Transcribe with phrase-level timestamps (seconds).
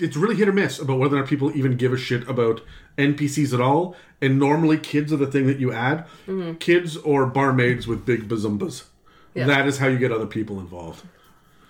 [0.00, 2.60] it's really hit or miss about whether or not people even give a shit about
[2.98, 3.94] NPCs at all.
[4.20, 6.06] And normally, kids are the thing that you add.
[6.60, 8.84] Kids or barmaids with big bazumbas.
[9.34, 9.46] Yeah.
[9.46, 11.04] That is how you get other people involved.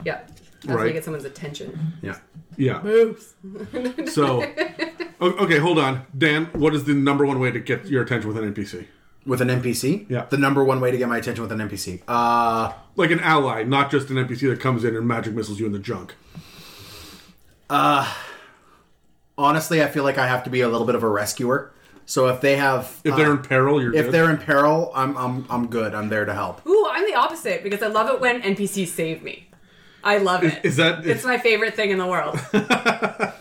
[0.04, 0.20] Yeah.
[0.62, 0.86] That's how Right.
[0.88, 1.94] you get someone's attention.
[2.02, 2.16] Yeah.
[2.56, 2.84] Yeah.
[2.84, 3.34] Oops.
[4.12, 4.42] So,
[5.20, 6.46] okay, hold on, Dan.
[6.52, 8.86] What is the number one way to get your attention with an NPC?
[9.26, 10.06] With an NPC?
[10.08, 10.24] Yeah.
[10.28, 12.00] The number one way to get my attention with an NPC.
[12.08, 15.66] Uh, Like an ally, not just an NPC that comes in and magic missiles you
[15.66, 16.14] in the junk.
[19.38, 21.72] Honestly, I feel like I have to be a little bit of a rescuer.
[22.06, 23.00] So if they have.
[23.04, 24.14] If uh, they're in peril, you're if good.
[24.14, 25.94] they're in peril, I'm, I'm, I'm good.
[25.94, 26.66] I'm there to help.
[26.66, 29.49] Ooh, I'm the opposite because I love it when NPCs save me.
[30.02, 30.60] I love it.
[30.64, 32.38] is that- It's my favorite thing in the world.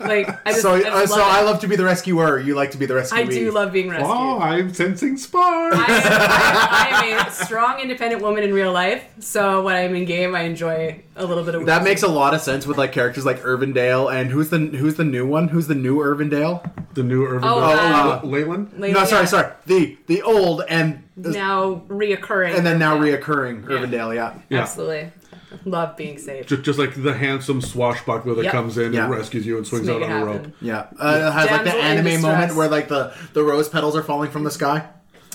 [0.00, 2.38] like I just, So, I, uh, just so love I love to be the rescuer.
[2.38, 3.18] You like to be the rescuer.
[3.20, 4.10] I do love being rescued.
[4.10, 5.76] Oh, I'm sensing sparks.
[5.76, 9.04] I, I, I am a strong, independent woman in real life.
[9.20, 12.34] So when I'm in game, I enjoy a little bit of That makes a lot
[12.34, 15.48] of sense with like characters like Irvindale and who's the who's the new one?
[15.48, 16.70] Who's the new Irvindale?
[16.92, 17.48] the new Irvin.
[17.48, 18.72] Oh, uh, uh, Leyland.
[18.76, 19.52] Like, no, sorry, yeah, sorry.
[19.66, 22.56] The the old and Now reoccurring.
[22.56, 23.16] and then now Yeah.
[23.16, 24.14] reoccurring Irvindale.
[24.14, 24.34] Yeah.
[24.48, 24.62] Yeah.
[24.62, 25.12] Absolutely.
[25.64, 26.48] Love being saved.
[26.48, 28.52] Just, just like the handsome swashbuckler that Yep.
[28.52, 29.04] comes in Yeah.
[29.04, 30.46] and rescues you and swings out it on a rope.
[30.60, 34.02] Yeah, uh, it has like the anime moment where like the the rose petals are
[34.02, 34.86] falling from the sky.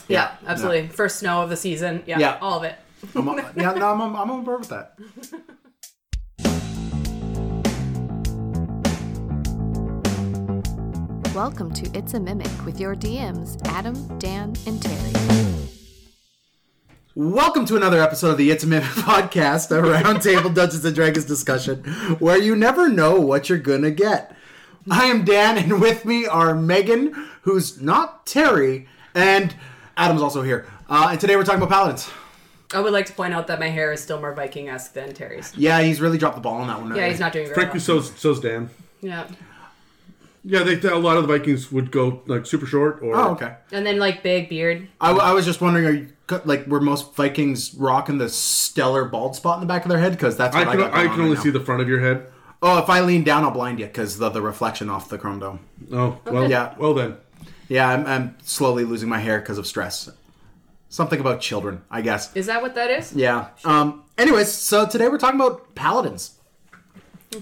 [0.08, 0.88] Yeah, absolutely.
[0.88, 2.04] First snow of the season.
[2.06, 2.38] Yeah, Yeah.
[2.42, 2.76] all of it.
[3.16, 4.94] I'm on, yeah, no, I'm on, I'm on board with that.
[11.34, 15.75] Welcome to It's a Mimic with your DMs, Adam, Dan, and Terry.
[17.18, 21.24] Welcome to another episode of the It's a Mimic podcast, a roundtable Dungeons and Dragons
[21.24, 21.82] discussion
[22.20, 24.36] where you never know what you're gonna get.
[24.92, 29.56] I am Dan, and with me are Megan, who's not Terry, and
[29.96, 30.68] Adam's also here.
[30.90, 32.10] Uh, and today we're talking about paladins.
[32.74, 35.14] I would like to point out that my hair is still more Viking esque than
[35.14, 35.54] Terry's.
[35.56, 36.94] Yeah, he's really dropped the ball on that one.
[36.96, 38.02] Yeah, he's not doing very Frankly, well.
[38.04, 38.70] so's, so's Dan.
[39.00, 39.26] Yeah.
[40.48, 43.16] Yeah, they, a lot of the Vikings would go like super short or.
[43.16, 43.56] Oh, okay.
[43.72, 44.88] And then like big beard.
[45.02, 46.08] I, I was just wondering, are you
[46.46, 50.12] like were most Vikings rocking the stellar bald spot in the back of their head?
[50.12, 51.58] Because that's I what I, can, got I going can on only right see now.
[51.60, 52.28] the front of your head.
[52.62, 55.40] Oh, if I lean down, I'll blind you because the the reflection off the chrome
[55.40, 55.60] dome.
[55.92, 56.76] Oh, well, Yeah.
[56.78, 57.18] Well then,
[57.68, 60.10] Yeah, I'm, I'm slowly losing my hair because of stress.
[60.90, 62.34] Something about children, I guess.
[62.36, 63.14] Is that what that is?
[63.14, 63.50] Yeah.
[63.66, 64.04] Um.
[64.18, 66.38] Anyways, so today we're talking about paladins,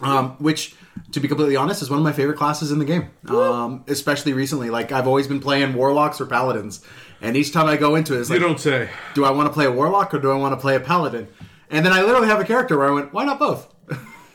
[0.02, 0.76] um, which,
[1.12, 3.10] to be completely honest, is one of my favorite classes in the game.
[3.28, 6.84] Um, especially recently, like I've always been playing warlocks or paladins,
[7.22, 8.90] and each time I go into it, it's you like, don't say.
[9.14, 11.28] do I want to play a warlock or do I want to play a paladin?
[11.70, 13.74] And then I literally have a character where I went, why not both?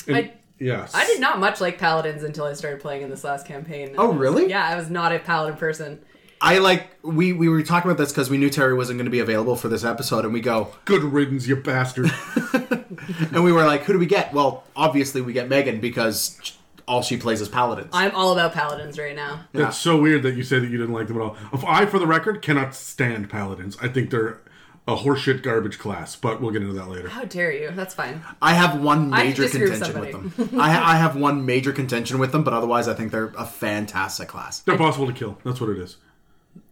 [0.08, 0.92] I, Yes.
[0.94, 3.94] I did not much like paladins until I started playing in this last campaign.
[3.96, 4.48] Oh, really?
[4.48, 6.04] Yeah, I was not a paladin person.
[6.40, 9.10] I like we we were talking about this because we knew Terry wasn't going to
[9.10, 12.10] be available for this episode, and we go, Good riddance, you bastard.
[13.32, 14.32] and we were like, who do we get?
[14.32, 16.38] Well, obviously we get Megan because
[16.86, 17.90] all she plays is paladins.
[17.92, 19.44] I'm all about paladins right now.
[19.52, 21.36] That's so weird that you say that you didn't like them at all.
[21.52, 23.76] If I, for the record, cannot stand paladins.
[23.80, 24.40] I think they're
[24.86, 27.08] a horseshit garbage class, but we'll get into that later.
[27.08, 27.70] How dare you?
[27.72, 28.22] That's fine.
[28.40, 30.60] I have one major disagree with contention with, them.
[30.60, 34.28] I, I have one major contention with them, but otherwise, I think they're a fantastic
[34.28, 34.60] class.
[34.60, 35.38] They're possible to kill.
[35.44, 35.98] That's what it is.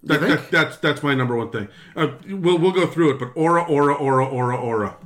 [0.04, 1.68] That, that, that's that's my number one thing.
[1.96, 4.96] Uh, we'll we'll go through it, but aura, aura, aura, aura, aura.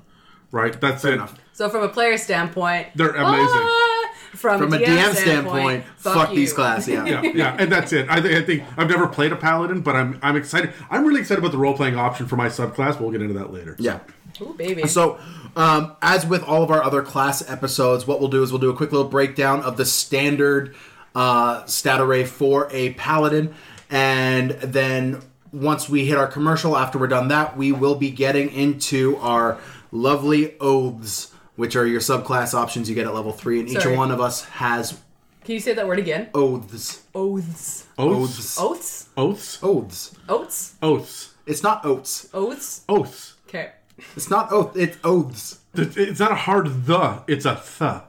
[0.53, 0.79] Right.
[0.81, 1.15] That's it.
[1.15, 1.35] enough.
[1.53, 3.47] So from a player standpoint, They're amazing.
[3.49, 6.37] ah, from, From a DM, DM standpoint, fuck, you.
[6.37, 6.89] these classes.
[6.89, 7.05] Yeah.
[7.05, 8.09] yeah, yeah, and that's it.
[8.09, 10.73] I, think I think I've never played a paladin, but I'm I'm excited.
[10.91, 12.93] I'm really excited about the role playing option for my subclass.
[12.93, 13.77] But we'll get into that later.
[13.79, 14.01] yeah.
[14.41, 14.87] Ooh, baby.
[14.87, 15.19] So,
[15.57, 18.71] um, as with all of our other class episodes, what we'll do is we'll do
[18.71, 20.75] a quick little breakdown of the standard
[21.15, 23.55] uh, stat array for a paladin,
[23.91, 25.21] and then
[25.53, 29.59] once we hit our commercial, after we're done that, we will be getting into our
[29.91, 34.11] lovely oaths, which are your subclass options you get at level three, and each one
[34.11, 35.01] of us has
[35.45, 36.29] Can you say that word again?
[36.35, 37.03] oaths.
[37.15, 37.87] Oaths.
[37.99, 38.59] Oaths.
[38.59, 39.09] Oaths?
[39.17, 39.59] Oaths.
[39.63, 40.15] Oaths.
[40.29, 40.75] Oaths?
[40.83, 41.35] Oaths.
[41.47, 42.29] It's not oats.
[42.33, 42.85] Oaths?
[42.89, 43.35] Oaths.
[43.49, 43.73] Okay.
[44.15, 44.77] It's not oath.
[44.77, 45.59] It's oaths.
[45.75, 47.23] It's it's not a hard the.
[47.27, 48.03] It's a th.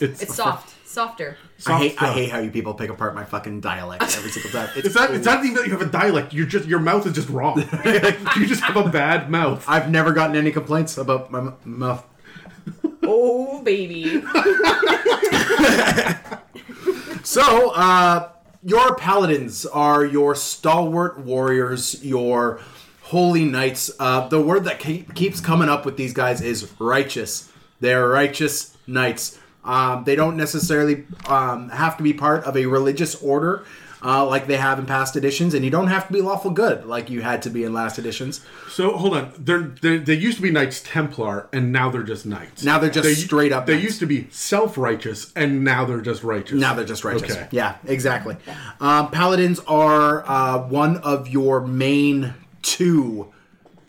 [0.00, 0.74] It's, It's soft.
[0.86, 1.38] Softer.
[1.66, 2.02] I hate.
[2.02, 4.68] I hate how you people pick apart my fucking dialect every single time.
[4.76, 5.14] It's, It's not.
[5.14, 6.32] It's not even that you have a dialect.
[6.32, 7.58] You're just your mouth is just wrong.
[7.84, 9.64] you just have a bad mouth.
[9.68, 12.04] I've never gotten any complaints about my m- mouth.
[13.04, 14.22] Oh, baby.
[17.24, 18.30] So, uh,
[18.64, 22.60] your paladins are your stalwart warriors, your
[23.02, 23.92] holy knights.
[23.98, 27.50] Uh, the word that keep, keeps coming up with these guys is righteous.
[27.80, 29.38] They're righteous knights.
[29.64, 33.64] Um, they don't necessarily um, have to be part of a religious order.
[34.04, 36.84] Uh, like they have in past editions, and you don't have to be lawful good
[36.86, 38.44] like you had to be in last editions.
[38.68, 42.26] So hold on, they're, they're they used to be Knights Templar, and now they're just
[42.26, 42.64] Knights.
[42.64, 43.84] Now they're just They- straight up They Knights.
[43.84, 46.58] used to be self righteous, and now they're just righteous.
[46.58, 47.30] Now they're just righteous.
[47.30, 47.46] Okay.
[47.52, 48.36] Yeah, exactly.
[48.80, 53.32] Um, paladins are uh, one of your main two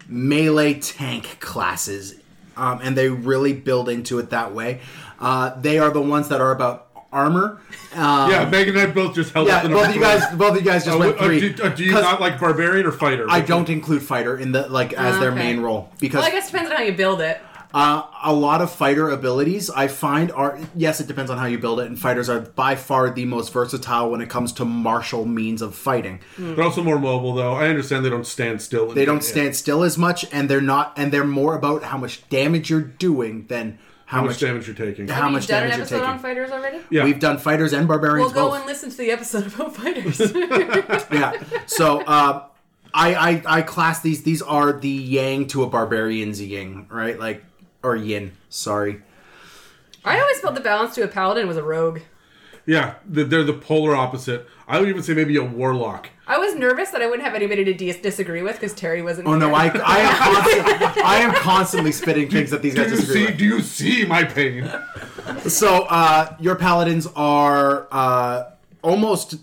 [0.08, 2.16] melee tank classes,
[2.56, 4.80] um, and they really build into it that way.
[5.24, 7.60] Uh, they are the ones that are about armor.
[7.96, 9.58] Um, Yeah, Megan and I both just held yeah.
[9.58, 11.40] up the Both of you guys, both of you guys just Uh, went uh, three.
[11.52, 13.26] do, uh, do you 'Cause not like barbarian or fighter?
[13.30, 16.50] I don't include fighter in the like as their main role because Well, I guess
[16.50, 17.40] it depends on how you build it.
[17.76, 21.58] uh, a lot of fighter abilities I find are yes, it depends on how you
[21.60, 25.26] build it, and fighters are by far the most versatile when it comes to martial
[25.26, 26.20] means of fighting.
[26.38, 27.54] They're also more mobile, though.
[27.54, 28.88] I understand they don't stand still.
[28.92, 32.28] They don't stand still as much, and they're not, and they're more about how much
[32.30, 33.78] damage you're doing than
[34.14, 34.30] how, How much.
[34.34, 35.08] much damage you're taking?
[35.08, 36.22] How Have you much done an damage you're episode on taking.
[36.22, 36.80] fighters already?
[36.92, 37.04] Yeah.
[37.04, 38.34] We've done fighters and barbarians.
[38.34, 38.60] We'll go both.
[38.60, 40.20] and listen to the episode about fighters.
[41.12, 41.42] yeah.
[41.66, 42.46] So uh,
[42.94, 44.24] I, I I class these.
[44.24, 47.20] These are the yang to a barbarian's yin, right?
[47.20, 47.44] Like
[47.82, 48.34] or yin.
[48.50, 49.02] Sorry.
[50.06, 52.00] I always felt the balance to a paladin was a rogue.
[52.66, 54.48] Yeah, they're the polar opposite.
[54.68, 56.10] I would even say maybe a warlock.
[56.26, 59.28] I was nervous that I wouldn't have anybody to dis- disagree with because Terry wasn't.
[59.28, 59.54] Oh no.
[59.54, 63.22] I I am constantly, I am constantly spitting things that these Do guys you disagree
[63.22, 63.26] see?
[63.28, 63.38] with.
[63.38, 64.72] Do you see my pain?
[65.48, 69.36] So uh, your paladins are uh, almost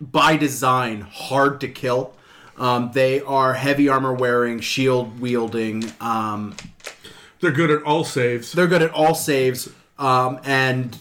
[0.00, 2.14] by design hard to kill.
[2.58, 5.92] Um, they are heavy armor wearing, shield wielding.
[6.00, 6.56] Um,
[7.40, 8.52] They're good at all saves.
[8.52, 9.68] they're good at all saves
[9.98, 10.96] um, and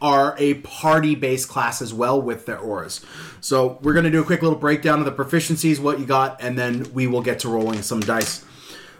[0.00, 3.04] are a party based class as well with their auras.
[3.40, 6.42] So we're going to do a quick little breakdown of the proficiencies, what you got,
[6.42, 8.44] and then we will get to rolling some dice.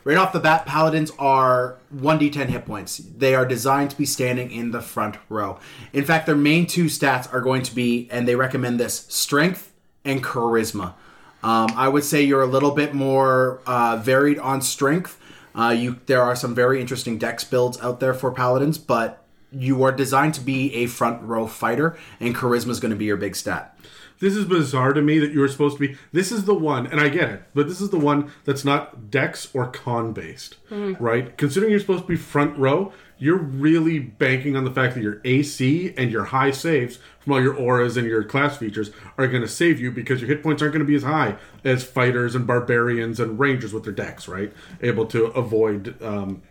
[0.05, 2.99] Right off the bat, paladins are 1d10 hit points.
[2.99, 5.59] They are designed to be standing in the front row.
[5.93, 9.73] In fact, their main two stats are going to be, and they recommend this, strength
[10.05, 10.95] and charisma.
[11.43, 15.21] Um, I would say you're a little bit more uh, varied on strength.
[15.57, 19.83] Uh, you there are some very interesting dex builds out there for paladins, but you
[19.83, 23.17] are designed to be a front row fighter, and charisma is going to be your
[23.17, 23.79] big stat.
[24.19, 25.97] This is bizarre to me that you were supposed to be.
[26.11, 29.11] This is the one, and I get it, but this is the one that's not
[29.11, 31.37] dex or con based, right?
[31.37, 35.21] Considering you're supposed to be front row, you're really banking on the fact that your
[35.25, 39.43] AC and your high saves from all your auras and your class features are going
[39.43, 42.35] to save you because your hit points aren't going to be as high as fighters
[42.35, 44.53] and barbarians and rangers with their dex, right?
[44.81, 46.01] Able to avoid.
[46.03, 46.43] Um,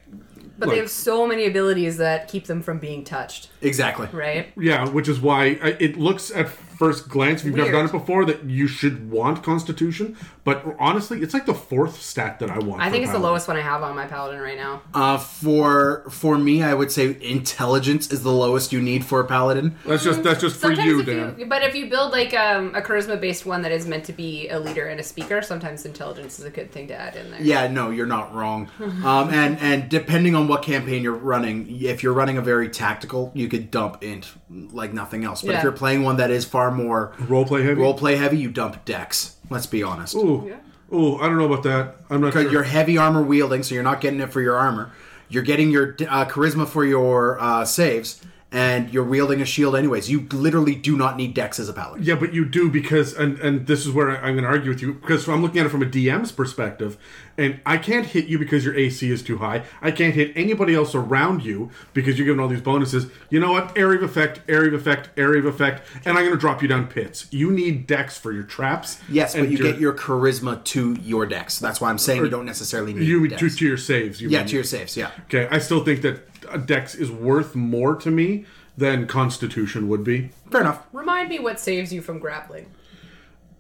[0.58, 4.08] but they have so many abilities that keep them from being touched, Exactly.
[4.14, 4.48] right?
[4.58, 5.46] yeah, which is why
[5.80, 9.44] it looks at first glance, if you've never done it before, that you should want
[9.44, 10.16] Constitution.
[10.44, 12.82] But honestly, it's like the fourth stat that I want.
[12.82, 13.22] I think it's the Paladin.
[13.24, 14.82] lowest one I have on my paladin right now.
[14.94, 19.26] Uh, for for me, I would say intelligence is the lowest you need for a
[19.26, 19.76] paladin.
[19.86, 21.36] That's just that's just for you, if Dan.
[21.40, 24.14] you, but if you build like um, a charisma based one that is meant to
[24.14, 27.32] be a leader and a speaker, sometimes intelligence is a good thing to add in
[27.32, 27.42] there.
[27.42, 28.70] Yeah, no, you're not wrong.
[29.06, 33.32] Um, and and depending on what campaign you're running, if you're running a very tactical,
[33.36, 34.32] you could dump int
[34.72, 35.42] like nothing else.
[35.42, 37.82] But if you're playing one that is far more Roleplay heavy.
[37.82, 39.36] role play heavy, you dump dex.
[39.50, 40.16] Let's be honest.
[40.16, 40.56] Ooh,
[40.94, 41.96] ooh, I don't know about that.
[42.10, 42.52] I'm not Because sure.
[42.52, 44.92] you're heavy armor wielding, so you're not getting it for your armor.
[45.30, 48.22] You're getting your uh, charisma for your uh, saves,
[48.56, 50.10] and you're wielding a shield anyways.
[50.10, 52.06] You literally do not need dex as a paladin.
[52.06, 54.72] Yeah, but you do because, and and this is where I- I'm going to argue
[54.72, 56.98] with you because I'm looking at it from a DM's perspective,
[57.38, 59.64] and I can't hit you because your AC is too high.
[59.82, 63.08] I can't hit anybody else around you because you're given all these bonuses.
[63.30, 63.78] You know what?
[63.78, 66.70] Area of effect, area of effect, area of effect, and I'm going to drop you
[66.70, 67.28] down pits.
[67.32, 69.02] You need Dex for your traps.
[69.10, 71.60] Yes, but you get your charisma to your dex.
[71.60, 74.22] That's why I'm saying you don't necessarily need you to, to your saves.
[74.22, 74.48] You yeah, mean.
[74.48, 74.96] to your saves.
[74.96, 75.12] Yeah.
[75.26, 78.46] Okay, I still think that Dex is worth more to me
[78.78, 80.30] than Constitution would be.
[80.52, 80.84] Fair enough.
[80.94, 82.72] Remind me what saves you from grappling.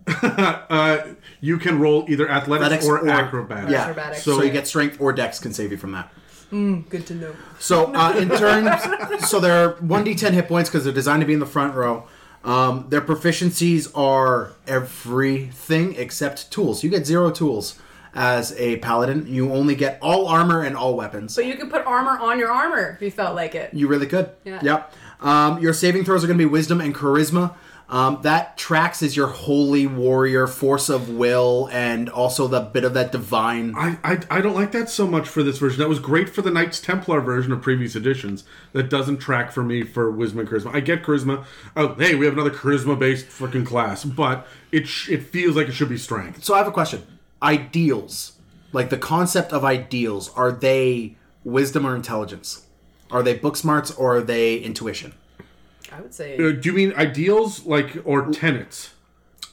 [0.68, 1.00] Uh,
[1.42, 3.72] you can roll either athletics, Athletics or, or- acrobatics.
[3.72, 3.82] Yeah.
[3.84, 4.24] Acrobatics.
[4.24, 6.12] So, So- you get strength or dex can save you from that.
[6.52, 7.36] Good to know.
[7.60, 8.70] So uh, in terms,
[9.28, 12.08] so they're one d10 hit points because they're designed to be in the front row.
[12.46, 16.84] Um, their proficiencies are everything except tools.
[16.84, 17.78] You get zero tools
[18.14, 19.26] as a paladin.
[19.28, 21.34] You only get all armor and all weapons.
[21.34, 23.74] So you can put armor on your armor if you felt like it.
[23.74, 24.30] You really could.
[24.46, 24.60] Yeah.
[24.64, 24.94] Yep.
[25.26, 27.56] Um, your saving throws are going to be wisdom and charisma.
[27.88, 32.96] Um, that tracks as your holy warrior, force of will, and also the bit of
[32.96, 33.76] that divine.
[33.76, 35.80] I, I, I don't like that so much for this version.
[35.80, 38.44] That was great for the Knights Templar version of previous editions.
[38.74, 40.74] That doesn't track for me for wisdom and charisma.
[40.74, 41.46] I get charisma.
[41.76, 45.68] Oh, hey, we have another charisma based freaking class, but it sh- it feels like
[45.68, 46.44] it should be strength.
[46.44, 47.04] So I have a question.
[47.42, 48.34] Ideals,
[48.74, 52.65] like the concept of ideals, are they wisdom or intelligence?
[53.12, 55.14] Are they book smarts or are they intuition?
[55.92, 58.92] I would say Uh, do you mean ideals like or tenets?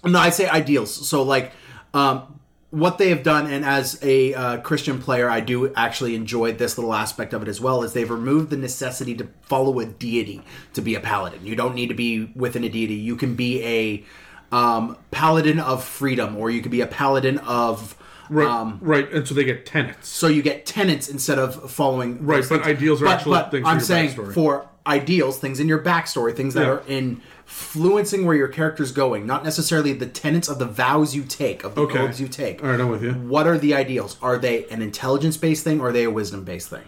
[0.05, 1.09] No, I say ideals.
[1.09, 1.53] So like
[1.95, 2.41] um,
[2.71, 6.79] what they have done, and as a uh, Christian player, I do actually enjoy this
[6.79, 7.83] little aspect of it as well.
[7.83, 10.43] Is they've removed the necessity to follow a deity
[10.73, 11.47] to be a paladin.
[11.47, 12.95] You don't need to be within a deity.
[12.95, 14.05] You can be a
[14.51, 17.97] um, paladin of freedom, or you could be a paladin of.
[18.33, 20.09] Right, Um, right, and so they get tenets.
[20.09, 22.67] so you get tenets instead of following Right, but things.
[22.79, 24.33] ideals are actual things for I'm saying backstory.
[24.33, 26.71] for ideals, things in your backstory, things that Yeah.
[26.73, 31.63] are influencing where your character's going, not necessarily the tenets of the vows you take,
[31.63, 31.99] of the Okay.
[31.99, 32.63] oaths you take.
[32.65, 33.13] All right, I'm with you.
[33.13, 34.17] What are the ideals?
[34.23, 36.85] Are they an intelligence based thing or are they a wisdom based thing?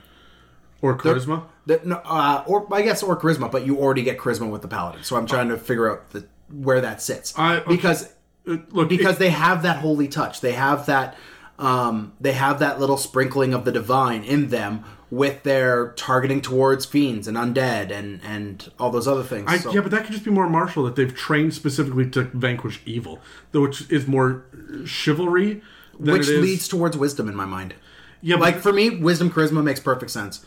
[0.80, 1.42] Or charisma.
[1.68, 5.02] Uh, or I guess or charisma, but you already get charisma with the paladin.
[5.02, 7.64] So I'm trying to figure out the, where that sits I- okay.
[7.68, 8.08] because
[8.46, 10.42] Uh, look, because it- they have that holy touch.
[10.42, 11.16] They have that
[11.58, 16.84] um, they have that little sprinkling of the divine in them with their targeting towards
[16.84, 19.44] fiends and undead and and all those other things.
[19.48, 22.24] I, So- yeah, but that could just be more martial that they've trained specifically to
[22.24, 23.20] vanquish evil,
[23.52, 24.44] though, which is more
[24.84, 25.62] chivalry.
[25.98, 27.74] Than which leads towards wisdom in my mind.
[28.20, 30.44] yeah, like for me, wisdom charisma makes perfect sense.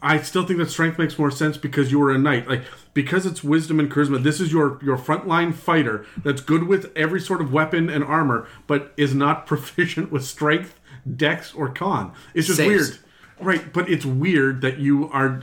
[0.00, 2.48] I still think that strength makes more sense because you are a knight.
[2.48, 2.62] Like
[2.94, 4.22] because it's wisdom and charisma.
[4.22, 8.46] This is your your frontline fighter that's good with every sort of weapon and armor,
[8.66, 10.78] but is not proficient with strength,
[11.16, 12.12] dex, or con.
[12.34, 12.68] It's just Saves.
[12.70, 12.98] weird,
[13.40, 13.72] right?
[13.72, 15.42] But it's weird that you are.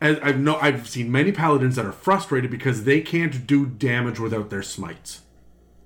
[0.00, 4.18] As I've no, I've seen many paladins that are frustrated because they can't do damage
[4.18, 5.20] without their smites.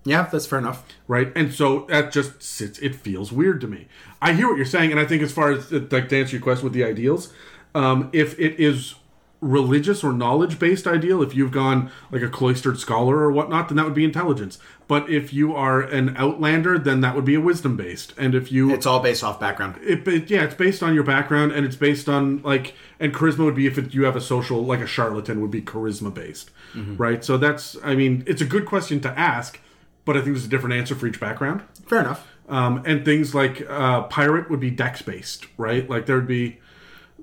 [0.05, 0.85] Yeah, that's fair enough.
[1.09, 1.33] right?
[1.35, 2.79] And so that just sits.
[2.81, 3.89] It feels weird to me.
[4.21, 6.43] I hear what you're saying, and I think as far as like to answer your
[6.43, 7.33] question with the ideals,
[7.75, 8.95] um, if it is
[9.41, 13.77] religious or knowledge based ideal, if you've gone like a cloistered scholar or whatnot, then
[13.77, 14.59] that would be intelligence.
[14.89, 18.15] But if you are an outlander, then that would be a wisdom based.
[18.17, 19.77] And if you It's all based off background.
[19.83, 23.45] it, it- yeah, it's based on your background, and it's based on like, and charisma
[23.45, 26.51] would be if it, you have a social, like a charlatan would be charisma based,
[26.97, 27.23] right?
[27.23, 29.61] So that's, I mean, it's a good question to ask,
[30.07, 31.63] but I think there's a different answer for each background.
[31.87, 32.27] Fair enough.
[32.49, 35.89] Um, and things like uh, pirate would be dex based, right?
[35.89, 36.59] Like there would be,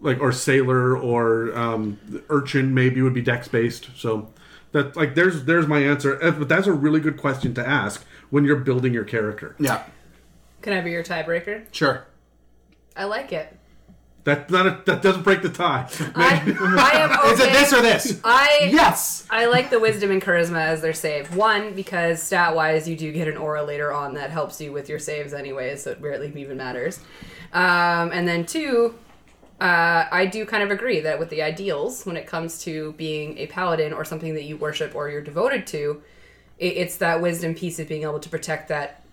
[0.02, 3.90] like, or sailor or um, urchin maybe would be dex based.
[3.96, 4.30] So
[4.72, 6.18] that like there's there's my answer.
[6.20, 9.56] But that's a really good question to ask when you're building your character.
[9.60, 9.84] Yeah,
[10.62, 11.66] Can I be your tiebreaker?
[11.72, 12.08] sure.
[12.96, 13.58] I like it.
[14.24, 15.90] That not a, that doesn't break the tie.
[16.16, 16.36] I,
[16.78, 17.30] I am okay.
[17.32, 18.22] Is it this or this?
[18.24, 19.26] I yes.
[19.32, 21.36] I like the wisdom and charisma as their save.
[21.36, 24.90] One, because stat wise, you do get an aura later on that helps you with
[24.90, 27.00] your saves anyways, so it rarely even matters.
[27.52, 28.94] Um, and then two,
[29.62, 33.38] uh, I do kind of agree that with the ideals, when it comes to being
[33.38, 36.02] a paladin or something that you worship or you're devoted to,
[36.58, 39.04] it, it's that wisdom piece of being able to protect that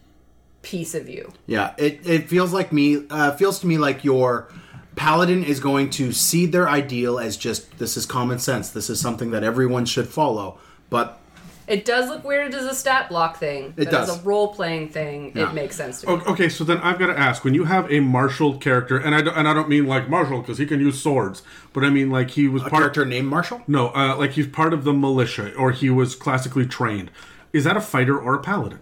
[0.63, 1.35] piece of you.
[1.47, 4.49] Yeah, it, it feels like me uh, feels to me like your
[4.97, 8.71] paladin is going to see their ideal as just this is common sense.
[8.71, 10.59] This is something that everyone should follow.
[10.89, 11.21] But
[11.69, 13.67] It does look weird as a stat block thing.
[13.77, 14.09] It but does.
[14.09, 15.51] As a role playing thing, Yeah.
[15.51, 16.23] it makes sense to me.
[16.27, 19.21] Okay, so then I've got to ask: when you have a martial character, and I
[19.21, 21.43] don't, and I don't mean like martial because he can use swords,
[21.75, 22.81] but I mean like he was a part.
[22.81, 23.61] character named Marshall.
[23.69, 27.11] No, uh, like he's part of the militia, or he was classically trained.
[27.53, 28.81] Is that a fighter or a paladin?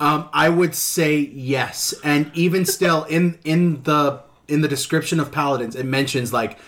[0.00, 5.30] Um, I would say yes, and even still, in in the in the description of
[5.30, 6.58] paladins, it mentions like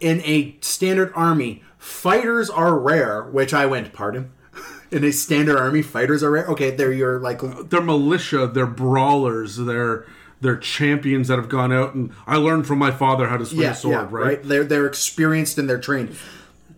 [0.00, 3.24] in a standard army, fighters are rare.
[3.24, 4.32] Which I went, pardon.
[4.90, 6.46] In a standard army, fighters are rare.
[6.46, 8.46] Okay, they're your like They're militia.
[8.46, 9.56] They're brawlers.
[9.56, 10.06] They're
[10.40, 13.62] they're champions that have gone out and I learned from my father how to swing
[13.62, 13.94] yeah, a sword.
[13.94, 14.42] yeah, right?
[14.42, 16.16] They're they're experienced and they're trained.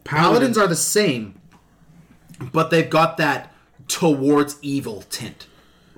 [0.05, 1.41] Paladins are the same,
[2.53, 3.55] but they've got that
[3.89, 5.47] towards evil tint,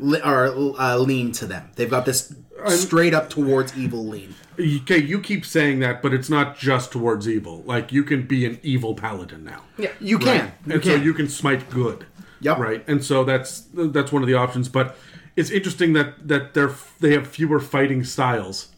[0.01, 0.47] or
[0.81, 1.71] uh, lean to them.
[1.75, 2.33] They've got this
[2.69, 4.37] straight up towards evil lean.
[4.59, 7.63] Okay, you keep saying that, but it's not just towards evil.
[7.67, 9.63] Like you can be an evil paladin now.
[9.79, 9.93] Yeah.
[10.01, 10.99] You can, you and can.
[10.99, 12.07] so you can smite good.
[12.41, 12.59] Yep.
[12.59, 14.69] Right, and so that's that's one of the options.
[14.69, 14.97] But
[15.37, 18.69] it's interesting that that they're they have fewer fighting styles,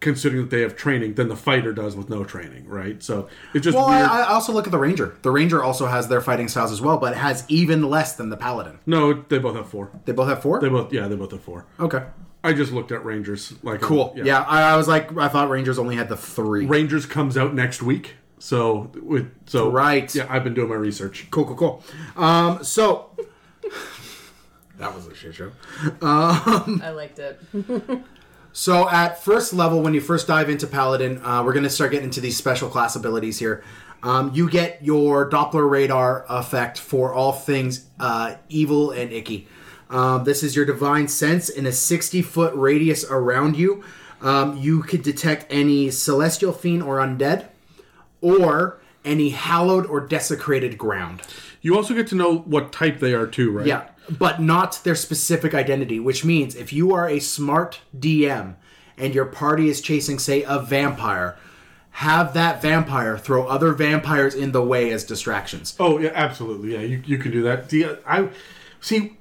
[0.00, 2.66] considering that they have training than the fighter does with no training.
[2.66, 4.00] Right, so it's just Well, I.
[4.00, 5.16] I also look at the ranger.
[5.22, 8.30] The ranger also has their fighting styles as well, but it has even less than
[8.30, 8.78] the paladin.
[8.86, 9.90] no, they both have four.
[10.06, 10.60] They both have four.
[10.60, 11.66] They both yeah, they both have four.
[11.78, 12.04] okay,
[12.44, 13.54] I just looked at Rangers.
[13.62, 14.12] Like cool.
[14.16, 16.66] Yeah, I, I was like, I thought rangers only had the three.
[16.66, 18.16] Rangers comes out next week.
[18.38, 20.12] So with so Right.
[20.14, 21.28] Yeah, I've been doing my research.
[21.30, 21.84] Cool, cool, cool.
[22.16, 23.10] Um, so
[24.78, 25.52] that was a shit show.
[26.02, 27.40] I liked it.
[28.54, 31.90] So at first level, when you first dive into Paladin, uh, we're going to start
[31.90, 33.64] getting into these special class abilities here.
[34.02, 39.48] Um, you get your Doppler radar effect for all things uh, evil and icky.
[39.92, 43.84] Um, this is your divine sense in a 60 foot radius around you.
[44.22, 47.46] Um, you could detect any celestial fiend or undead.
[48.20, 51.22] or any hallowed or desecrated ground.
[51.60, 53.66] You also get to know what type they are too, right?
[53.66, 58.54] Yeah, but not their specific identity, which means if you are a smart DM
[58.96, 61.36] and your party is chasing, say, a vampire,
[61.90, 65.76] have that vampire throw other vampires in the way as distractions.
[65.78, 66.72] Oh yeah, absolutely.
[66.74, 67.68] Yeah, you, you can do that.
[67.68, 68.28] The, I
[68.80, 69.16] see.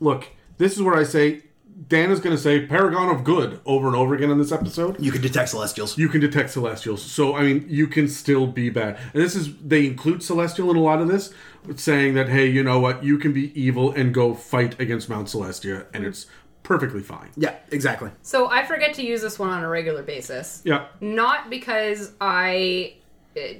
[0.00, 0.28] Look,
[0.58, 1.42] this is where I say
[1.88, 5.00] Dan is going to say Paragon of Good over and over again in this episode.
[5.00, 5.96] You can detect celestials.
[5.96, 8.98] You can detect Celestials, so I mean, you can still be bad.
[9.14, 11.32] And this is they include Celestial in a lot of this,
[11.76, 15.28] saying that hey, you know what, you can be evil and go fight against Mount
[15.28, 16.26] Celestia, and it's
[16.62, 17.30] perfectly fine.
[17.36, 18.10] yeah, exactly.
[18.22, 20.60] So I forget to use this one on a regular basis.
[20.64, 20.86] Yeah.
[21.00, 22.96] Not because I
[23.34, 23.54] eh,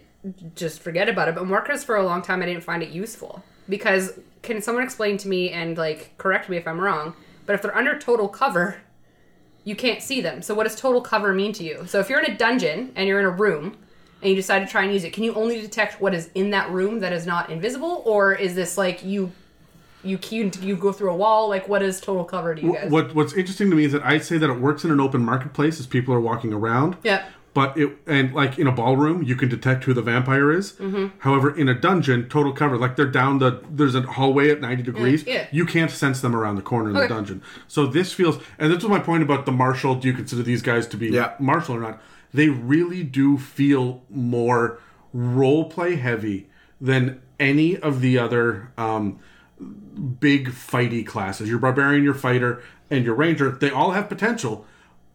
[0.55, 2.91] just forget about it, but more because for a long time I didn't find it
[2.91, 3.43] useful.
[3.71, 7.15] Because can someone explain to me and like correct me if I'm wrong?
[7.47, 8.77] But if they're under total cover,
[9.65, 10.43] you can't see them.
[10.43, 11.85] So what does total cover mean to you?
[11.87, 13.79] So if you're in a dungeon and you're in a room
[14.21, 16.51] and you decide to try and use it, can you only detect what is in
[16.51, 19.33] that room that is not invisible, or is this like you?
[20.03, 21.51] You you, you go through a wall.
[21.51, 22.91] Like, what is total cover to you guys?
[22.91, 25.23] What What's interesting to me is that I say that it works in an open
[25.23, 26.97] marketplace as people are walking around.
[27.03, 27.27] Yeah.
[27.53, 30.73] But it and like in a ballroom, you can detect who the vampire is.
[30.75, 31.19] Mm-hmm.
[31.19, 34.85] However, in a dungeon, total cover, like they're down the there's a hallway at ninety
[34.85, 35.25] degrees.
[35.27, 35.47] yeah.
[35.51, 37.09] You can't sense them around the corner in Okay.
[37.09, 37.43] the dungeon.
[37.67, 39.97] So this feels, and this was my point about the martial.
[39.97, 41.33] Do you consider these guys to be Yeah.
[41.41, 42.01] martial or not?
[42.33, 44.79] They really do feel more
[45.13, 46.49] role play heavy
[46.81, 49.19] than any of the other um,
[50.21, 51.49] big fighty classes.
[51.49, 54.65] Your barbarian, your fighter, and your ranger, they all have potential,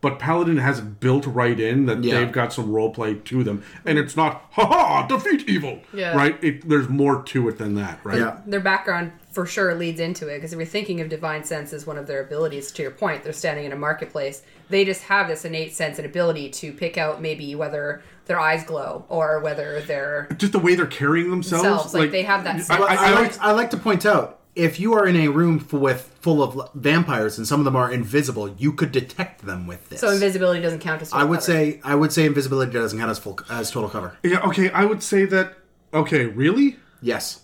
[0.05, 2.19] but paladin has it built right in that Yeah.
[2.19, 6.15] they've got some role play to them, and it's not ha ha defeat evil, Yeah.
[6.15, 6.37] right?
[6.43, 8.19] It, there's more to it than that, right?
[8.19, 8.37] Yeah.
[8.45, 11.87] their background for sure leads into it because if you're thinking of divine sense as
[11.87, 15.27] one of their abilities to your point they're standing in a marketplace they just have
[15.27, 19.81] this innate sense and ability to pick out maybe whether their eyes glow or whether
[19.81, 22.95] they're Just the way they're carrying themselves, Themselves, like, they have that I, I, I,
[22.95, 25.81] I like, like I like to point out if you are in a room full
[25.81, 29.89] with full of vampires and some of them are invisible, you could detect them with
[29.89, 29.99] this.
[29.99, 31.41] so invisibility doesn't count as I would cover.
[31.45, 34.17] say I would say invisibility doesn't count as full as total cover.
[34.23, 35.55] yeah, okay, I would say that.
[35.93, 36.77] Okay, really?
[37.01, 37.41] Yes.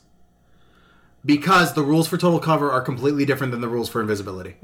[1.24, 4.56] Because the rules for total cover are completely different than the rules for invisibility.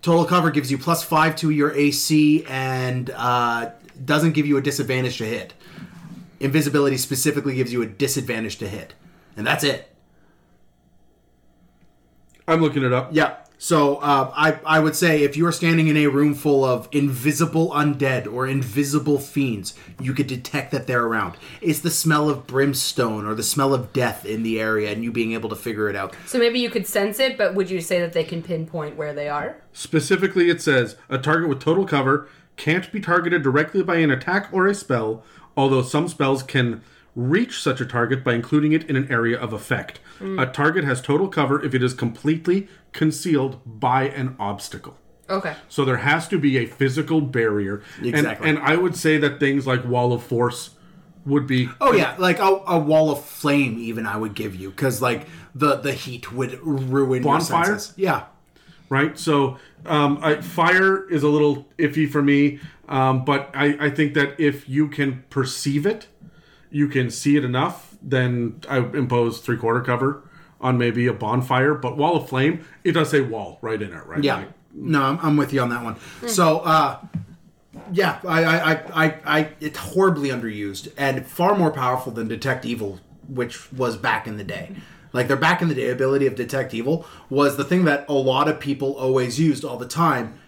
[0.00, 3.70] Total cover gives you plus five to your AC and uh,
[4.04, 5.54] doesn't give you a disadvantage to hit.
[6.40, 8.94] Invisibility specifically gives you a disadvantage to hit,
[9.36, 9.93] and that's it.
[12.46, 13.10] I'm looking it up.
[13.12, 13.36] Yeah.
[13.56, 16.88] So uh, I I would say if you are standing in a room full of
[16.92, 21.36] invisible undead or invisible fiends, you could detect that they're around.
[21.62, 25.12] It's the smell of brimstone or the smell of death in the area, and you
[25.12, 26.14] being able to figure it out.
[26.26, 29.14] so maybe you could sense it but would you say that they can pinpoint where
[29.14, 33.96] they are Specifically, it says a target with total cover can't be targeted directly by
[33.96, 35.24] an attack or a spell,
[35.56, 36.82] although some spells can
[37.14, 40.00] reach such a target by including it in an area of effect.
[40.20, 44.96] A target has total cover if it is completely concealed by an obstacle.
[45.28, 47.82] okay So there has to be a physical barrier.
[47.98, 48.48] And- Exactly.
[48.48, 50.70] And, I would say that things like Wall of Force
[51.26, 51.68] would be.
[51.80, 53.78] Oh yeah, like a, a wall of flame.
[53.78, 57.56] Even I would give you because like the the heat would ruin Bonfire?
[57.58, 57.94] Your senses.
[57.96, 58.24] Yeah.
[58.90, 59.18] right?
[59.18, 64.14] So um, I, fire is a little iffy for me, um, but I, I think
[64.14, 66.06] that if you can perceive it,
[66.74, 70.28] you can see it enough, then I impose three quarter cover
[70.60, 71.74] on maybe a bonfire.
[71.74, 74.24] But wall of flame, it does say wall right in it, right?
[74.24, 74.38] Yeah.
[74.38, 75.96] Like, No, I'm, I'm with you on that one.
[76.26, 76.98] So, uh,
[77.92, 82.64] yeah, I, I, I, I, I, it's horribly underused and far more powerful than Detect
[82.64, 84.74] Evil, which was back in the day.
[85.12, 88.14] Like their back in the day ability of Detect Evil was the thing that a
[88.14, 90.40] lot of people always used all the time.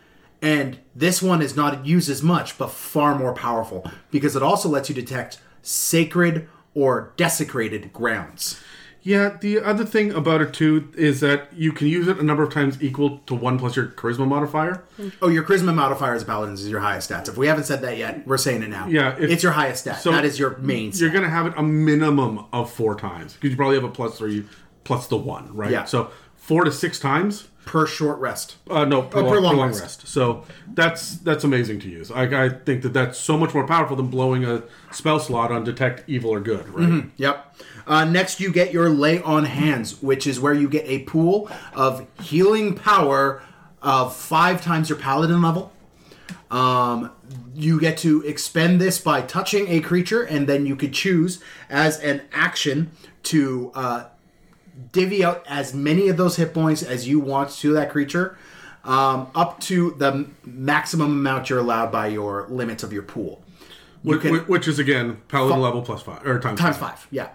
[0.43, 4.69] And this one is not used as much, but far more powerful because it also
[4.69, 8.61] lets you detect sacred or desecrated grounds.
[9.03, 12.43] Yeah, the other thing about it too is that you can use it a number
[12.43, 14.83] of times equal to one plus your charisma modifier.
[15.23, 17.29] Oh, your charisma modifier as paladins is your highest stats.
[17.29, 18.89] If we haven't said that yet, we're saying it now.
[18.89, 20.01] Yeah, if- it's your highest stat.
[20.01, 20.91] so that is your main.
[20.95, 23.89] You're going to have it a minimum of four times because you probably have a
[23.91, 24.45] plus three
[24.83, 25.71] plus the one, right?
[25.71, 25.85] Yeah.
[25.85, 27.47] So four to six times.
[27.67, 28.57] Per short rest.
[28.71, 29.83] Uh, no, per, per long long rest.
[29.83, 30.09] rest.
[30.09, 32.11] So that's that's amazing to use.
[32.11, 35.65] I, I think that that's so much more powerful than blowing a spell slot on
[35.65, 37.05] detect evil or good, right?
[37.17, 37.57] Yep.
[37.87, 41.51] Uh, next, you get your lay on hands, which is where you get a pool
[41.75, 43.43] of healing power
[43.83, 45.73] of five times your paladin level.
[46.51, 47.11] Um,
[47.55, 51.99] you get to expend this by touching a creature, and then you could choose as
[51.99, 52.93] an action
[53.25, 54.05] to uh,
[54.93, 58.37] divvy out as many of those hit points as you want to that creature,
[58.85, 63.43] um, up to the maximum amount you're allowed by your limits of your pool.
[64.05, 67.07] You Wh- can which is again paladin level plus five or times, times five.
[67.11, 67.29] Yeah.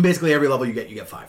[0.00, 1.28] Basically, every level you get, you get five,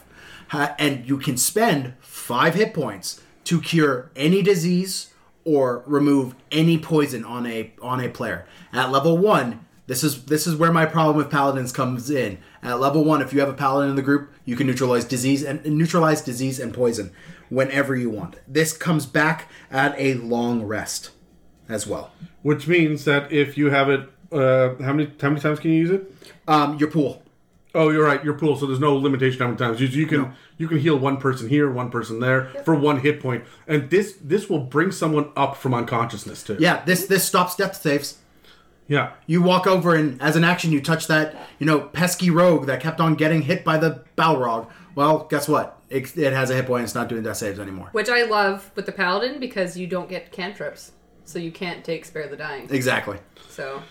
[0.49, 6.77] Ha- and you can spend five hit points to cure any disease or remove any
[6.77, 8.45] poison on a on a player.
[8.73, 12.37] At level one, this is this is where my problem with paladins comes in.
[12.63, 15.43] At level one, if you have a paladin in the group, you can neutralize disease
[15.43, 17.11] and neutralize disease and poison
[17.49, 18.37] whenever you want.
[18.47, 21.11] This comes back at a long rest
[21.67, 22.11] as well.
[22.43, 25.77] Which means that if you have it, uh, how many how many times can you
[25.77, 26.13] use it?
[26.47, 27.23] Um, your pool.
[27.73, 28.23] Oh, you're right.
[28.23, 30.97] Your pool, so there's no limitation how many times you, you can you can heal
[30.97, 34.91] one person here, one person there for one hit point, and this this will bring
[34.91, 36.55] someone up from unconsciousness too.
[36.59, 38.19] Yeah, this this stops death saves.
[38.87, 39.13] Yeah.
[39.27, 42.81] You walk over and, as an action, you touch that, you know, pesky rogue that
[42.81, 44.69] kept on getting hit by the Balrog.
[44.95, 45.81] Well, guess what?
[45.89, 46.83] It, it has a hit point.
[46.83, 47.89] It's not doing death saves anymore.
[47.91, 50.91] Which I love with the paladin because you don't get cantrips,
[51.25, 52.67] so you can't take spare the dying.
[52.71, 53.17] Exactly.
[53.49, 53.81] So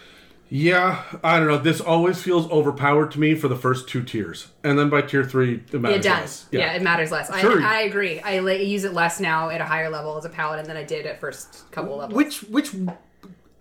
[0.49, 1.59] Yeah, I don't know.
[1.59, 5.25] This always feels overpowered to me for the first two tiers, and then by tier
[5.25, 6.21] three, it matters it less.
[6.21, 6.47] does.
[6.53, 6.73] Yeah.
[6.75, 7.27] it matters less.
[7.41, 7.63] Sure.
[7.63, 8.21] I, I agree.
[8.21, 10.85] I la- use it less now at a higher level as a paladin than I
[10.85, 12.17] did at first couple levels.
[12.17, 12.75] Which, which,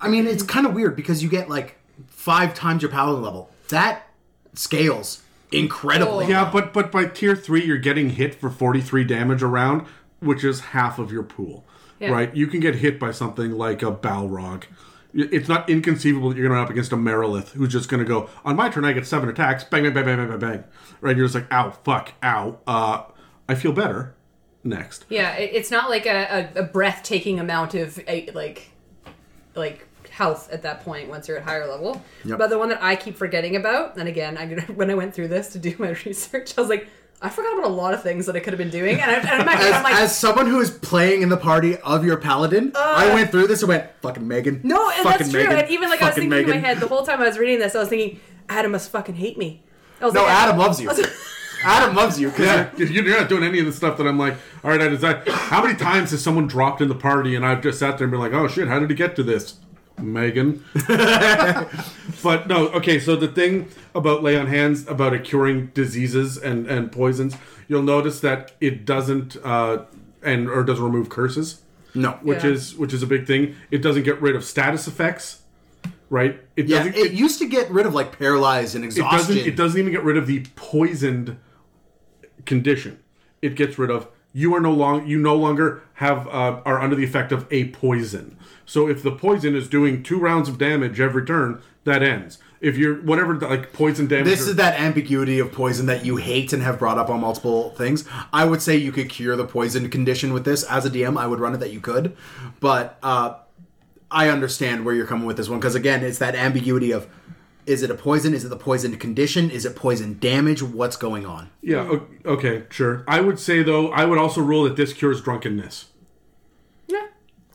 [0.03, 3.49] I mean, it's kind of weird because you get like five times your paladin level.
[3.69, 4.07] That
[4.53, 6.25] scales incredibly.
[6.25, 6.29] Oh.
[6.29, 9.85] Yeah, but but by tier three, you're getting hit for 43 damage around,
[10.19, 11.65] which is half of your pool.
[11.99, 12.11] Yeah.
[12.11, 12.35] Right?
[12.35, 14.65] You can get hit by something like a Balrog.
[15.13, 18.03] It's not inconceivable that you're going to run up against a Marilith who's just going
[18.03, 20.39] to go, on my turn, I get seven attacks, bang, bang, bang, bang, bang, bang,
[20.39, 20.63] bang.
[21.01, 21.15] Right?
[21.15, 22.57] You're just like, ow, fuck, ow.
[22.65, 23.03] Uh,
[23.47, 24.15] I feel better.
[24.63, 25.05] Next.
[25.09, 27.99] Yeah, it, it's not like a, a, a breathtaking amount of
[28.33, 28.71] like
[29.55, 31.99] like health at that point once you're at higher level.
[32.23, 32.37] Yep.
[32.37, 35.29] But the one that I keep forgetting about, and again, I when I went through
[35.29, 36.87] this to do my research, I was like,
[37.21, 39.15] I forgot about a lot of things that I could have been doing, and, I,
[39.15, 42.03] and I'm, actually, As, I'm like, as someone who is playing in the party of
[42.05, 44.59] your paladin, uh, I went through this and went, fucking Megan.
[44.63, 45.43] no, and fucking that's true.
[45.43, 47.27] Megan, And even like I was fucking thinking in my head the whole time I
[47.27, 49.63] was reading this, I was thinking, Adam must fucking hate me.
[50.01, 50.91] I was No, like, Adam loves you.
[51.63, 52.29] Adam loves you.
[52.37, 54.89] Yeah, you're you're not doing any of the stuff that I'm like, all right, I
[54.89, 55.25] decide.
[55.29, 58.11] How many times has someone dropped in the party and I've just sat there and
[58.11, 59.55] been like, oh shit, how did he get to this?
[60.01, 60.63] Megan.
[62.23, 66.67] but no, okay, so the thing about lay on hands, about it curing diseases and,
[66.67, 67.35] and poisons,
[67.67, 69.83] you'll notice that it doesn't uh,
[70.21, 71.61] and or doesn't remove curses,
[71.93, 72.11] No.
[72.21, 72.51] which Yeah.
[72.51, 73.55] is which is a big thing.
[73.71, 75.41] It doesn't get rid of status effects,
[76.09, 76.41] right?
[76.55, 79.17] It Yeah, doesn't it used to get rid of like paralyzed and it exhaustion.
[79.35, 81.37] doesn't it doesn't even get rid of the poisoned
[82.45, 82.99] condition
[83.41, 86.93] it gets rid of you are no long you no longer have uh, are under
[86.95, 90.99] the effect of a poison so if the poison is doing two rounds of damage
[90.99, 95.37] every turn that ends if you're whatever like poison damage This or- is that ambiguity
[95.39, 98.05] of poison that you hate and have brought up on multiple things.
[98.31, 100.63] I would say you could cure the poison condition with this.
[100.63, 102.15] As a DM, I would run it that you could.
[102.61, 103.33] But uh,
[104.09, 107.05] I understand where you're coming with this one because, again, it's that ambiguity of
[107.65, 108.33] is it a poison?
[108.33, 109.49] Is it the poison condition?
[109.49, 110.63] Is it poison damage?
[110.63, 111.49] What's going on?
[111.61, 115.85] yeah okay sure i would say though i would also rule that this cures drunkenness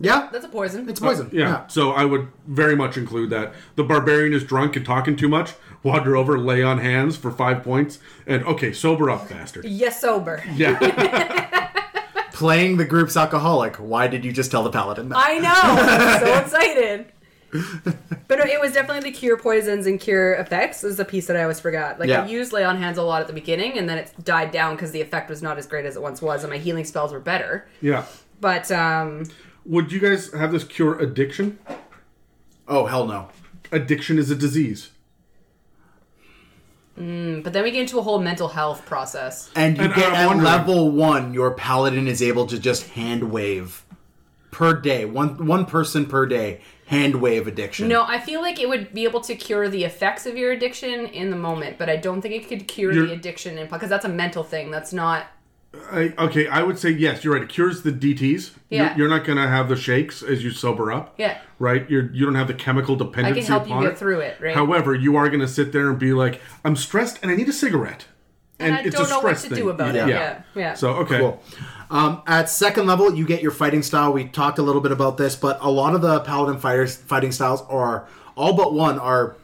[0.01, 0.89] yeah, Yeah, that's a poison.
[0.89, 1.29] it's poison.
[1.33, 1.67] yeah.
[1.67, 5.55] so i would very much include that the barbarian is drunk and talking too much
[5.83, 10.43] wander over lay on hands for five points and okay sober up bastard yes, sober.
[10.55, 10.79] yeah
[12.33, 13.75] Playing the group's alcoholic.
[13.77, 15.19] Why did you just tell the paladin that?
[15.19, 15.51] I know.
[15.53, 17.07] I'm so excited.
[18.29, 21.43] But it was definitely the cure poisons and cure effects is the piece that I
[21.43, 21.99] always forgot.
[21.99, 22.23] Like Yeah.
[22.23, 24.77] I used lay on hands a lot at the beginning, and then it died down
[24.77, 27.13] because the effect was not as great as it once was, and my healing spells
[27.13, 27.67] were better.
[27.81, 28.05] yeah
[28.41, 29.25] But um,
[29.69, 31.59] Would you guys have this cure addiction?
[32.67, 33.29] oh hell no.
[33.71, 34.91] Addiction is a disease.
[36.99, 39.51] Mm, but then we get into a whole mental health process.
[39.55, 42.89] And you And get I'm at wondering- level one, your paladin is able to just
[42.91, 43.85] hand wave
[44.51, 47.87] per day, one one person per day, hand wave addiction.
[47.89, 51.07] No, I feel like it would be able to cure the effects of your addiction
[51.07, 53.91] in the moment, but I don't think it could cure You're- the addiction in because
[53.91, 54.71] that's a mental thing.
[54.71, 55.27] That's not.
[55.91, 57.25] I, okay, I would say yes.
[57.25, 57.43] You're right.
[57.43, 58.53] It cures the DTS.
[58.71, 58.89] Yeah.
[58.91, 61.15] You're, you're not going to have the shakes as you sober up.
[61.19, 61.39] Yeah.
[61.59, 61.89] Right.
[61.91, 63.41] You're you don't have the chemical dependency.
[63.41, 63.67] I dependency.
[63.69, 63.99] can help you get it.
[63.99, 64.55] through it, right?
[64.55, 67.49] However, you are going to sit there and be like, I'm stressed and I need
[67.49, 68.07] a cigarette.
[68.59, 69.59] and I it's don't a know what stress to thing.
[69.59, 70.07] do about Yeah.
[70.07, 70.09] it.
[70.11, 70.75] Yeah, yeah.
[70.75, 71.19] So okay.
[71.19, 71.43] Cool.
[71.91, 74.13] Um, at second level, you get your fighting style.
[74.13, 77.33] We talked a little bit about this, but a lot of the paladin fighters fighting
[77.33, 79.37] styles are all but one are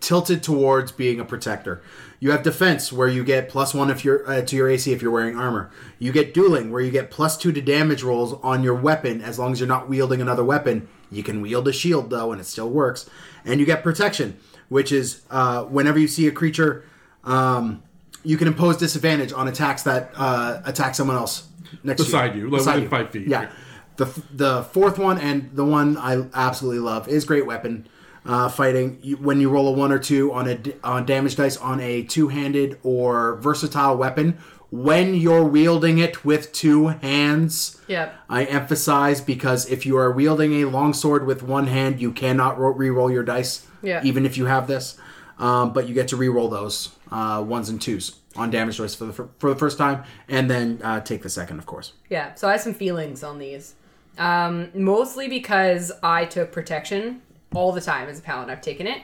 [0.00, 1.82] tilted towards being a protector.
[2.22, 5.02] You have defense, where you get plus one if you're uh, to your AC if
[5.02, 5.72] you're wearing armor.
[5.98, 9.40] You get dueling, where you get plus two to damage rolls on your weapon as
[9.40, 10.86] long as you're not wielding another weapon.
[11.10, 13.10] You can wield a shield though, and it still works.
[13.44, 16.84] And you get protection, which is uh, whenever you see a creature.
[17.24, 17.82] Um,
[18.22, 21.48] you can impose disadvantage on attacks that uh, attack someone else
[21.82, 23.26] next Beside to you, like within five feet.
[23.26, 23.50] Yeah.
[23.96, 27.88] The, the fourth one and the one I absolutely love is Great Weapon.
[28.24, 29.16] Uh, fighting.
[29.20, 32.28] When you roll a one or two on a on damage dice on a two
[32.28, 34.38] handed or versatile weapon,
[34.72, 37.80] when you're wielding it with two hands.
[37.88, 38.14] Yep.
[38.28, 42.72] I emphasize because if you are wielding a longsword with one hand, you cannot ro-
[42.72, 43.66] re-roll your dice.
[43.82, 44.00] Yeah.
[44.02, 44.96] Even if you have this,
[45.38, 49.04] um, but you get to re-roll those uh, ones and twos on damage dice for
[49.04, 51.92] the for the first time, and then uh, take the second, of course.
[52.08, 53.74] Yeah, so I have some feelings on these.
[54.16, 57.22] Um, mostly because I took protection
[57.54, 58.50] all the time as a paladin.
[58.50, 59.02] I've taken it.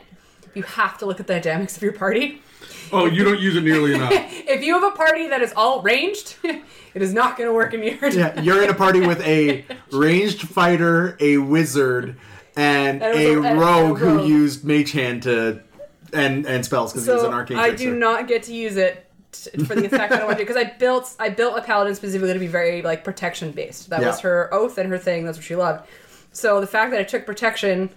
[0.54, 2.42] You have to look at the dynamics of your party.
[2.92, 4.12] Oh, you don't use it nearly enough.
[4.48, 7.74] If you have a party that is all ranged, it is not going to work
[7.74, 12.16] in your Yeah, you're in a party with a ranged fighter, a wizard,
[12.56, 15.60] and And a a- and a rogue who used mage hand to
[16.14, 17.90] and and spells because he was an arcane I trickster.
[17.90, 20.64] do not get to use it t- for the effect I want to because I
[20.64, 23.90] built I built a paladin specifically to be very like protection based.
[23.90, 25.26] That was her oath and her thing.
[25.26, 25.86] That's what she loved.
[26.32, 27.90] So the fact that I took protection,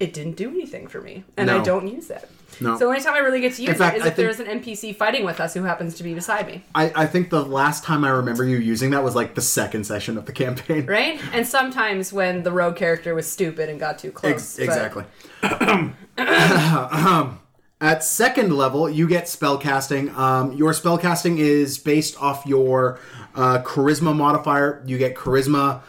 [0.00, 2.28] it didn't do anything for me, and I don't use it.
[2.60, 2.74] No.
[2.74, 4.40] So the only time I really get to use fact, it is I if there's
[4.40, 7.44] an NPC fighting with us who happens to be beside me, I, I think the
[7.44, 10.86] last time I remember you using that was like the second session of the campaign.
[10.88, 11.20] right?
[11.32, 14.58] And sometimes when the rogue character was stupid and got too close.
[14.58, 15.04] Ex- exactly.
[17.80, 20.14] At second level, you get spellcasting.
[20.16, 22.98] Um, your spellcasting is based off your
[23.34, 24.82] uh, charisma modifier.
[24.86, 25.82] You get charisma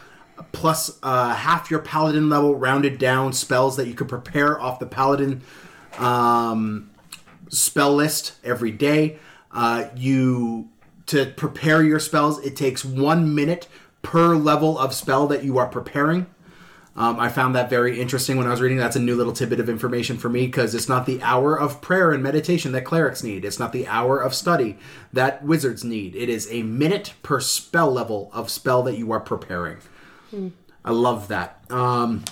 [0.52, 4.86] plus uh, half your paladin level rounded down spells that you could prepare off the
[4.86, 5.42] paladin
[5.98, 6.90] um,
[7.48, 9.18] spell list every day.
[9.50, 10.68] Uh, you
[11.06, 13.68] to prepare your spells, it takes one minute
[14.02, 16.26] per level of spell that you are preparing.
[16.96, 18.78] Um, I found that very interesting when I was reading.
[18.78, 21.82] That's a new little tidbit of information for me because it's not the hour of
[21.82, 23.44] prayer and meditation that clerics need.
[23.44, 24.78] It's not the hour of study
[25.12, 26.16] that wizards need.
[26.16, 29.76] It is a minute per spell level of spell that you are preparing.
[30.84, 31.60] I love that.
[31.70, 32.24] Um,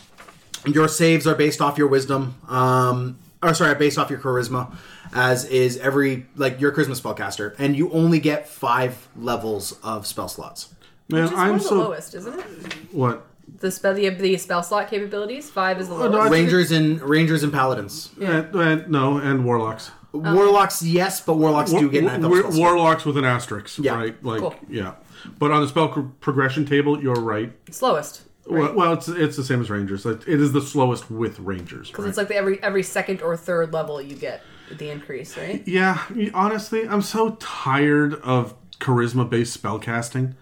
[0.66, 2.36] your saves are based off your wisdom.
[2.48, 4.74] Um, or sorry, based off your charisma,
[5.14, 10.28] as is every like your charisma spellcaster, and you only get five levels of spell
[10.28, 10.72] slots.
[11.10, 12.72] Man, Which is one I'm of the so lowest, isn't it?
[12.92, 13.26] what?
[13.60, 16.12] The spell the, the spell slot capabilities five is the lowest.
[16.12, 18.10] no, I- Rangers and Rangers and Paladins.
[18.20, 19.90] Eh, eh, no, and warlocks.
[20.12, 22.58] Warlocks, yes, but warlocks do get War- ninth level war- spell slots.
[22.58, 23.96] warlocks with an asterisk, Yeah.
[23.96, 24.24] right?
[24.24, 24.54] Like, Cool.
[24.70, 24.92] yeah.
[25.38, 27.52] But on the spell pro- progression table, you're right.
[27.70, 28.22] Slowest.
[28.46, 30.04] Well, well, it's it's the same as rangers.
[30.04, 31.88] Like, it is the slowest with rangers.
[31.88, 32.08] Because right?
[32.10, 35.66] it's like the every every second or third level you get the increase, right?
[35.66, 36.02] Yeah,
[36.34, 40.34] honestly, I'm so tired of charisma based spellcasting.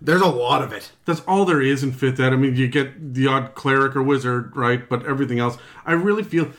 [0.00, 0.92] There's a lot of it.
[1.06, 2.32] That's all there is in fifth ed.
[2.32, 4.88] I mean, you get the odd cleric or wizard, right?
[4.88, 6.52] But everything else, I really feel.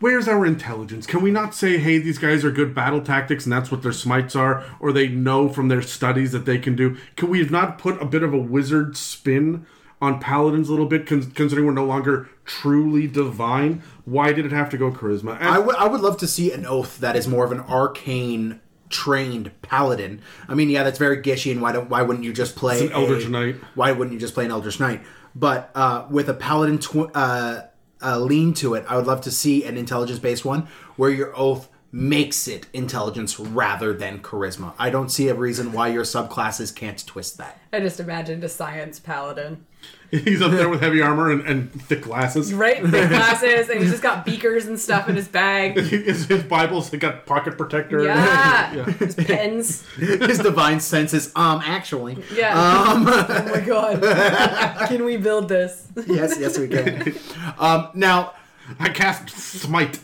[0.00, 1.06] Where's our intelligence?
[1.06, 3.92] Can we not say, hey, these guys are good battle tactics and that's what their
[3.92, 6.96] smites are, or they know from their studies that they can do?
[7.16, 9.66] Can we not put a bit of a wizard spin
[10.00, 13.82] on paladins a little bit, con- considering we're no longer truly divine?
[14.06, 15.36] Why did it have to go charisma?
[15.38, 17.60] And I would I would love to see an oath that is more of an
[17.60, 20.22] arcane trained paladin.
[20.48, 22.92] I mean, yeah, that's very gishy, and why don't why wouldn't you just play an
[22.92, 23.56] Eldritch a- Knight.
[23.74, 25.02] Why wouldn't you just play an Eldritch Knight?
[25.34, 27.64] But uh, with a paladin tw- uh,
[28.02, 31.36] uh, lean to it, I would love to see an intelligence based one where your
[31.36, 34.74] oath makes it intelligence rather than charisma.
[34.78, 37.59] I don't see a reason why your subclasses can't twist that.
[37.72, 39.64] I just imagined a science paladin.
[40.10, 42.52] he's up there with heavy armor and, and thick glasses.
[42.52, 42.82] Right?
[42.82, 45.76] thick glasses, and he's just got beakers and stuff in his bag.
[45.80, 48.02] His, his Bibles, they got pocket protector.
[48.04, 48.72] Yeah.
[48.74, 48.84] yeah.
[48.86, 49.86] His pens.
[49.94, 52.52] His divine senses, um, actually, Yeah.
[52.56, 54.88] oh my god.
[54.88, 55.86] Can we build this?
[56.06, 57.14] yes, yes, we can.
[57.58, 58.34] um, now,
[58.80, 60.00] I cast smite.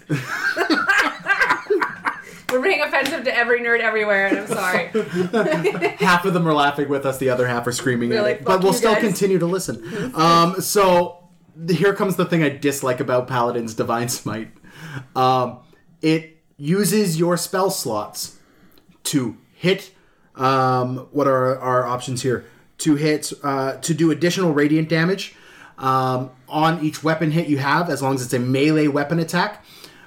[2.56, 4.86] We're being offensive to every nerd everywhere, and I'm sorry.
[5.98, 8.44] half of them are laughing with us, the other half are screaming at like, it.
[8.44, 9.82] But "Fuck we'll you still guys." continue to listen.
[10.16, 11.28] Um, so
[11.68, 14.48] here comes the thing I dislike about Paladin's Divine Smite.
[15.14, 15.58] Um,
[16.00, 18.38] it uses your spell slots
[19.04, 19.92] to hit.
[20.34, 22.46] Um, what are our options here?
[22.78, 25.34] To hit uh, to do additional radiant damage
[25.78, 29.64] um, on each weapon hit you have, as long as it's a melee weapon attack,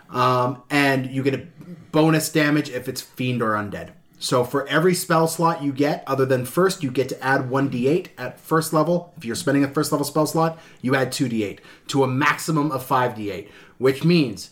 [0.09, 1.47] um, and you get a
[1.91, 3.91] bonus damage if it's fiend or undead.
[4.21, 7.69] So for every spell slot you get, other than first, you get to add one
[7.69, 9.13] d8 at first level.
[9.17, 12.71] If you're spending a first level spell slot, you add two d8 to a maximum
[12.71, 14.49] of five d8, which means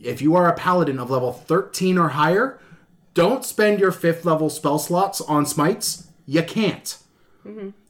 [0.00, 2.58] if you are a paladin of level 13 or higher,
[3.12, 6.08] don't spend your fifth level spell slots on smites.
[6.26, 6.96] You can't.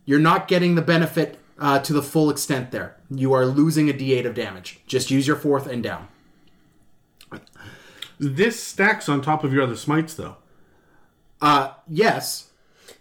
[0.04, 2.96] You're not getting the benefit uh, to the full extent there.
[3.10, 4.80] You are losing a d8 of damage.
[4.86, 6.08] Just use your fourth and down.
[8.20, 10.36] This stacks on top of your other smites, though.
[11.40, 12.50] Uh, yes,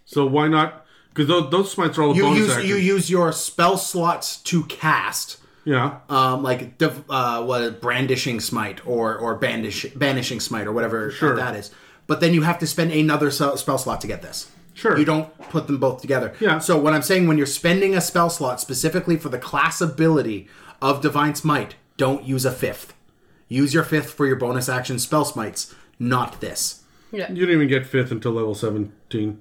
[0.06, 0.86] So why not?
[1.10, 2.68] Because those, those smites are all you use action.
[2.68, 5.36] you use your spell slots to cast.
[5.66, 5.98] Yeah.
[6.08, 11.36] um, like div- uh, what brandishing smite or or bandish banishing smite or whatever Sure.
[11.36, 11.70] that is.
[12.06, 14.50] But then you have to spend another spell slot to get this.
[14.72, 14.96] Sure.
[14.98, 16.32] You don't put them both together.
[16.40, 16.60] Yeah.
[16.60, 20.48] So what I'm saying when you're spending a spell slot specifically for the class ability
[20.80, 22.94] of divine smite, don't use a fifth.
[23.50, 26.84] Use your fifth for your bonus action spell smites, not this.
[27.10, 27.28] Yeah.
[27.28, 29.40] You didn't even get fifth until level 17.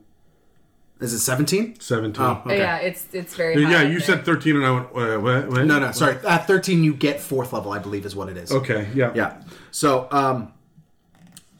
[1.00, 1.80] Is it 17?
[1.80, 2.22] 17.
[2.26, 2.58] Oh, okay.
[2.58, 4.18] Yeah, it's it's very high Yeah, you there.
[4.18, 5.22] said 13 and I went, what?
[5.22, 5.66] what, what?
[5.66, 6.18] No, no, sorry.
[6.28, 8.52] At 13 you get fourth level, I believe is what it is.
[8.52, 9.14] Okay, yeah.
[9.14, 9.42] Yeah.
[9.70, 10.54] So, um,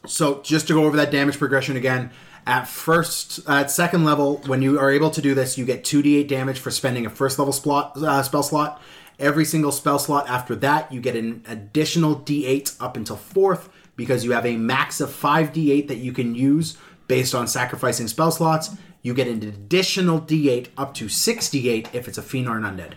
[0.04, 2.10] so just to go over that damage progression again,
[2.46, 6.02] at first, at second level, when you are able to do this, you get two
[6.02, 8.82] d8 damage for spending a first level slot, uh, spell slot.
[9.20, 14.24] Every single spell slot after that, you get an additional d8 up until fourth because
[14.24, 18.32] you have a max of five d8 that you can use based on sacrificing spell
[18.32, 18.70] slots.
[19.02, 22.64] You get an additional d8 up to six d8 if it's a fiend or an
[22.64, 22.94] undead.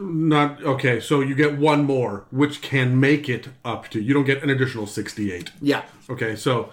[0.00, 1.00] Not okay.
[1.00, 4.00] So you get one more, which can make it up to.
[4.00, 5.50] You don't get an additional sixty-eight.
[5.60, 5.82] Yeah.
[6.10, 6.70] Okay, so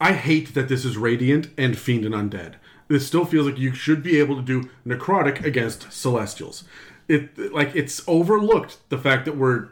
[0.00, 2.54] I hate that this is radiant and fiend and undead.
[2.88, 6.64] This still feels like you should be able to do necrotic against celestials.
[7.08, 9.68] It like it's overlooked the fact that we're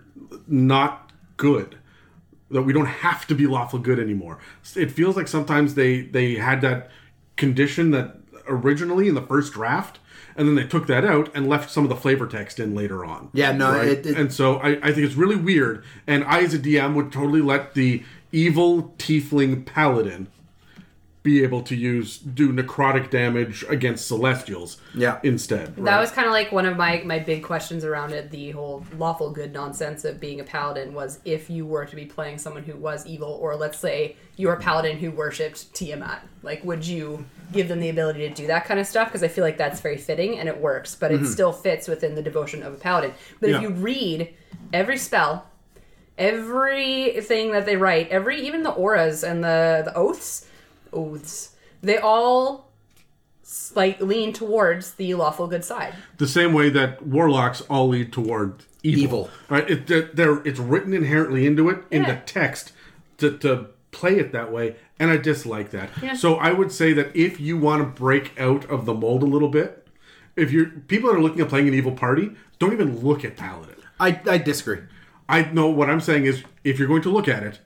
[0.46, 1.76] not good.
[2.50, 4.38] That we don't have to be lawful good anymore.
[4.76, 6.90] It feels like sometimes they they had that
[7.36, 9.98] condition that originally in the first draft,
[10.36, 13.04] and then they took that out and left some of the flavor text in later
[13.04, 13.30] on.
[13.32, 15.82] Yeah, no, it- it- and so I, I think it's really weird.
[16.06, 20.26] And I, as a DM, would totally let the evil tiefling paladin
[21.22, 24.78] be able to use do necrotic damage against celestials.
[24.94, 25.20] Yeah.
[25.22, 28.30] Instead, That was kind of like one of my, my big questions around it.
[28.30, 32.06] The whole lawful good nonsense of being a paladin was if you were to be
[32.06, 36.64] playing someone who was evil, or let's say you're a paladin who worshipped Tiamat, like
[36.64, 39.08] would you give them the ability to do that kind of stuff?
[39.08, 41.26] Because I feel like that's very fitting and it works, but it mm-hmm.
[41.26, 43.14] still fits within the devotion of a paladin.
[43.40, 43.56] But Yeah.
[43.56, 44.34] if you read
[44.72, 45.46] every spell,
[46.18, 50.46] everything that they write, every even the auras and the the oaths,
[50.92, 52.70] oaths, they all
[53.42, 55.94] s- like lean towards the lawful good side.
[56.18, 59.02] the same way that warlocks all lead toward evil.
[59.02, 59.30] Evil.
[59.48, 59.70] Right?
[59.70, 62.72] It, they're, they're- it's written inherently into it in the text
[63.18, 65.90] to, to play it that way, and I dislike that.
[66.02, 66.14] Yeah.
[66.14, 69.26] So I would say that if you want to break out of the mold a
[69.26, 69.86] little bit,
[70.34, 73.36] if you're people that are looking at playing an evil party, don't even look at
[73.36, 73.76] paladin.
[74.00, 74.78] I, I disagree.
[75.28, 77.60] I know what I'm saying is if you're going to look at it,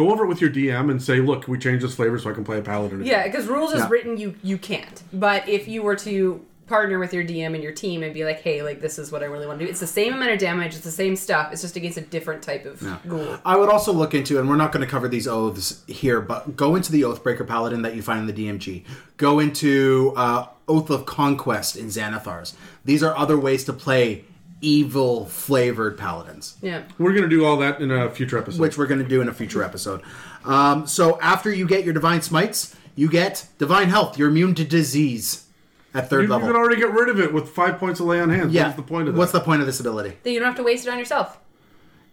[0.00, 2.32] go over it with your DM and say, "Look, we changed this flavor so I
[2.32, 3.88] can play a paladin." Yeah, because rules is Yeah.
[3.90, 5.02] written, you you can't.
[5.12, 8.40] But if you were to partner with your DM and your team and be like,
[8.42, 10.38] hey, like this is what I really want to do, it's the same amount of
[10.38, 13.38] damage, it's the same stuff, it's just against a different type of ghoul.
[13.44, 16.54] I would also look into, and we're not going to cover these oaths here, but
[16.56, 18.84] go into the Oathbreaker Paladin that you find in the DMG.
[19.16, 22.52] Go into uh, Oath of Conquest in Xanathars.
[22.84, 24.24] These are other ways to play
[24.60, 26.82] evil flavored paladins, Yeah.
[26.98, 28.60] We're going to do all that in a future episode.
[28.60, 30.02] which we're going to do in a future episode.
[30.44, 34.18] Um, so after you get your Divine Smites, you get Divine Health.
[34.18, 35.46] You're immune to disease
[35.94, 36.48] at third you, you level.
[36.48, 38.52] can already get rid of it with five points of lay on hands.
[38.52, 38.64] yeah.
[38.64, 39.18] What's the point of that?
[39.18, 40.16] What's the point of this ability?
[40.22, 41.38] Then you don't have to waste it on yourself.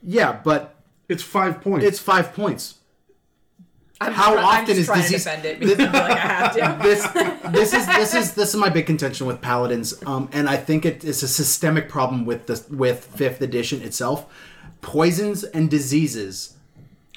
[0.02, 0.76] Yeah, but
[1.10, 1.86] It's five points.
[1.86, 2.76] it's five points.
[4.00, 6.02] I'm How just, I'm often just is trying disease- to defend it because I feel
[6.02, 6.84] like I have to.
[6.88, 7.08] this
[7.54, 10.86] this is this is this is my big contention with paladins um, and i think
[10.86, 14.26] it is a systemic problem with the with fifth edition itself
[14.82, 16.56] poisons and diseases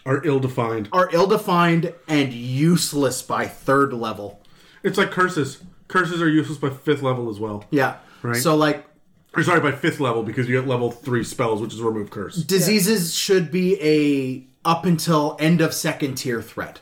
[0.06, 0.88] are ill defined.
[0.92, 4.40] are ill-defined and useless by third level
[4.82, 5.62] It's like curses.
[5.88, 7.64] Curses are useless by fifth level as well.
[7.70, 8.36] yeah Right.
[8.36, 8.86] so like
[9.36, 12.36] Or sorry, by fifth level because you get level three spells, which is remove curse.
[12.36, 16.80] diseases should be a up until end of second tier threat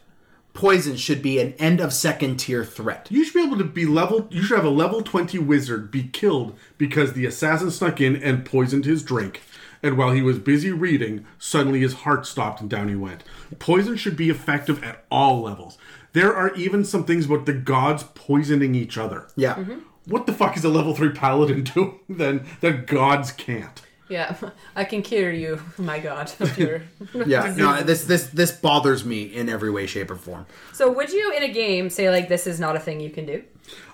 [0.58, 3.86] poison should be an end of second tier threat You should be able to be
[3.86, 4.26] level.
[4.30, 8.44] You should have a level twenty wizard be killed because the assassin snuck in and
[8.44, 9.40] poisoned his drink,
[9.84, 13.22] and while he was busy reading, suddenly his heart stopped and down he went.
[13.60, 15.78] Poison should be effective at all levels.
[16.12, 19.28] There are even some things about the gods poisoning each other.
[19.36, 19.80] yeah mm-hmm.
[20.06, 23.80] What the fuck is a level three paladin doing then that gods can't?
[24.08, 24.36] Yeah,
[24.76, 26.58] I can cure you, my god, of
[27.26, 31.10] yeah no this this this bothers me in every way shape or form So, would
[31.10, 33.42] you in a game say like this is not a thing you can do?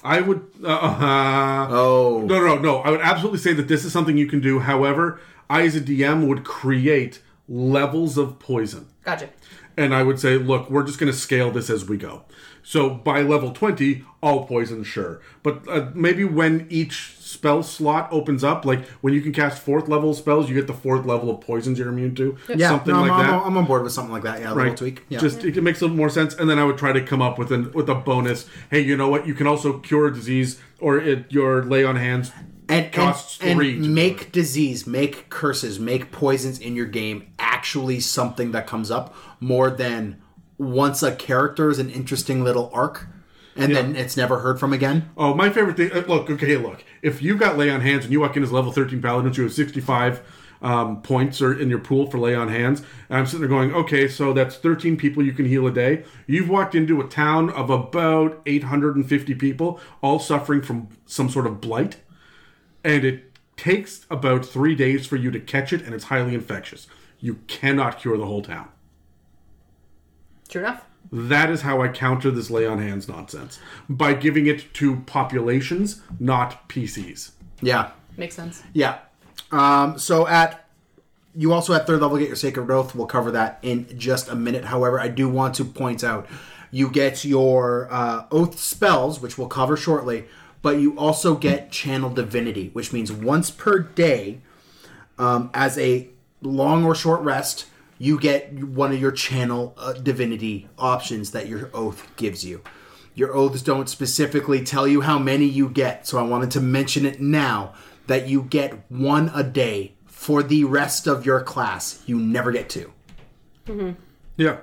[0.05, 0.47] I would.
[0.63, 2.79] Uh, uh, oh No, no, no.
[2.79, 4.61] I would absolutely say that this is something you can do.
[4.61, 8.87] However, I, as a DM, would create levels of poison.
[9.05, 9.31] Gotcha.
[9.77, 12.23] And I would say, look, we're just going to scale this as we go.
[12.63, 15.21] So by level 20, all poison, sure.
[15.43, 19.89] But uh, maybe when each spell slot opens up, like when you can cast fourth
[19.89, 22.37] level spells, you get the fourth level of poisons you're immune to.
[22.55, 23.35] Yeah, Something no, like I'm, that.
[23.35, 24.41] I'm, I'm on board with something like that.
[24.41, 24.77] Yeah, a little Right.
[24.77, 25.03] tweak.
[25.09, 25.19] Yeah.
[25.19, 27.39] Just it makes a little more sense, and then I would try to come up
[27.39, 28.49] with an with a bonus.
[28.71, 29.27] Hey, you know what?
[29.27, 32.33] You can also cure disease, or it, your lay on hands
[32.69, 37.33] and, costs and, three and do make disease, make curses, make poisons in your game
[37.39, 40.21] actually something that comes up more than
[40.59, 43.09] once a character is an interesting little arc,
[43.57, 45.11] and then it's never heard from again.
[45.17, 45.93] Oh, my favorite thing.
[45.93, 46.85] uh, Look, okay, look.
[47.03, 49.43] If you've got lay on hands and you walk in as level 13 paladin, you
[49.45, 50.23] have 65
[50.63, 52.81] um, points or in your pool for lay on hands.
[53.09, 56.05] And I'm sitting there going, okay, so that's 13 people you can heal a day.
[56.27, 61.61] You've walked into a town of about 850 people, all suffering from some sort of
[61.61, 61.99] blight,
[62.83, 66.87] and it takes about three days for you to catch it, and it's highly infectious.
[67.21, 68.69] You cannot cure the whole town.
[70.49, 70.85] Sure enough.
[71.15, 76.03] That is how I counter this lay on hands nonsense by giving it to populations,
[76.19, 77.31] not PCs.
[77.63, 78.65] Yeah, Makes sense.
[78.73, 78.99] yeah.
[79.53, 80.69] Um, so at
[81.37, 82.97] you also at third level get your sacred oath.
[82.97, 84.65] We'll cover that in just a minute.
[84.65, 86.27] However, I do want to point out
[86.73, 90.25] you get your uh, oath spells, which we'll cover shortly,
[90.63, 94.41] but you also get channel divinity, which means once per day,
[95.17, 96.09] um, as a
[96.43, 97.67] long or short rest,
[97.99, 102.63] you get one of your channel uh, divinity options that your oath gives you.
[103.15, 107.07] Your oaths don't specifically tell you how many you get, so I wanted to mention
[107.07, 107.75] it now
[108.07, 112.03] that you get one a day for the rest of your class.
[112.07, 112.93] You never get two.
[114.37, 114.59] Yeah.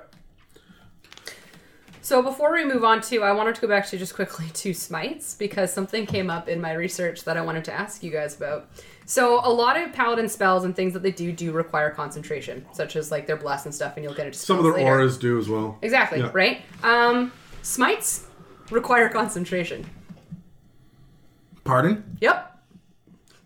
[2.02, 4.74] So before we move on to, I wanted to go back to just quickly to
[4.74, 8.36] smites because something came up in my research that I wanted to ask you guys
[8.36, 8.68] about.
[9.04, 12.96] So a lot of paladin spells and things that they do do require concentration, such
[12.96, 14.86] as like their bless and stuff, and you'll get into Some of their later.
[14.88, 15.78] auras do as well.
[15.82, 16.30] Exactly, Yeah.
[16.32, 16.62] right?
[16.82, 17.32] Um,
[17.62, 18.26] smites
[18.70, 19.84] require concentration.
[21.64, 22.16] Pardon?
[22.20, 22.48] Yep.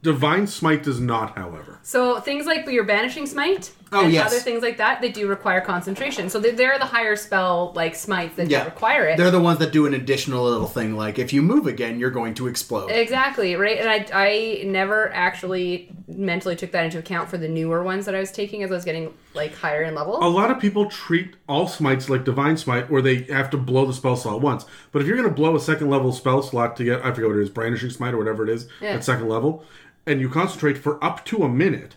[0.03, 1.79] Divine Smite does not, however.
[1.83, 4.26] So things like your banishing smite Oh, and yes.
[4.26, 6.28] other things like that, they do require concentration.
[6.28, 8.64] So they're, they're the higher spell like smites that Yeah.
[8.64, 9.16] require it.
[9.16, 12.11] They're the ones that do an additional little thing like if you move again, you're
[12.11, 12.89] going to explode.
[12.91, 13.78] Exactly, right?
[13.78, 18.14] And I, I never actually mentally took that into account for the newer ones that
[18.14, 20.18] I was taking as I was getting like higher in level.
[20.20, 23.87] A lot of people treat all smites like Divine Smite, where they have to blow
[23.87, 24.64] the spell slot once.
[24.91, 27.28] But if you're going to blow a second level spell slot to get, I forget
[27.28, 28.91] what it is, Brandishing Smite or whatever it is, Yeah.
[28.95, 29.64] at second level,
[30.07, 31.95] and you concentrate for up to a minute,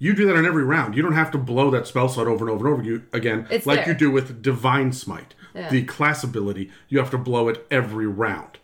[0.00, 0.96] you do that on every round.
[0.96, 3.46] You don't have to blow that spell slot over and over and over you- again,
[3.50, 3.92] It's like there.
[3.92, 5.34] you do with Divine Smite.
[5.54, 5.68] Yeah.
[5.70, 8.58] The class ability, you have to blow it every round.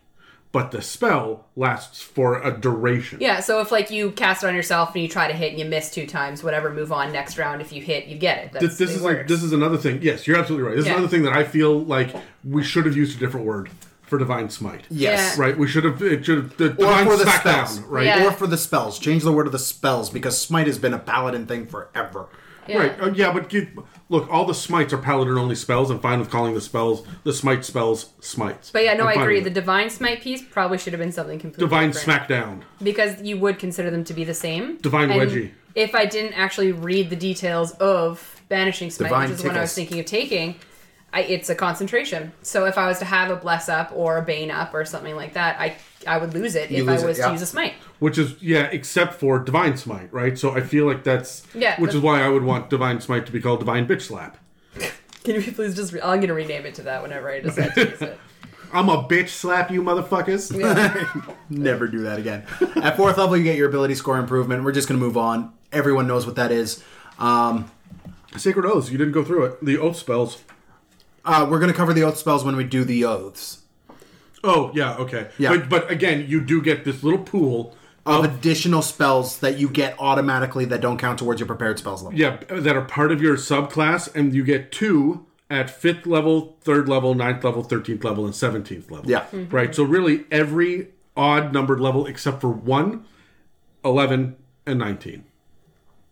[0.53, 3.19] But the spell lasts for a duration.
[3.21, 5.59] yeah, so if like you cast it on yourself and you try to hit and
[5.59, 7.61] you miss two times, whatever, move on next round.
[7.61, 8.51] If you hit, you get it.
[8.53, 9.99] That's, This, this it is like this is another thing.
[10.01, 10.75] Yes, you're absolutely right.
[10.77, 10.93] This Yeah.
[10.93, 12.15] is another thing that I feel like
[12.45, 13.69] we should have used a different word
[14.07, 14.85] for divine smite.
[14.89, 15.35] yes.
[15.37, 15.43] Yeah.
[15.43, 15.57] Right.
[15.57, 16.01] We should have.
[16.01, 17.67] It should have the Or divine for the smackdown.
[17.67, 17.79] spells.
[17.81, 18.05] Right.
[18.05, 18.25] Yeah.
[18.27, 18.99] Or for the spells.
[18.99, 22.27] Change the word of the spells because smite has been a paladin thing forever.
[22.67, 22.79] Yeah.
[22.79, 23.01] Right.
[23.01, 23.69] Uh, yeah, but give,
[24.09, 25.89] look, all the smites are paladin only spells.
[25.89, 28.71] I'm fine with calling the spells the smite spells smites.
[28.71, 29.39] But yeah, no, I'm I agree.
[29.39, 32.23] The divine smite piece probably should have been something completely divine different.
[32.27, 32.61] smackdown.
[32.83, 34.77] because you would consider them to be the same.
[34.79, 35.51] Divine And wedgie.
[35.75, 39.61] If I didn't actually read the details of banishing smite, Divine which is what I
[39.61, 40.55] was thinking of taking,
[41.13, 42.33] I, it's a concentration.
[42.41, 45.15] So if I was to have a bless up or a bane up or something
[45.15, 47.25] like that, I I would lose it You if lose I it, was yeah.
[47.27, 47.73] to use a smite.
[47.99, 50.37] Which is yeah, except for divine smite, right?
[50.37, 53.25] So I feel like that's Yeah, Which but- is why I would want divine smite
[53.25, 54.37] to be called divine bitch slap.
[55.23, 55.91] Can you please just?
[55.93, 58.19] Re- I'm gonna rename it to that whenever I decide to use it.
[58.73, 60.51] I'm a bitch slap you motherfuckers.
[61.49, 62.43] Never do that again.
[62.75, 64.63] At fourth level, you get your ability score improvement.
[64.65, 65.53] We're just going to move on.
[65.71, 66.83] Everyone knows what that is.
[67.17, 67.71] Um,
[68.35, 68.89] Sacred oaths.
[68.91, 69.63] You didn't go through it.
[69.65, 70.43] The oath spells.
[71.27, 73.61] Uh, we're going to cover the oath spells when we do the oaths
[74.43, 75.29] Oh yeah, okay.
[75.37, 75.49] Yeah.
[75.49, 77.75] But but again, you do get this little pool
[78.05, 82.17] of additional spells that you get automatically that don't count towards your prepared spells level.
[82.17, 86.87] Yeah, that are part of your subclass, and you get two at fifth level, third
[86.87, 89.09] level, ninth level, thirteenth level, and seventeenth level.
[89.09, 89.25] Yeah.
[89.49, 89.73] Right.
[89.75, 93.05] So really, every odd numbered level except for one,
[93.83, 95.25] 11, and nineteen.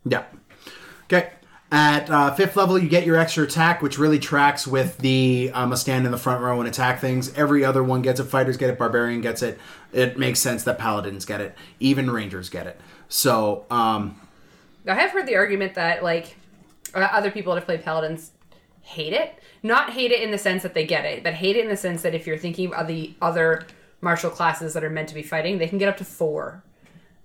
[0.03, 0.23] Yeah.
[1.05, 1.29] Okay.
[1.71, 5.71] At uh, fifth level, you get your extra attack, which really tracks with the um,
[5.71, 7.33] a stand in the front row and attack things.
[7.35, 8.25] Every other one gets it.
[8.25, 8.77] Fighters get it.
[8.77, 9.59] Barbarian gets it.
[9.91, 11.55] It makes sense that paladins get it.
[11.79, 12.79] Even rangers get it.
[13.09, 14.19] So, um,
[14.87, 16.37] I have heard the argument that like
[16.93, 18.31] uh, other people that have played paladins
[18.81, 19.33] hate it.
[19.63, 21.77] Not hate it in the sense that they get it, but hate it in the
[21.77, 23.65] sense that if you're thinking of the other
[24.01, 26.63] martial classes that are meant to be fighting, they can get up to four.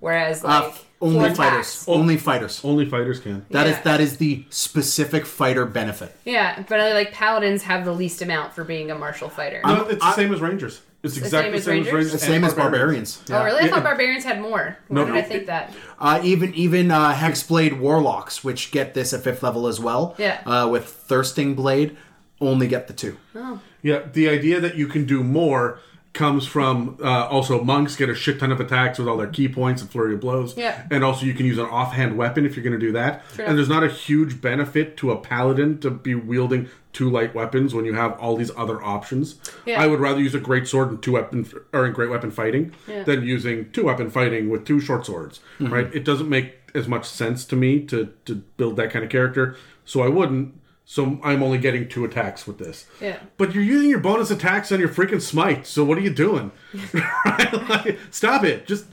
[0.01, 1.36] Whereas uh, like only fighters.
[1.36, 1.88] attacks.
[1.88, 2.61] Only fighters.
[2.64, 3.46] Only fighters can.
[3.51, 3.82] That is Yeah.
[3.82, 6.14] that is the specific fighter benefit.
[6.24, 9.61] Yeah, but uh, like paladins have the least amount for being a martial fighter.
[9.64, 10.80] No, it's the same as rangers.
[11.03, 11.92] It's exactly the as same as Rangers?
[11.94, 12.12] rangers.
[12.12, 13.22] The same as barbarians.
[13.30, 13.61] oh, really?
[13.64, 14.76] I thought barbarians had more.
[14.88, 15.18] Why No, did no.
[15.18, 15.72] I think that?
[15.98, 20.14] Uh, even even uh, hexblade warlocks, which get this at fifth level as well.
[20.18, 20.42] Yeah.
[20.44, 21.96] Uh, with thirsting blade,
[22.38, 23.16] only get the two.
[23.34, 25.78] Oh, Yeah, the idea that you can do more
[26.12, 29.48] comes from uh, also monks get a shit ton of attacks with all their ki
[29.48, 30.56] points and flurry of blows.
[30.56, 30.84] Yeah.
[30.90, 33.22] And also you can use an offhand weapon if you're going to do that.
[33.34, 33.44] True.
[33.44, 37.72] And there's not a huge benefit to a paladin to be wielding two light weapons
[37.74, 39.36] when you have all these other options.
[39.64, 39.80] Yeah.
[39.80, 42.72] I would rather use a great sword and two weapon or in great weapon fighting
[42.88, 43.04] Yeah.
[43.04, 45.38] than using two weapon fighting with two short swords.
[45.61, 45.94] Right?
[45.94, 49.56] It doesn't make as much sense to me to to build that kind of character.
[49.84, 50.54] So I wouldn't.
[50.91, 52.84] So I'm only getting two attacks with this.
[53.01, 53.20] Yeah.
[53.36, 55.64] But you're using your bonus attacks on your freaking smite.
[55.64, 56.51] So what are you doing?
[56.93, 58.66] Like, stop it.
[58.66, 58.86] Just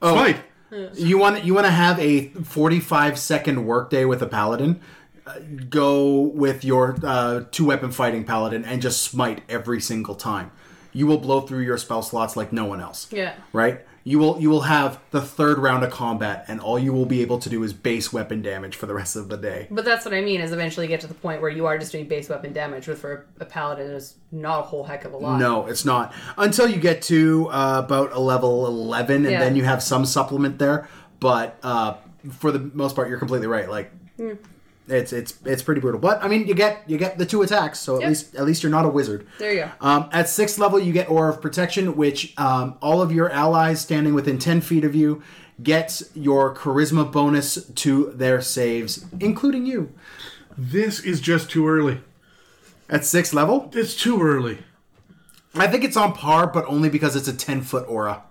[0.00, 0.38] smite.
[0.94, 4.80] You want you want to have a 45 second workday with a paladin?
[5.26, 10.50] Uh, Go with your uh, two weapon fighting paladin and just smite every single time.
[10.94, 13.12] You will blow through your spell slots like no one else.
[13.12, 13.34] Yeah.
[13.52, 13.84] Right?
[14.08, 17.22] You will you will have the third round of combat and all you will be
[17.22, 19.66] able to do is base weapon damage for the rest of the day.
[19.68, 21.90] But that's what I mean is eventually get to the point where you are just
[21.90, 25.16] doing base weapon damage, which for a paladin is not a whole heck of a
[25.16, 25.40] lot.
[25.40, 26.14] No, it's not.
[26.38, 29.40] Until you get to uh, about a level 11 and Yeah.
[29.40, 30.88] then you have some supplement there,
[31.18, 31.94] but uh,
[32.30, 33.68] for the most part you're completely right.
[33.68, 34.34] Like Hmm.
[34.88, 36.00] It's it's it's pretty brutal.
[36.00, 38.08] But I mean, you get you get the two attacks, so at Yep.
[38.08, 39.26] least at least you're not a wizard.
[39.38, 39.70] There you go.
[39.80, 43.80] Um, at sixth level, you get Aura of Protection, which um, all of your allies
[43.80, 45.22] standing within 10 feet of you
[45.62, 49.92] gets your charisma bonus to their saves, including you.
[50.56, 52.00] This is just too early.
[52.88, 54.58] At sixth level, It's too early.
[55.54, 58.22] I think it's on par, but only because it's a 10 foot aura.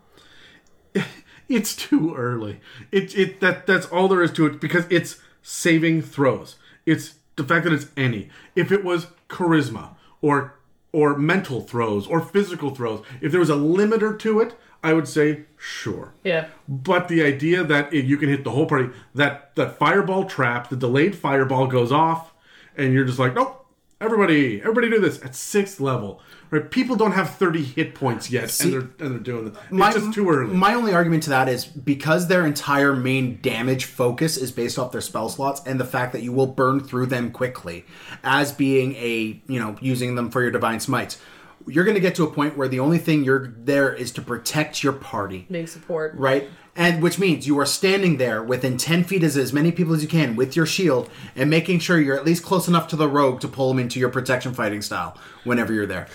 [1.47, 2.59] It's too early.
[2.91, 6.55] It it that that's all there is to it because it's saving throws.
[6.87, 8.29] It's the fact that it's any.
[8.55, 10.55] If it was charisma or
[10.91, 15.07] or mental throws or physical throws, if there was a limiter to it, I would
[15.07, 16.13] say sure.
[16.23, 16.47] Yeah.
[16.67, 20.69] But the idea that it, you can hit the whole party, that that fireball trap,
[20.69, 22.33] the delayed fireball goes off,
[22.75, 23.67] and you're just like, nope,
[24.01, 26.21] everybody, everybody do this at sixth level.
[26.51, 26.69] Right?
[26.69, 29.55] People don't have thirty hit points yet, and they're and they're doing it.
[29.71, 30.53] It's just too early.
[30.53, 34.91] My only argument to that is because their entire main damage focus is based off
[34.91, 37.85] their spell slots and the fact that you will burn through them quickly
[38.23, 41.19] as being a, you know, using them for your divine smites.
[41.67, 44.21] You're going to get to a point where the only thing you're there is to
[44.21, 46.13] protect your party, Big support.
[46.15, 46.47] right?
[46.75, 50.03] And which means you are standing there within 10 feet as as many people as
[50.03, 53.07] you can with your shield and making sure you're at least close enough to the
[53.07, 56.07] rogue to pull them into your protection fighting style whenever you're there.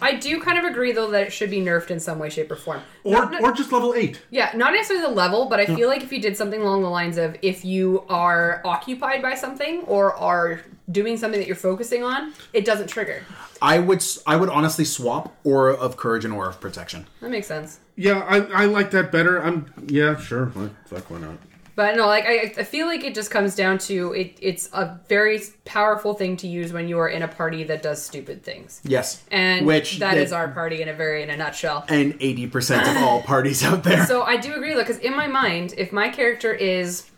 [0.00, 2.50] I do kind of agree though that it should be nerfed in some way, shape,
[2.50, 2.80] or form.
[3.04, 4.20] or Not- not- or just level eight.
[4.30, 6.90] Yeah, not necessarily the level, but I feel like if you did something along the
[6.90, 12.02] lines of if you are occupied by something or are doing something that you're focusing
[12.02, 13.22] on, it doesn't trigger.
[13.60, 17.06] I would I would honestly swap Aura of Courage and Aura of Protection.
[17.20, 17.78] That makes sense.
[17.94, 19.38] Yeah, I, I like that better.
[19.40, 20.50] I'm yeah, sure.
[20.86, 21.38] Fuck, why not?
[21.74, 24.36] But no, like I, I feel like it just comes down to it.
[24.42, 28.02] It's a very powerful thing to use when you are in a party that does
[28.04, 31.84] stupid things, Yes, and which that is our party in a very in a nutshell.
[31.88, 34.04] and eighty percent of all parties out there.
[34.06, 37.08] So I do agree though, because in my mind, if my character is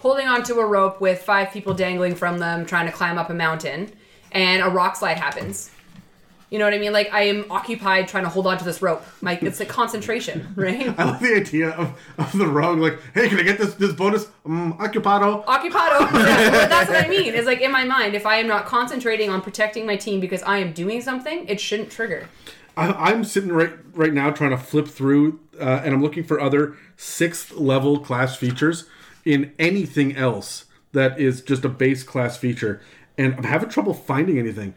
[0.00, 3.34] holding onto a rope with five people dangling from them, trying to climb up a
[3.34, 3.92] mountain,
[4.32, 5.70] and a rock slide happens.
[6.52, 6.92] You know what I mean?
[6.92, 9.02] Like I am occupied trying to hold onto this rope.
[9.22, 10.94] Like it's a concentration, right?
[10.98, 13.94] I like the idea of, of the rogue like, hey, can I get this this
[13.94, 14.26] bonus?
[14.44, 15.46] Um, occupado.
[15.46, 16.12] Occupado.
[16.52, 17.34] Yeah, that's what I mean.
[17.34, 20.42] It's like in my mind, if I am not concentrating on protecting my team because
[20.42, 22.28] I am doing something, it shouldn't trigger.
[22.76, 26.38] I, I'm sitting right right now trying to flip through, uh, and I'm looking for
[26.38, 28.84] other sixth level class features
[29.24, 32.82] in anything else that is just a base class feature,
[33.16, 34.74] and I'm having trouble finding anything.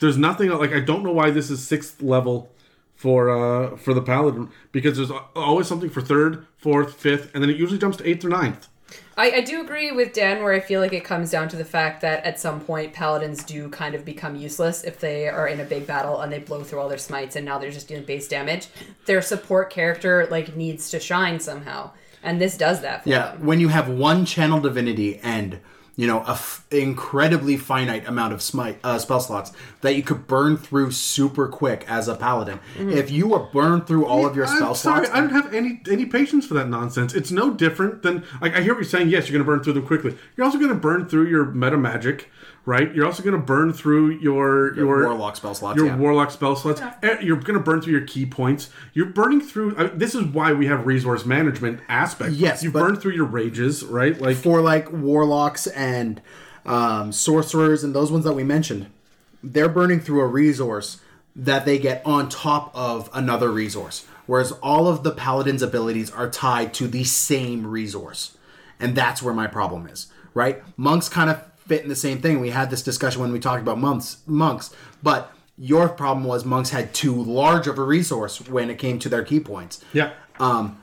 [0.00, 2.50] There's nothing like I don't know why this is sixth level
[2.94, 7.50] for uh for the paladin because there's always something for third, fourth, fifth, and then
[7.50, 8.68] it usually jumps to eighth or ninth.
[9.16, 11.64] I, I do agree with Dan where I feel like it comes down to the
[11.64, 15.60] fact that at some point paladins do kind of become useless if they are in
[15.60, 18.04] a big battle and they blow through all their smites and now they're just doing
[18.04, 18.68] base damage.
[19.06, 21.90] Their support character like needs to shine somehow.
[22.22, 23.46] And this does that for yeah, them.
[23.46, 25.60] when you have one channel divinity and
[25.98, 30.28] you know a f- incredibly finite amount of smite uh, spell slots that you could
[30.28, 32.60] burn through super quick as a paladin.
[32.78, 35.52] If you were burned through all of your spell I'm sorry, slots, I don't have
[35.52, 37.14] any any patience for that nonsense.
[37.14, 39.08] It's no different than like I hear what you're saying.
[39.08, 40.16] Yes, you're going to burn through them quickly.
[40.36, 42.30] You're also going to burn through your meta magic,
[42.68, 42.94] right?
[42.94, 45.96] You're also going to burn through your your, warlock spell slots, Your yeah.
[45.96, 46.82] warlock spell slots.
[47.02, 48.68] Eh, You're going to burn through your ki points.
[48.92, 49.74] You're burning through.
[49.78, 52.32] I this is why we have resource management aspect.
[52.32, 54.20] Yes, you burn through your rages, right?
[54.20, 56.20] Like for like warlocks and
[56.66, 58.88] um, sorcerers and those ones that we mentioned,
[59.42, 61.00] they're burning through a resource
[61.34, 64.06] that they get on top of another resource.
[64.26, 68.36] Whereas all of the paladin's abilities are tied to the same resource.
[68.78, 70.62] And that's where my problem is, right?
[70.76, 72.40] Monks kind of fit in the same thing.
[72.40, 76.70] We had this discussion when we talked about monks, monks, but your problem was monks
[76.70, 79.84] had too large of a resource when it came to their ki points.
[79.92, 80.12] Yeah.
[80.40, 80.80] Um,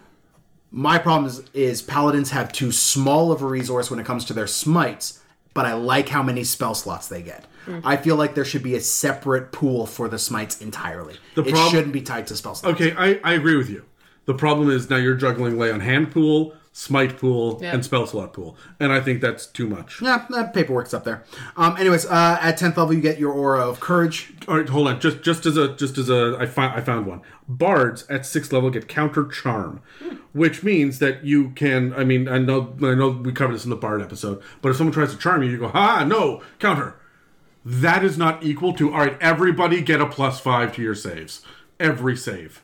[0.71, 4.33] my problem is, is paladins have too small of a resource when it comes to
[4.33, 5.21] their smites,
[5.53, 7.45] but I like how many spell slots they get.
[7.83, 11.15] I feel like there should be a separate pool for the smites entirely.
[11.33, 12.79] The it prob- shouldn't be tied to spell slots.
[12.79, 13.85] Okay, I, I agree with you.
[14.25, 17.73] The problem is now you're juggling lay on hand pool, smite pool, Yeah.
[17.73, 20.01] and spell slot pool, and I think that's too much.
[20.01, 21.23] Yeah, that paperwork's up there.
[21.55, 24.33] Um, anyways, uh, at tenth level, you get your aura of courage.
[24.49, 24.99] All right, hold on.
[24.99, 27.21] Just just as a just as a I found I found one.
[27.47, 29.79] Bards at sixth level get counter charm,
[30.33, 31.93] which means that you can.
[31.93, 34.75] I mean, I know I know we covered this in the bard episode, but if
[34.75, 36.95] someone tries to charm you, you go, ha, no, counter.
[37.63, 39.17] That is not equal to all right.
[39.21, 41.41] Everybody get a plus five to your saves.
[41.79, 42.61] Every save.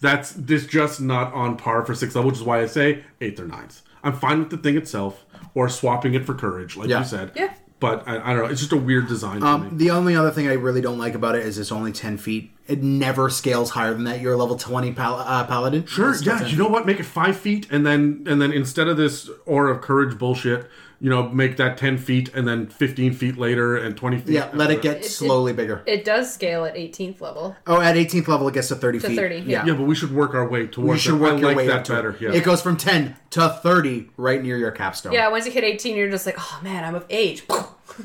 [0.00, 3.40] That's this just not on par for sixth level, which is why I say eighth
[3.40, 3.82] or ninth.
[4.04, 5.24] I'm fine with the thing itself
[5.54, 6.98] or swapping it for courage, like Yeah.
[7.00, 7.32] you said.
[7.34, 7.52] Yeah.
[7.78, 8.46] But I, I don't know.
[8.46, 9.68] It's just a weird design to me.
[9.72, 12.50] The only other thing I really don't like about it is it's only ten feet.
[12.66, 14.20] It never scales higher than that.
[14.22, 15.84] You're a level twenty pal- uh, paladin.
[15.84, 16.38] Sure, yeah.
[16.38, 16.86] 10 You know what?
[16.86, 20.70] Make it five feet, and then and then instead of this aura of courage bullshit,
[21.00, 24.34] you know, make that ten feet, and then fifteen feet later, and twenty feet.
[24.34, 25.82] Yeah, let it get It- slowly bigger.
[25.86, 27.56] It does scale at 18th level.
[27.66, 29.16] Oh, at 18th level, it gets to 30 To feet.
[29.16, 29.66] 30, yeah.
[29.66, 31.04] Yeah, but we should work our way towards.
[31.04, 31.22] You should that.
[31.22, 32.16] work I your like way that up better.
[32.20, 32.32] Yeah.
[32.32, 35.12] it goes from 10 to 30 right near your capstone.
[35.12, 37.44] Yeah, once you hit 18, you're just like, oh man, I'm of age.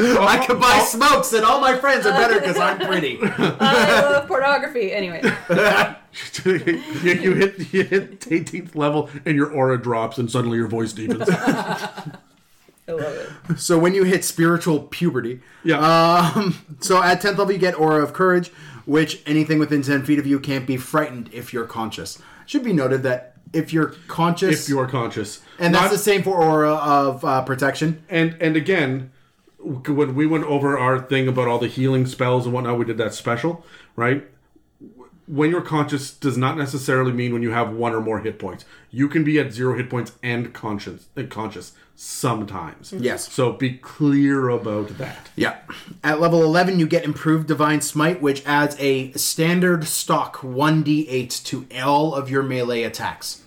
[0.20, 3.18] I could buy smokes and all my friends are better because I'm pretty.
[3.22, 4.92] I love pornography.
[4.92, 5.22] Anyway,
[6.44, 10.92] you, you hit you hit 18th level, and your aura drops, and suddenly your voice
[10.92, 11.28] deepens.
[12.86, 13.58] I love it.
[13.58, 15.78] so when you hit spiritual puberty, yeah.
[15.78, 18.48] um, so at 10th level you get Aura of Courage,
[18.84, 22.20] which anything within 10 feet of you can't be frightened if you're conscious.
[22.44, 26.22] Should be noted that if you're conscious, if you're conscious, and Not- that's the same
[26.22, 28.02] for Aura of uh, Protection.
[28.10, 29.10] and and again
[29.64, 32.98] when we went over our thing about all the healing spells and whatnot we did
[32.98, 33.64] that special
[33.96, 34.26] right
[35.26, 38.64] when you're conscious does not necessarily mean when you have one or more hit points
[38.90, 43.02] you can be at zero hit points and conscious and conscious sometimes mm-hmm.
[43.02, 43.32] Yes.
[43.32, 45.58] so be clear about that Yeah.
[46.02, 51.66] At level 11, you get Improved Divine Smite, which adds a standard stock 1d8 to
[51.82, 53.42] all of your melee attacks.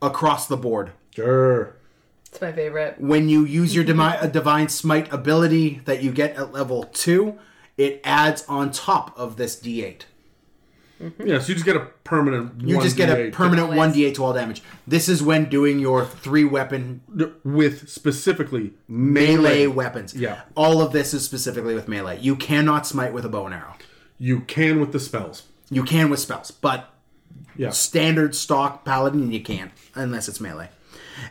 [0.00, 0.92] Across the board.
[1.10, 1.75] sure
[2.36, 3.00] It's my favorite.
[3.00, 7.34] When you use your demi- a Divine Smite ability that you get at level 2,
[7.78, 10.02] it adds on top of this d8.
[11.02, 11.26] Mm-hmm.
[11.26, 14.24] yeah so you just get a permanent You just get a 1d8 permanent 1d8 to
[14.24, 14.62] all damage.
[14.86, 17.00] This is when doing your three weapon
[17.42, 20.14] with specifically melee melee weapons.
[20.14, 20.42] Yeah.
[20.54, 22.18] All of this is specifically with melee.
[22.20, 23.76] You cannot smite with a bow and arrow.
[24.18, 26.90] you can with the spells You can with spells, but
[27.56, 30.68] yeah standard stock paladin you can't unless it's melee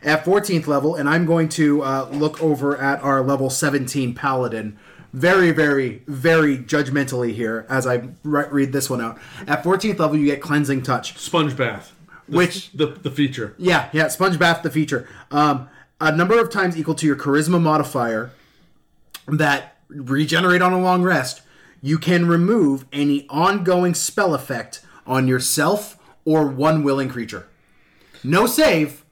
[0.04, 4.78] at 14th level and i'm going to uh, look over at our level 17 paladin.
[5.14, 9.18] Very very very judgmentally here as i re- read this one out.
[9.48, 11.18] At 14th level you get cleansing touch.
[11.18, 11.94] Sponge bath.
[12.28, 13.56] The- Which- the the feature.
[13.58, 15.08] Yeah yeah sponge bath the feature.
[15.32, 15.70] Um,
[16.02, 18.32] a number of times equal to your charisma modifier
[19.28, 21.42] that regenerate on a long rest
[21.82, 27.48] you can remove any ongoing spell effect on yourself or one willing creature.
[28.24, 29.05] No save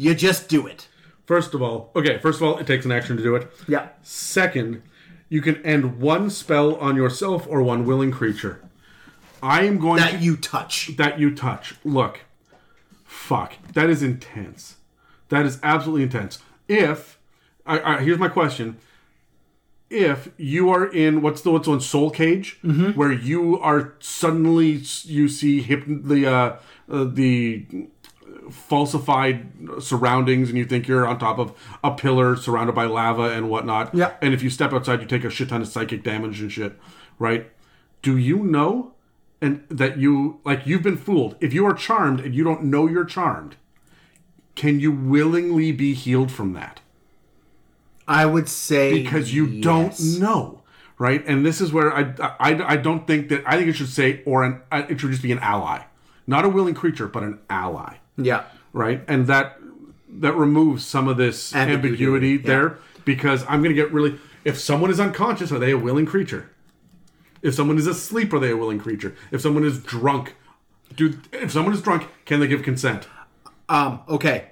[0.00, 0.88] you just do it.
[1.26, 3.50] First of all okay first of all it takes an action to do it.
[3.68, 3.88] Yeah.
[4.02, 4.82] Second,
[5.28, 8.62] you can end one spell on yourself or one willing creature.
[9.42, 10.96] I am going that to you touch.
[10.96, 11.74] That you touch.
[11.84, 12.20] Look,
[13.04, 14.76] fuck, that is intense.
[15.28, 16.38] That is absolutely intense.
[16.68, 17.18] If,
[17.64, 18.78] I, I, here's my question:
[19.88, 22.58] If you are in what's the what's on Soul Cage,
[22.94, 26.56] where you are suddenly you see hip the uh,
[26.90, 27.66] uh, the
[28.50, 29.46] falsified
[29.80, 33.94] surroundings and you think you're on top of a pillar surrounded by lava and whatnot.
[33.94, 34.14] Yeah.
[34.20, 36.78] And if you step outside, you take a shit ton of psychic damage and shit,
[37.18, 37.50] right?
[38.02, 38.94] Do you know
[39.40, 41.36] and that you like you've been fooled?
[41.40, 43.56] If you are charmed and you don't know you're charmed,
[44.54, 46.80] can you willingly be healed from that?
[48.08, 49.62] i would say Because you yes.
[49.62, 50.62] don't know,
[50.98, 51.24] right?
[51.26, 54.22] And this is where I, I I don't think that I think it should say
[54.26, 55.84] or an it should just be an ally,
[56.26, 59.02] not a willing creature, but an ally yeah right?
[59.08, 59.58] And that
[60.08, 62.46] that removes some of this Ambiguity, ambiguity, yeah.
[62.46, 64.18] there because I'm going to get really.
[64.44, 66.50] If someone is unconscious, are they a willing creature?
[67.42, 69.14] If someone is asleep, are they a willing creature?
[69.30, 70.34] If someone is drunk,
[70.94, 73.06] do if someone is drunk, can they give consent?
[73.68, 74.46] um okay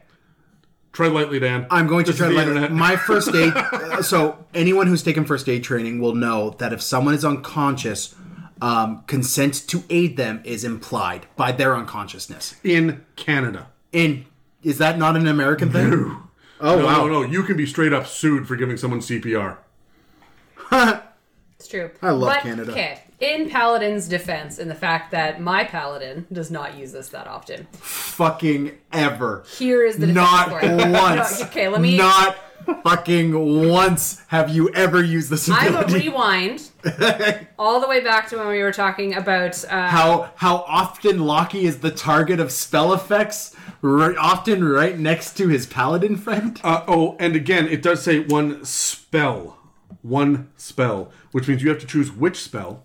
[0.93, 1.67] Tread lightly, Dan.
[1.71, 2.73] I'm going to This is try to the let internet.
[2.73, 3.53] my first aid.
[4.05, 8.15] so anyone who's taken first aid training will know that if someone is unconscious,
[8.61, 12.57] um, consent to aid them is implied by their unconsciousness.
[12.65, 13.69] in Canada.
[13.93, 14.27] In
[14.63, 16.17] is that not an American thing?
[16.61, 17.07] Oh no, wow!
[17.07, 17.23] no, no.
[17.23, 19.59] You can be straight up sued for giving someone CPR.
[21.59, 21.91] It's true.
[22.03, 22.71] I love but, Canada.
[22.73, 27.27] Okay, in Paladin's defense, in the fact that my Paladin does not use this that
[27.27, 29.45] often, Fucking ever.
[29.57, 30.93] here is the defense Not for it.
[30.93, 31.41] once.
[31.41, 31.97] No, okay, let me.
[31.97, 32.37] Not
[32.83, 36.09] fucking once have you ever used this I will ability.
[36.09, 36.71] rewind
[37.59, 41.65] all the way back to when we were talking about uh, how how often Loki
[41.65, 46.61] is the target of spell effects, right, often right next to his paladin friend.
[46.63, 49.59] Uh, oh, and again, it does say one spell.
[50.03, 52.85] One spell, which means you have to choose which spell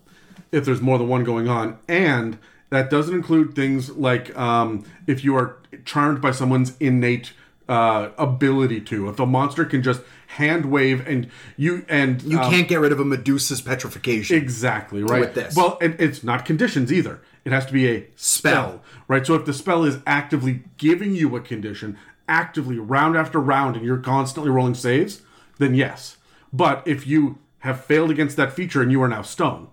[0.52, 1.78] if there's more than one going on.
[1.88, 7.34] And that doesn't include things like um, if you are charmed by someone's innate
[7.74, 9.10] uh, ability to.
[9.10, 12.92] If a monster can just hand wave and you and You um, can't get rid
[12.92, 14.38] of a Medusa's petrification.
[14.38, 15.22] Exactly right.
[15.22, 15.56] With this.
[15.56, 17.22] well, and it's not conditions either.
[17.46, 18.84] It has to be a spell, Spell.
[19.08, 19.26] right?
[19.28, 21.98] So if the spell is actively giving you a condition,
[22.28, 25.22] actively round after round, and you're constantly rolling saves,
[25.58, 26.18] then yes.
[26.54, 29.68] But if you have failed against that feature and you are now stone,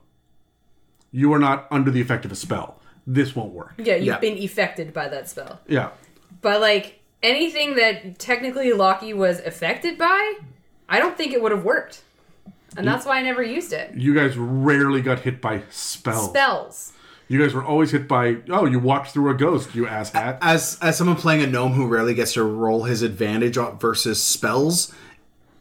[1.13, 2.81] you are not under the effect of a spell.
[3.07, 3.75] This won't work.
[3.79, 4.19] yeah, you've Yeah.
[4.19, 5.61] been affected by that spell.
[5.67, 5.91] Yeah.
[6.41, 10.35] But like anything that technically Loki was affected by,
[10.89, 12.03] I don't think it would have worked,
[12.77, 13.95] and that's why I never used it.
[13.95, 16.31] You guys rarely got hit by spells.
[16.31, 16.93] Spells.
[17.29, 20.39] You guys were always hit by, oh, you walked through a ghost, you asshat.
[20.43, 24.21] As as someone playing a gnome who rarely gets to roll his advantage on- versus
[24.21, 24.93] spells,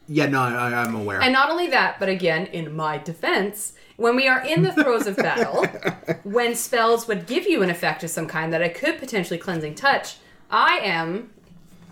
[0.08, 1.22] yeah, no, I, I'm aware.
[1.22, 5.06] And not only that, but again, in my defense, when we are in the throes
[5.06, 5.64] of battle,
[6.24, 9.76] when spells would give you an effect of some kind that I could potentially cleansing
[9.76, 10.18] touch,
[10.50, 11.30] I am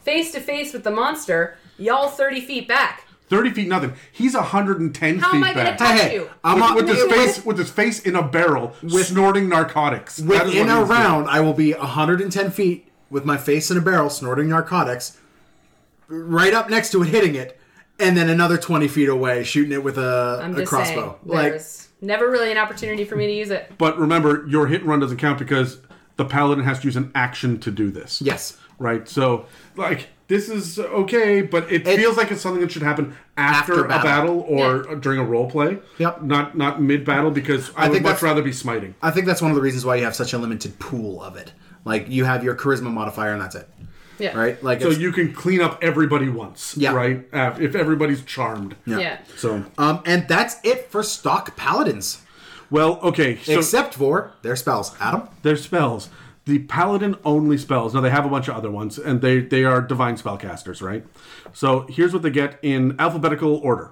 [0.07, 3.03] face to face with the monster, y'all 30 feet back.
[3.27, 3.93] 30 feet nothing.
[4.13, 5.77] He's 110 How feet am I gonna back.
[5.77, 6.29] touch Hey, hey, you?
[6.45, 10.15] I'm with, on, with his face with his face in a barrel, snorting narcotics.
[10.15, 10.89] That is Within what a he's doing.
[11.01, 15.17] round, I will be 110 feet with my face in a barrel, snorting narcotics,
[16.07, 17.59] right up next to it, hitting it,
[17.99, 21.17] and then another 20 feet away, shooting it with a, I'm a just crossbow.
[21.25, 23.73] saying, Like, there's never really an opportunity for me to use it.
[23.77, 25.79] But remember, your hit and run doesn't count because
[26.15, 28.21] the paladin has to use an action to do this.
[28.21, 28.57] yes.
[28.79, 29.07] Right.
[29.09, 33.15] So, like, this is okay, but it, It- feels like it's something that should happen
[33.37, 34.03] after, After a battle.
[34.03, 34.95] battle or Yeah.
[34.99, 35.79] during a role play.
[35.97, 36.21] Yep.
[36.23, 38.93] Not not mid battle because I, I would think much that's- rather be smiting.
[39.01, 41.35] I think that's one of the reasons why you have such a limited pool of
[41.37, 41.53] it.
[41.85, 43.69] Like, you have your charisma modifier, and that's it.
[44.19, 44.35] Yeah.
[44.37, 44.61] Right?
[44.63, 46.75] Like, So you can clean up everybody once.
[46.75, 46.91] Yeah.
[46.93, 47.25] Right.
[47.31, 48.75] Uh, if everybody's charmed.
[48.85, 49.19] Yeah.
[49.37, 52.21] So um, and that's it for stock paladins,
[52.71, 53.37] well, okay.
[53.43, 54.95] So except for their spells.
[54.99, 55.29] Adam?
[55.43, 56.09] their spells.
[56.47, 57.93] The paladin only spells.
[57.93, 61.05] Now they have a bunch of other ones, and they they are divine spellcasters, right?
[61.51, 63.91] So here's what they get in alphabetical order: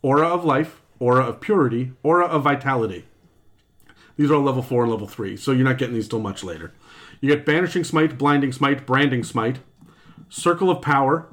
[0.00, 3.06] aura of life, aura of purity, aura of vitality.
[4.16, 6.44] These are all level four and level three, so you're not getting these till much
[6.44, 6.72] later.
[7.20, 9.58] You get banishing smite, blinding smite, branding smite,
[10.28, 11.26] circle of power,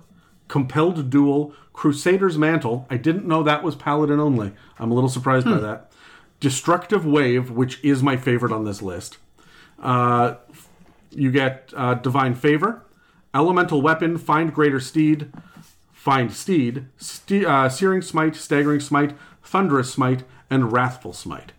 [0.48, 2.88] compelled duel, crusader's mantle.
[2.90, 4.54] I didn't know that was paladin only.
[4.80, 5.64] I'm a little surprised by hmm.
[5.64, 5.92] that.
[6.40, 9.20] Destructive wave, which is my favorite on this list.
[9.82, 10.36] Uh,
[11.10, 12.84] you get uh, divine favor,
[13.34, 15.32] elemental weapon, find greater steed,
[15.92, 19.14] find steed, ste- uh, searing smite, staggering smite,
[19.44, 21.52] thunderous smite, and wrathful smite.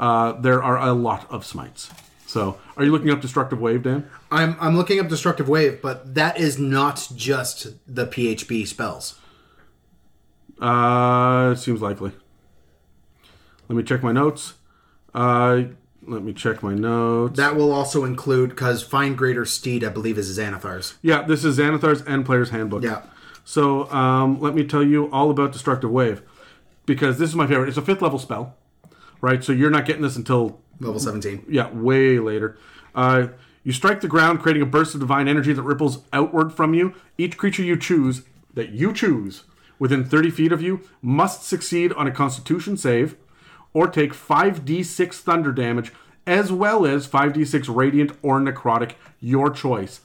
[0.00, 1.90] Uh, there are a lot of smites.
[2.26, 4.08] So, are you looking up destructive wave, Dan?
[4.30, 9.20] I'm, I'm looking up Destructive Wave, but that is not just the PHB spells.
[10.58, 12.12] Uh, seems likely.
[13.68, 14.54] Let me check my notes.
[15.12, 15.64] Uh,
[16.06, 17.36] let me check my notes.
[17.36, 20.94] That will also include, because Find Greater Steed, I believe, is Xanathar's.
[21.02, 22.82] Yeah, this is Xanathar's End Player's Handbook.
[22.82, 23.02] Yeah.
[23.44, 26.22] So um, let me tell you all about Destructive Wave,
[26.86, 27.68] because this is my favorite.
[27.68, 28.56] It's a fifth level spell,
[29.20, 29.42] right?
[29.42, 31.46] So you're not getting this until Level 17.
[31.48, 32.56] yeah, way later.
[32.94, 33.28] Uh,
[33.64, 36.94] you strike the ground, creating a burst of divine energy that ripples outward from you.
[37.16, 38.22] Each creature you choose,
[38.54, 39.44] that you choose,
[39.78, 43.16] within 30 feet of you, must succeed on a Constitution save,
[43.74, 45.92] or take 5d6 thunder damage,
[46.26, 50.00] as well as 5d6 radiant or necrotic, your choice,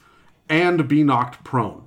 [0.48, 1.84] and be knocked prone.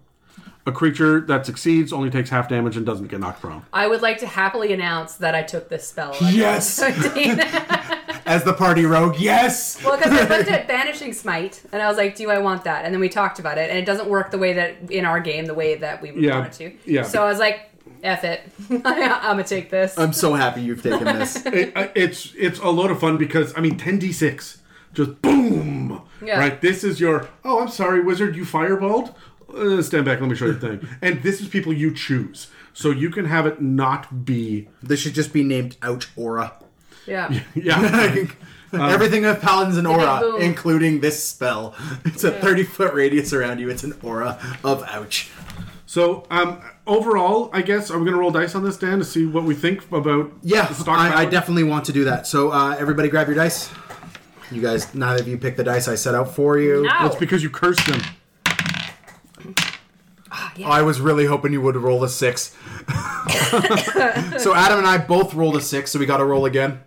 [0.67, 3.63] A creature that succeeds only takes half damage and doesn't get knocked prone.
[3.73, 6.15] I would like to happily announce that I took this spell.
[6.21, 6.79] Yes!
[8.27, 9.83] As the party rogue, yes!
[9.83, 12.85] Well, because I looked at Banishing Smite, and I was like, do I want that?
[12.85, 15.19] And then we talked about it, and it doesn't work the way that, in our
[15.19, 16.91] game, the way that we would Yeah, want it to.
[16.91, 17.03] yeah.
[17.03, 17.70] So I was like,
[18.03, 18.41] F it.
[18.69, 19.97] I'm going to take this.
[19.97, 21.45] I'm so happy you've taken this.
[21.45, 24.57] it, uh, it's it's a load of fun because I mean 10d6
[24.93, 26.37] just boom Yeah.
[26.39, 29.15] right this is your oh I'm sorry wizard you fireballed
[29.55, 32.47] uh, stand back let me show you the thing and this is people you choose
[32.73, 36.53] so you can have it not be this should just be named Ouch Aura.
[37.07, 37.39] yeah.
[37.55, 38.25] yeah
[38.73, 41.75] Everything with Paladin's an aura, including this spell.
[42.05, 43.69] It's a 30 foot radius around you.
[43.69, 45.29] It's an aura of ouch.
[45.91, 49.03] So, um, overall, I guess are we going to roll dice on this, Dan, to
[49.03, 52.25] see what we think about Yeah, the stock I, I definitely want to do that.
[52.25, 53.69] So uh, everybody, grab your dice.
[54.51, 56.83] You guys, neither of you pick the dice I set out for you.
[56.83, 57.07] No.
[57.07, 57.99] It's because you cursed them.
[60.65, 62.55] I was really hoping you would roll a six.
[64.37, 66.79] so Adam and I both rolled a six, so we got to roll again.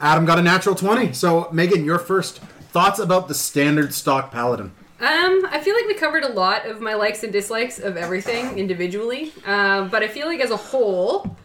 [0.00, 1.12] Adam got a natural twenty.
[1.12, 4.70] So Megan, your first thoughts about the standard stock paladin?
[4.98, 8.58] Um, I feel like we covered a lot of my likes and dislikes of everything
[8.58, 11.36] individually, um, but I feel like as a whole,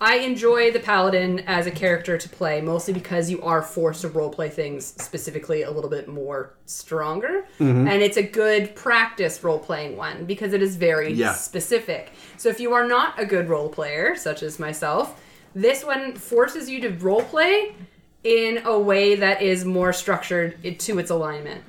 [0.00, 4.08] I enjoy the paladin as a character to play, mostly because you are forced to
[4.10, 9.96] roleplay things specifically a little bit more stronger, and it's a good practice role playing
[9.96, 11.34] one because it is very Yeah.
[11.34, 12.12] specific.
[12.36, 15.20] So if you are not a good role player, such as myself,
[15.54, 17.74] this one forces you to role play
[18.22, 21.62] in a way that is more structured to its alignment.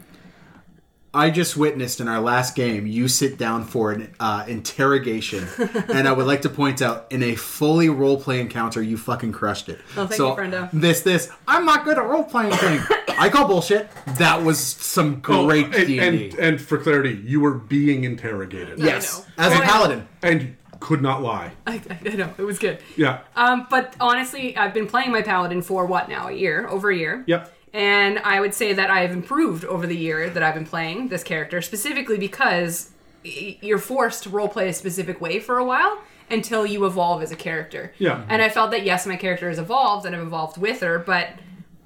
[1.14, 5.46] I just witnessed in our last game you sit down for an uh, interrogation,
[5.90, 9.34] and I would like to point out in a fully role play encounter you fucking
[9.34, 9.80] crushed it.
[9.98, 10.70] Oh, thank so, you, Brenda.
[10.72, 12.80] This, this, I'm not good at role playing thing.
[13.18, 13.90] I call bullshit.
[14.18, 16.00] That was some Oh, great and, D&D.
[16.00, 18.80] and, and for clarity, you were being interrogated.
[18.80, 19.60] yes, as know.
[19.60, 20.08] a paladin.
[20.24, 21.52] And could not lie.
[21.68, 22.80] I, I know it was good.
[22.98, 23.22] Yeah.
[23.36, 26.28] Um, but honestly, I've been playing my paladin for what now?
[26.28, 27.24] A year, over a year.
[27.28, 27.54] Yep.
[27.74, 31.08] And I would say that I have improved over the year that I've been playing
[31.08, 32.92] this character, specifically because
[33.24, 37.36] you're forced to roleplay a specific way for a while until you evolve as a
[37.36, 37.94] character.
[37.98, 38.26] Yeah.
[38.28, 41.30] And I felt that yes, my character has evolved and I've evolved with her, but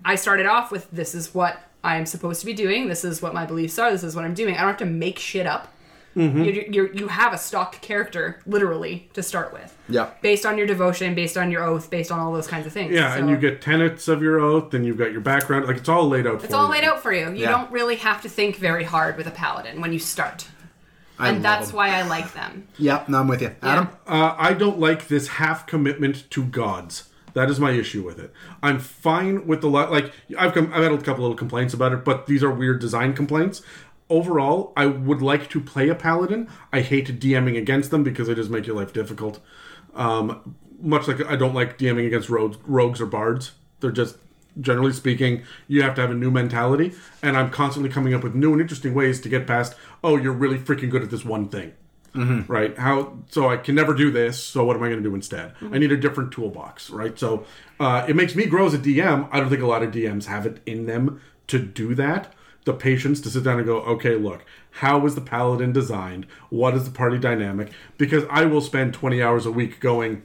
[0.03, 2.87] I started off with this is what I'm supposed to be doing.
[2.87, 3.91] This is what my beliefs are.
[3.91, 4.55] This is what I'm doing.
[4.55, 5.71] I don't have to make shit up.
[6.15, 6.43] Mm-hmm.
[6.43, 9.75] You, you you have a stock character literally to start with.
[9.89, 10.11] Yeah.
[10.21, 12.93] Based on your devotion, based on your oath, based on all those kinds of things.
[12.93, 15.65] Yeah, and you get tenets of your oath, and you've got your background.
[15.67, 16.71] Like, it's all laid out for It's all you.
[16.71, 17.29] laid out for you.
[17.31, 17.51] You Yeah.
[17.51, 20.47] don't really have to think very hard with a paladin when you start.
[21.19, 21.75] I and love that's them.
[21.77, 22.67] why I like them.
[22.77, 23.55] Yep, no, I'm with you.
[23.61, 23.89] Adam?
[24.07, 27.09] Uh, I don't like this half commitment to gods.
[27.33, 28.31] That is my issue with it.
[28.63, 30.13] I'm fine with the like.
[30.37, 33.13] I've come, I've had a couple little complaints about it, but these are weird design
[33.13, 33.61] complaints.
[34.09, 36.47] Overall, I would like to play a paladin.
[36.71, 39.39] I hate DMing against them because they just make your life difficult.
[39.95, 43.53] Um, much like I don't like DMing against rogues, rogues or bards.
[43.79, 44.17] They're just
[44.61, 48.35] generally speaking, you have to have a new mentality, and I'm constantly coming up with
[48.35, 49.75] new and interesting ways to get past.
[50.03, 51.73] Oh, you're really freaking good at this one thing
[52.47, 55.13] right how so i can never do this so what am i going to do
[55.13, 57.45] instead i need a different toolbox right so
[57.79, 60.25] uh, it makes me grow as a dm i don't think a lot of dms
[60.25, 62.33] have it in them to do that
[62.65, 66.73] the patience to sit down and go okay look how was the paladin designed what
[66.73, 70.23] is the party dynamic because i will spend 20 hours a week going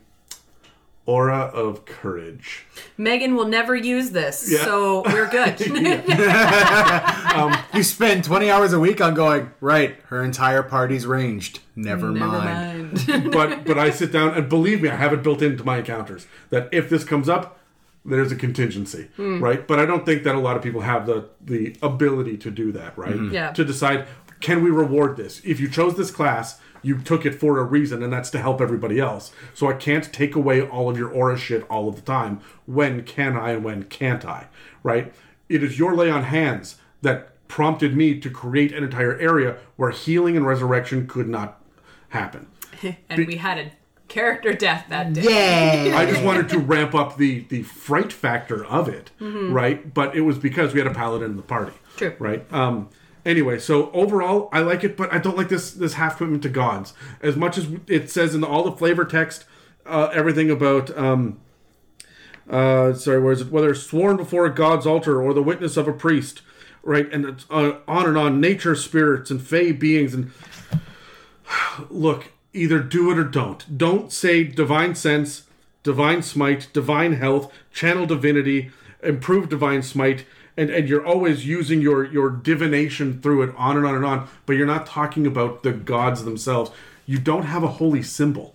[1.06, 2.66] aura of courage
[2.96, 4.64] Megan will never use this, Yeah.
[4.64, 5.58] so we're good.
[7.34, 11.60] Um, you spend 20 hours a week on going, right, her entire party's ranged.
[11.76, 13.08] Never, Never mind.
[13.08, 13.32] mind.
[13.32, 16.26] but but I sit down and believe me, I have it built into my encounters
[16.50, 17.58] that if this comes up,
[18.04, 19.42] there's a contingency, hmm.
[19.42, 19.66] right?
[19.66, 22.72] But I don't think that a lot of people have the the ability to do
[22.72, 23.14] that, right?
[23.14, 23.34] Mm-hmm.
[23.34, 23.52] Yeah.
[23.52, 24.06] To decide
[24.40, 25.40] can we reward this?
[25.44, 28.60] If you chose this class, you took it for a reason, and that's to help
[28.60, 29.32] everybody else.
[29.54, 32.40] So I can't take away all of your aura shit all of the time.
[32.66, 34.46] When can I and when can't I?
[34.82, 35.12] Right?
[35.48, 39.90] It is your lay on hands that prompted me to create an entire area where
[39.90, 41.60] healing and resurrection could not
[42.10, 42.46] happen.
[43.10, 43.72] and we had a
[44.10, 45.88] character death that day.
[45.88, 45.96] Yeah.
[45.96, 49.94] I just wanted to ramp up the the fright factor of it, right?
[49.94, 52.14] But it was because we had a paladin in the party, True.
[52.18, 52.52] right?
[52.52, 52.90] Um.
[53.24, 56.48] Anyway, so overall, I like it, but I don't like this this half commitment to
[56.48, 56.92] gods
[57.22, 59.44] as much as it says in all the flavor text,
[59.86, 61.40] uh, everything about um.
[62.48, 63.50] Uh, sorry, where is it?
[63.52, 66.42] Whether sworn before a god's altar or the witness of a priest,
[66.82, 67.10] right?
[67.12, 68.40] And it's, uh, on and on.
[68.40, 70.32] Nature spirits and fey beings and
[71.90, 73.78] look, either do it or don't.
[73.78, 75.44] Don't say divine sense,
[75.82, 78.70] divine smite, divine health, channel divinity,
[79.02, 80.24] improve divine smite,
[80.56, 84.28] and, and you're always using your, your divination through it on and on and on,
[84.46, 86.70] but you're not talking about the gods themselves.
[87.06, 88.54] You don't have a holy symbol.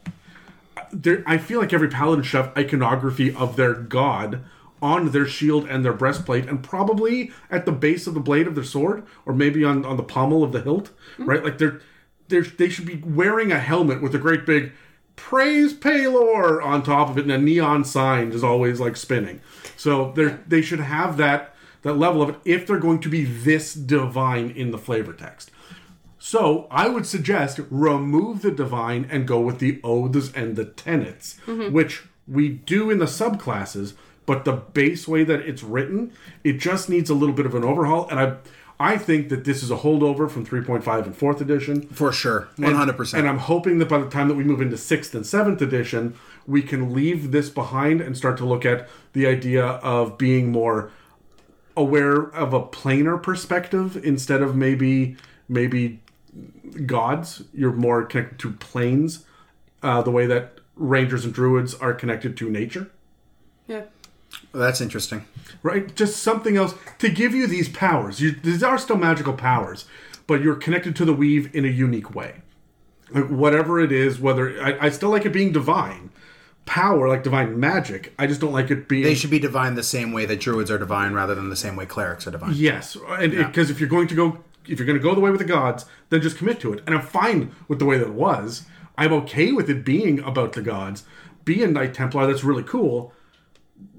[0.91, 4.41] There, I feel like every paladin should have iconography of their god
[4.81, 8.55] on their shield and their breastplate, and probably at the base of the blade of
[8.55, 11.25] their sword, or maybe on, on the pommel of the hilt, hmm.
[11.25, 11.43] right?
[11.43, 11.81] Like they're
[12.28, 14.71] they should be wearing a helmet with a great big
[15.15, 19.41] praise Pelor on top of it, and a neon sign is always like spinning.
[19.78, 23.26] So they they should have that that level of it if they're going to be
[23.26, 25.51] this divine in the flavor text.
[26.17, 31.36] So I would suggest remove the divine and go with the oaths and the tenets,
[31.45, 31.71] mm-hmm.
[31.71, 33.93] which we do in the subclasses,
[34.26, 36.11] but the base way that it's written,
[36.43, 38.07] it just needs a little bit of an overhaul.
[38.09, 38.38] And I
[38.80, 41.84] I think that this is a holdover from 3.5 and 4th edition.
[41.88, 42.49] For sure.
[42.57, 43.17] 100%.
[43.17, 46.15] And I'm hoping that by the time that we move into 6th and 7th edition,
[46.45, 50.91] we can leave this behind and start to look at the idea of being more
[51.78, 55.17] aware of a planar perspective instead of maybe
[55.47, 56.01] maybe
[56.86, 57.43] gods.
[57.53, 59.26] You're more connected to planes,
[59.82, 62.91] uh, the way that rangers and druids are connected to nature.
[63.67, 63.84] Yeah.
[64.53, 65.25] That's interesting.
[65.63, 65.93] right?
[65.95, 68.21] Just something else to give you these powers.
[68.21, 69.86] You, these are still magical powers,
[70.27, 72.41] but you're connected to the weave in a unique way.
[73.11, 76.11] Like whatever it is, whether I, I still like it being divine
[76.65, 78.13] power, like divine magic.
[78.17, 79.03] I just don't like it being.
[79.03, 81.75] They should be divine the same way that druids are divine rather than the same
[81.75, 82.53] way clerics are divine.
[82.55, 85.29] Yes, and because if you're going to go, if you're going to go the way
[85.29, 86.81] with the gods, then just commit to it.
[86.86, 88.63] And I'm fine with the way that it was.
[88.97, 91.03] I'm okay with it being about the gods.
[91.43, 92.25] Be a Knight Templar.
[92.25, 93.13] That's really cool.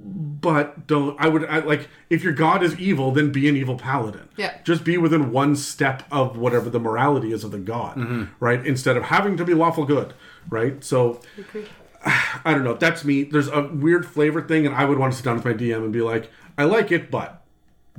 [0.08, 1.20] But don't.
[1.20, 4.28] I would I, like if your god is evil, then be an evil paladin.
[4.36, 4.56] Yeah.
[4.62, 8.64] Just be within one step of whatever the morality is of the god, right?
[8.64, 10.14] Instead of having to be lawful good,
[10.48, 10.82] right?
[10.84, 11.20] So.
[12.44, 12.74] I don't know.
[12.74, 13.24] That's me.
[13.24, 15.78] There's a weird flavor thing, and I would want to sit down with my DM
[15.82, 17.42] and be like, "I like it, but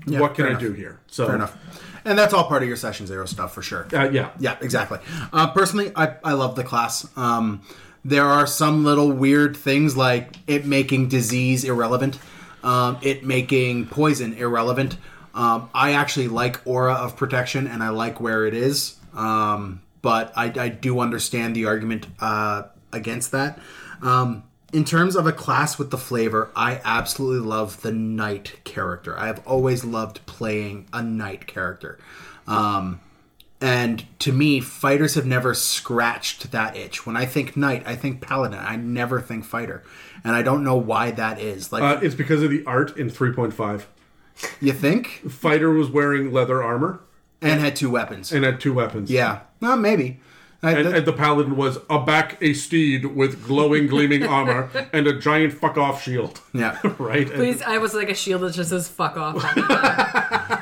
[0.06, 0.62] Yeah, what can I enough.
[0.62, 1.58] do here?" So Fair enough.
[2.06, 3.86] And that's all part of your session zero stuff for sure.
[3.94, 5.00] Uh, yeah, Yeah, exactly.
[5.34, 7.06] Uh, personally, I, I love the class.
[7.18, 7.64] Um,
[8.08, 12.18] there are some little weird things like it making disease irrelevant,
[12.64, 14.98] um, it making poison irrelevant.
[15.36, 20.32] Um, I actually like aura of protection and I like where it is, um, but
[20.38, 23.60] I, I do understand the argument uh, against that.
[24.02, 29.20] Um, in terms of a class with the flavor, I absolutely love the knight character.
[29.20, 32.00] I have always loved playing a knight character.
[32.48, 33.02] Um,
[33.62, 37.06] and to me, fighters have never scratched that itch.
[37.06, 38.60] When I think knight, I think paladin.
[38.60, 39.84] I never think fighter,
[40.24, 41.72] and I don't know why that is.
[41.72, 43.86] Like uh, it's because of the art in 3.5.
[44.62, 47.02] you think, Fighter was wearing leather armor
[47.42, 48.32] and had two weapons.
[48.32, 49.10] and had two weapons.
[49.10, 50.20] yeah, well, maybe.
[50.64, 55.06] I, And, th- and the paladin was aback a steed with glowing, gleaming armor and
[55.06, 56.42] a giant fuck off shield.
[56.54, 57.28] yeah, Right?
[57.28, 59.36] And- Please, I was like a shield that just says "fuck off."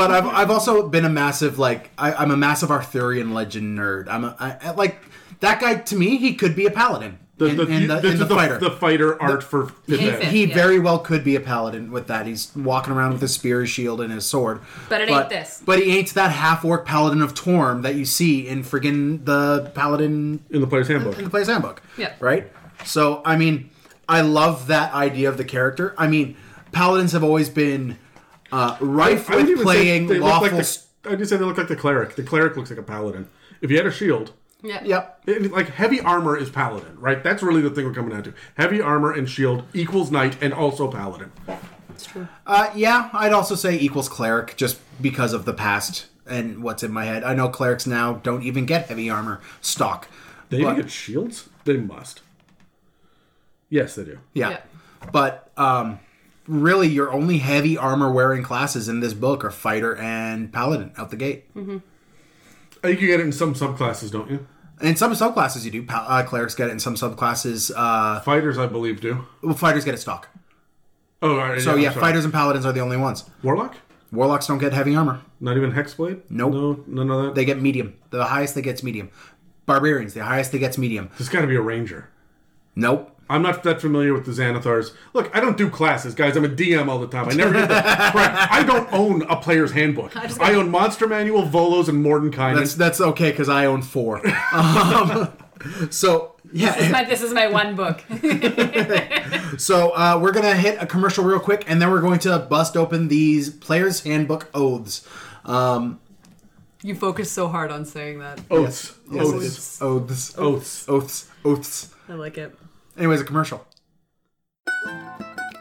[0.00, 0.12] on it.
[0.12, 4.08] but I've I've also been a massive like I, I'm a massive Arthurian legend nerd.
[4.08, 4.98] I'm a, I, I- like
[5.40, 6.16] that guy to me.
[6.16, 8.58] He could be a paladin the, in, the, in the, this in the the, fighter.
[8.58, 10.54] the fighter art for He he Yeah.
[10.54, 12.26] very well could be a paladin with that.
[12.26, 14.60] He's walking around with his spear, his shield, and his sword.
[14.88, 15.62] But it ain't this.
[15.64, 19.70] But he ain't that half orc paladin of Torm that you see in friggin' the
[19.74, 21.16] paladin in the player's handbook.
[21.18, 21.80] in the player's handbook.
[21.96, 22.14] Yeah.
[22.18, 22.50] Right?
[22.84, 23.70] So, I mean,
[24.08, 25.94] I love that idea of the character.
[25.96, 26.36] I mean,
[26.72, 27.98] paladins have always been
[28.52, 30.42] uh, rife I would with even say playing they look lawful.
[30.58, 32.16] like the, I'd just say they look like the cleric.
[32.16, 33.28] The cleric looks like a paladin.
[33.60, 34.32] If he had a shield,
[34.62, 34.82] yeah.
[34.84, 35.22] yep.
[35.26, 37.22] it- like heavy armor is paladin, right?
[37.22, 38.34] That's really the thing we're coming down to.
[38.56, 41.32] Heavy armor and shield equals knight and also paladin.
[41.90, 42.28] It's true.
[42.46, 46.92] Uh, yeah, I'd also say equals cleric just because of the past and what's in
[46.92, 47.24] my head.
[47.24, 50.08] I know clerics now don't even get heavy armor stock.
[50.50, 51.48] They But- even get shields?
[51.64, 52.22] They must.
[53.70, 54.18] Yes, they do.
[54.32, 54.50] Yeah.
[54.50, 54.60] Yeah.
[55.12, 55.98] But um,
[56.48, 61.10] really, your only heavy armor wearing classes in this book are fighter and paladin out
[61.10, 61.44] the gate.
[61.56, 61.82] I think
[62.82, 64.46] you can get it in some subclasses, don't you?
[64.80, 65.86] In some subclasses, you do.
[65.88, 66.72] Uh, clerics get it.
[66.72, 69.26] In some subclasses, uh, Fighters, I believe, do.
[69.42, 70.28] well, fighters get it stock.
[71.20, 73.28] Oh, all right, So I'm yeah, fighters and paladins are the only ones.
[73.42, 73.76] Warlock?
[74.12, 75.20] Warlocks don't get heavy armor.
[75.40, 76.22] Not even Hexblade?
[76.30, 76.52] Nope.
[76.54, 77.34] No, none of that.
[77.34, 77.94] They get medium.
[78.10, 79.10] The highest they get's medium.
[79.66, 81.10] Barbarians, the highest they get's medium.
[81.18, 82.08] There's got to be a ranger.
[82.76, 83.17] Nope.
[83.30, 84.92] I'm not that familiar with the Xanathars.
[85.12, 86.36] Look, I don't do classes, guys.
[86.36, 87.28] I'm a DM all the time.
[87.28, 88.14] I never did that.
[88.14, 88.48] right.
[88.50, 90.16] I don't own a player's handbook.
[90.16, 92.56] I, just- own Monster Manual, Volos, and Mordenkainen.
[92.56, 94.22] That's that's okay because I own four.
[94.52, 95.30] um,
[95.90, 98.02] so yeah, My- this is my one book.
[99.58, 102.76] so uh, we're gonna hit a commercial real quick, and then we're going to bust
[102.76, 105.06] open these players' handbook oaths.
[105.44, 106.00] Um,
[106.82, 108.40] you focus so hard on saying that.
[108.50, 108.94] Oaths.
[109.10, 109.44] yes, Oaths.
[109.46, 110.88] it's oaths, Oaths.
[110.88, 111.94] oaths, oaths.
[112.08, 112.56] I like it.
[112.98, 113.64] Anyways, a commercial.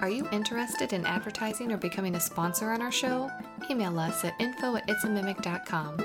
[0.02, 3.30] Are you interested in advertising or becoming a sponsor on our show?
[3.70, 5.98] Email us at info at itsamimic.com.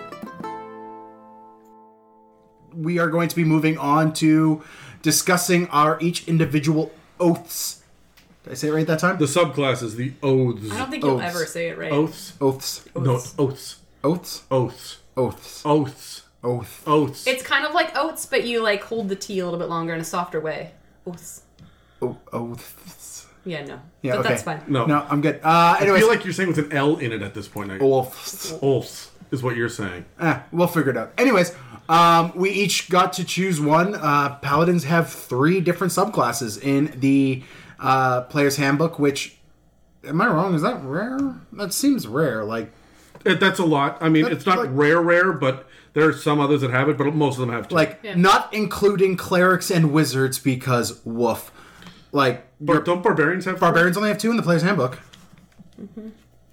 [2.75, 4.63] We are going to be moving on to
[5.03, 7.83] discussing our each individual oaths.
[8.45, 9.19] Did I say it right that time?
[9.19, 10.71] The subclasses, the oaths.
[10.73, 11.25] I don't think you'll Oaths.
[11.37, 11.93] ever say it right.
[11.93, 12.33] Oaths?
[12.41, 13.35] oaths, No, Oaths.
[13.39, 13.77] oaths.
[14.03, 14.93] oaths, Oaths.
[15.15, 16.23] oaths, Oaths.
[16.43, 17.27] oath, Oaths.
[17.27, 19.95] It's kind of like oats, but you like hold the T a little bit longer
[19.95, 20.73] in a softer way.
[21.07, 21.43] Oaths.
[22.01, 23.27] o- oaths.
[23.45, 23.81] Yeah, no.
[24.03, 24.29] Yeah, but okay.
[24.31, 24.63] that's fine.
[24.69, 24.87] no.
[24.87, 25.37] No, I'm good.
[25.43, 27.69] Uh, I anyways, feel like you're saying with an L in it at this point.
[27.71, 27.79] Now.
[27.81, 28.55] oaths.
[28.63, 30.05] Oaths is what you're saying.
[30.21, 31.13] Eh, we'll figure it out.
[31.19, 31.55] Anyways,
[31.89, 33.95] um, we each got to choose one.
[33.97, 37.43] Uh, paladins have three different subclasses in the
[37.81, 38.99] uh, player's handbook.
[39.01, 39.39] Which,
[40.05, 40.55] am I wrong?
[40.55, 41.19] Is that rare?
[41.53, 42.45] That seems rare.
[42.45, 42.71] Like,
[43.27, 43.99] Uh, That's a lot.
[44.01, 46.89] I mean, That's it's not like- rare, rare, but there are some others that have
[46.89, 47.75] it, but most of them have two.
[47.75, 48.15] Like Yeah.
[48.15, 51.51] not including clerics and wizards because woof.
[52.13, 53.59] Like Bar- don't barbarians have?
[53.61, 54.99] barbarians only have two in the player's handbook.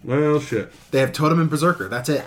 [0.03, 0.71] Well, shit.
[0.91, 1.87] They have totem and berserker.
[1.89, 2.23] That's it.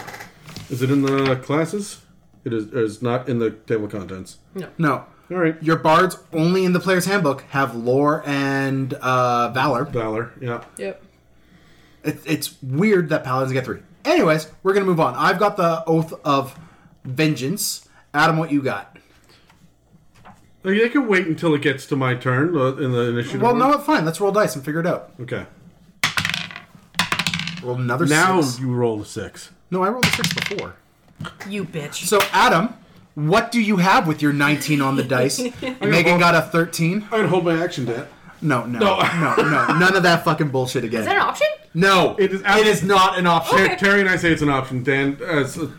[0.71, 2.01] Is it in the classes?
[2.45, 2.67] It is.
[2.67, 4.39] It is not in the table of contents.
[4.55, 4.69] No.
[4.79, 5.05] No.
[5.31, 5.61] All right.
[5.63, 9.85] Your bards only in the player's handbook have lore and uh, valor.
[9.85, 10.33] Valor.
[10.41, 10.65] Yeah.
[10.77, 11.03] Yep.
[12.05, 13.81] It, it's weird that paladins get three.
[14.05, 15.15] Anyways, we're gonna move on.
[15.15, 16.59] I've got the oath of
[17.05, 17.89] vengeance.
[18.15, 18.97] Adam, what you got?
[20.65, 23.43] Like, I can wait until it gets to my turn uh, in the initiative.
[23.43, 23.77] Well, order.
[23.77, 24.05] no, fine.
[24.05, 25.13] Let's roll dice and figure it out.
[25.21, 25.47] Okay.
[27.63, 28.61] Roll another Now six.
[28.61, 29.51] you roll a six.
[29.71, 30.77] No, I rolled a six before.
[31.49, 32.05] You bitch.
[32.07, 32.75] So, Adam,
[33.15, 35.39] what do you have with your 19 on the dice?
[35.81, 37.07] Megan got a 13.
[37.13, 38.07] I'd hold my action, Dan.
[38.41, 41.01] No, no, no, no, no, None of that fucking bullshit again.
[41.03, 41.47] Is that an option?
[41.75, 43.57] no, It is It is not an option.
[43.59, 44.83] Ter- Terry and I say it's an option.
[44.83, 45.73] Dan, as a, as an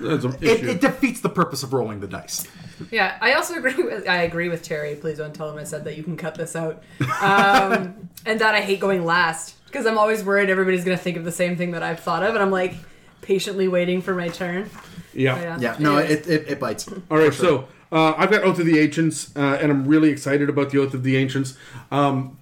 [0.00, 0.68] It, issue.
[0.70, 2.46] it defeats the purpose of rolling the dice.
[2.90, 4.94] Yeah, I also agree with I agree with Terry.
[4.94, 5.96] Please don't tell him I said that.
[5.96, 6.82] You can cut this out.
[7.20, 11.24] Um, and that I hate going last because I'm always worried everybody's gonna think of
[11.24, 12.74] the same thing that I've thought of, and I'm like
[13.22, 14.70] patiently waiting for my turn.
[15.12, 15.34] yeah.
[15.34, 15.58] Oh, yeah.
[15.60, 16.88] Yeah, no, it, it, it bites.
[17.10, 20.48] All right, so uh, I've got Oath of the Ancients, uh, and I'm really excited
[20.48, 21.56] about the Oath of the Ancients
[21.90, 22.37] um,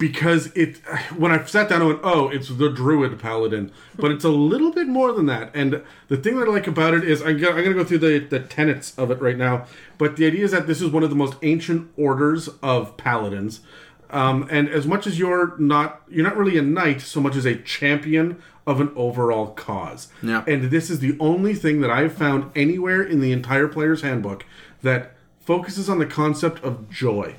[0.00, 0.78] because it.
[1.16, 4.72] When I sat down, I went, "Oh, it's the Druid Paladin," but it's a little
[4.72, 5.52] bit more than that.
[5.54, 7.98] And the thing that I like about it is, I'm gonna, I'm gonna go through
[7.98, 9.66] the the tenets of it right now.
[9.98, 13.60] But the idea is that this is one of the most ancient orders of paladins.
[14.08, 17.44] Um, and as much as you're not, you're not really a knight so much as
[17.46, 20.08] a champion of an overall cause.
[20.20, 20.42] Yeah.
[20.48, 24.44] And this is the only thing that I've found anywhere in the entire player's handbook
[24.82, 27.36] that focuses on the concept of joy.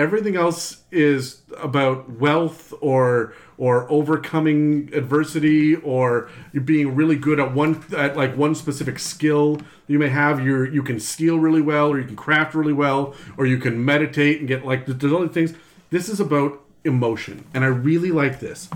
[0.00, 7.52] Everything else is about wealth or or overcoming adversity or you're being really good at
[7.52, 9.60] one at like one specific skill.
[9.88, 13.14] You may have you you can steal really well or you can craft really well
[13.36, 15.52] or you can meditate and get like there's other things.
[15.90, 18.70] This is about emotion and i really like this.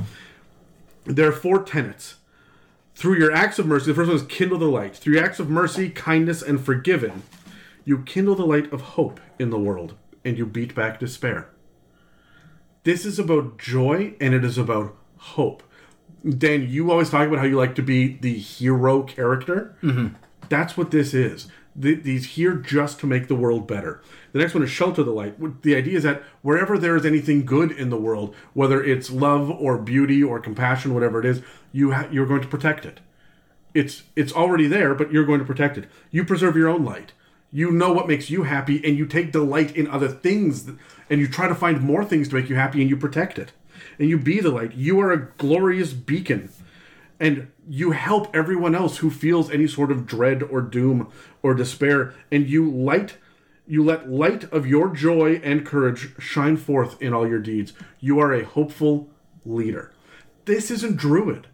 [1.06, 2.16] There are four tenets.
[2.94, 4.94] Through your acts of mercy, the first one is kindle the light.
[4.94, 7.22] Through your acts of mercy, kindness, and forgiving,
[7.84, 9.94] you kindle the light of hope in the world,
[10.24, 11.48] and you beat back despair.
[12.84, 15.62] This is about joy, and it is about hope.
[16.26, 19.76] Dan, you always talk about how you like to be the hero character.
[19.82, 20.14] Mm-hmm.
[20.48, 21.48] That's what this is.
[21.80, 24.02] Th- These here just to make the world better.
[24.32, 25.62] The next one is shelter the light.
[25.62, 29.50] The idea is that wherever there is anything good in the world, whether it's love
[29.50, 33.00] or beauty or compassion, whatever it is, you ha- you're going to protect it.
[33.74, 35.86] It's it's already there, but you're going to protect it.
[36.10, 37.12] You preserve your own light.
[37.54, 40.68] You know what makes you happy, and you take delight in other things,
[41.08, 43.52] and you try to find more things to make you happy, and you protect it.
[43.96, 44.74] And you be the light.
[44.74, 46.50] You are a glorious beacon.
[47.20, 51.12] And you help everyone else who feels any sort of dread or doom
[51.44, 52.12] or despair.
[52.32, 53.18] And you light
[53.66, 57.72] you let light of your joy and courage shine forth in all your deeds.
[58.00, 59.08] You are a hopeful
[59.46, 59.92] leader.
[60.44, 61.46] This isn't druid.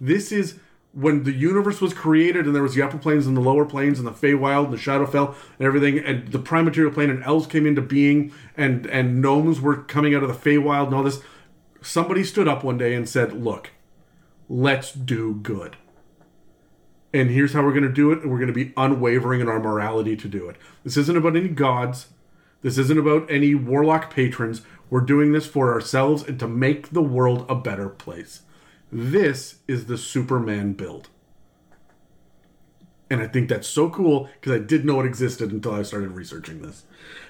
[0.00, 0.58] This is
[0.94, 3.98] when the universe was created and there was the upper planes and the lower planes
[3.98, 7.46] and the Feywild and the Shadowfell and everything and the prime material plane and elves
[7.46, 11.20] came into being and and gnomes were coming out of the Feywild and all this
[11.82, 13.70] somebody stood up one day and said look
[14.48, 15.76] let's do good.
[17.12, 19.48] And here's how we're going to do it, and we're going to be unwavering in
[19.48, 20.56] our morality to do it.
[20.82, 22.08] This isn't about any gods.
[22.62, 24.62] This isn't about any warlock patrons.
[24.90, 28.42] We're doing this for ourselves and to make the world a better place.
[28.94, 31.08] This is the Superman build.
[33.10, 36.12] And I think that's so cool because I didn't know it existed until I started
[36.12, 36.84] researching this.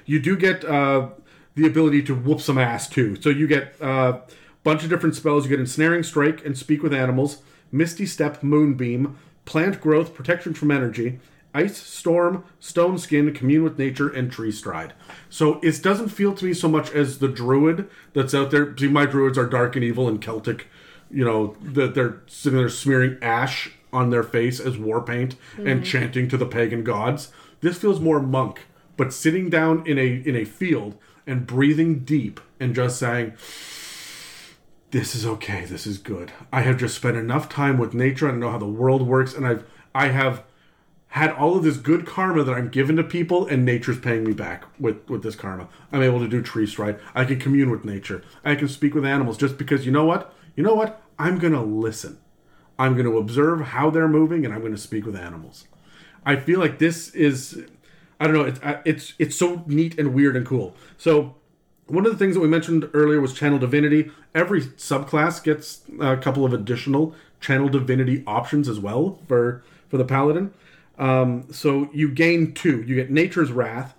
[0.05, 1.09] You do get uh,
[1.55, 3.19] the ability to whoop some ass too.
[3.19, 4.21] So you get a uh,
[4.62, 5.45] bunch of different spells.
[5.45, 7.39] You get Ensnaring Strike and Speak with Animals,
[7.73, 9.16] Misty Step, Moonbeam,
[9.47, 11.19] Plant Growth, Protection from Energy,
[11.55, 14.93] Ice Storm, Stone Skin, Commune with Nature, and Tree Stride.
[15.31, 18.77] So it doesn't feel to me so much as the Druid that's out there.
[18.77, 20.69] See, my Druids are dark and evil and Celtic.
[21.15, 25.82] You know that they're sitting there smearing ash on their face as war paint and
[25.82, 25.85] mm.
[25.85, 27.31] chanting to the pagan gods.
[27.61, 28.66] This feels more monk,
[28.97, 33.35] but sitting down in a in a field and breathing deep and just saying,
[34.91, 35.65] "This is okay.
[35.65, 36.32] This is good.
[36.53, 38.28] I have just spent enough time with nature.
[38.28, 39.65] I know how the world works, and I've
[39.95, 40.45] I have."
[41.15, 44.32] had all of this good karma that I'm giving to people, and nature's paying me
[44.32, 45.69] back with with this karma.
[45.93, 46.99] I'm able to do tree stride.
[47.15, 48.24] I can commune with nature.
[48.45, 50.35] I can speak with animals just because you know what?
[50.57, 51.01] You know what?
[51.19, 52.19] I'm gonna listen.
[52.78, 55.66] I'm gonna observe how they're moving, and I'm gonna speak with animals.
[56.27, 57.65] I feel like this is,
[58.19, 58.45] I don't know.
[58.45, 60.74] It's uh, it's it's so neat and weird and cool.
[60.99, 61.36] So.
[61.86, 64.11] One of the things that we mentioned earlier was channel divinity.
[64.35, 70.05] Every subclass gets a couple of additional channel divinity options as well for for the
[70.07, 70.55] paladin.
[70.99, 72.82] Um, so you gain two.
[72.82, 73.94] You get Nature's Wrath,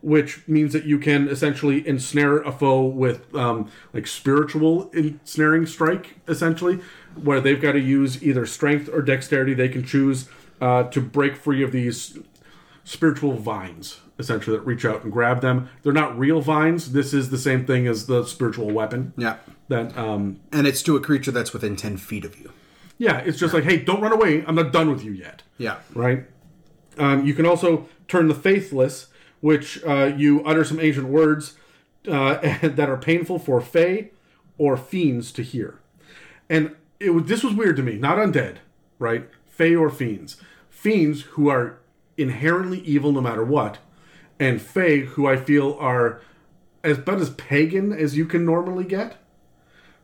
[0.00, 6.16] which means that you can essentially ensnare a foe with um, like spiritual ensnaring strike,
[6.28, 6.80] essentially,
[7.20, 9.54] where they've got to use either strength or dexterity.
[9.54, 10.28] They can choose
[10.60, 12.18] uh, to break free of these
[12.84, 15.68] spiritual vines, essentially, that reach out and grab them.
[15.82, 16.92] They're not real vines.
[16.92, 19.12] This is the same thing as the spiritual weapon.
[19.16, 19.36] Yeah.
[19.68, 22.52] That um, And it's to a creature that's within 10 feet of you.
[22.96, 24.44] yeah, it's just like, hey, don't run away.
[24.46, 25.42] I'm not done with you yet.
[25.58, 25.78] Yeah.
[25.94, 26.24] right?
[26.96, 29.08] Um, you can also turn the faithless,
[29.40, 31.56] which uh, you utter some ancient words
[32.08, 34.10] uh, that are painful for Fey
[34.56, 35.80] or fiends to hear.
[36.48, 37.96] And it was, this was weird to me.
[37.96, 38.56] Not undead,
[38.98, 39.28] right?
[39.46, 40.36] Fey or fiends.
[40.70, 41.78] Fiends who are
[42.16, 43.78] inherently evil no matter what,
[44.38, 46.20] and Fey who I feel are
[46.84, 49.16] as about as pagan as you can normally get.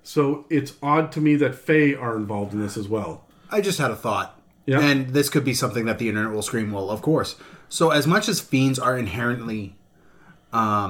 [0.03, 3.25] So it's odd to me that Fey are involved in this as well.
[3.51, 4.39] I just had a thought.
[4.67, 4.81] Yeah.
[4.81, 7.37] And this could be something that the internet will scream, well, of course.
[7.75, 9.75] So, as much as fiends are inherently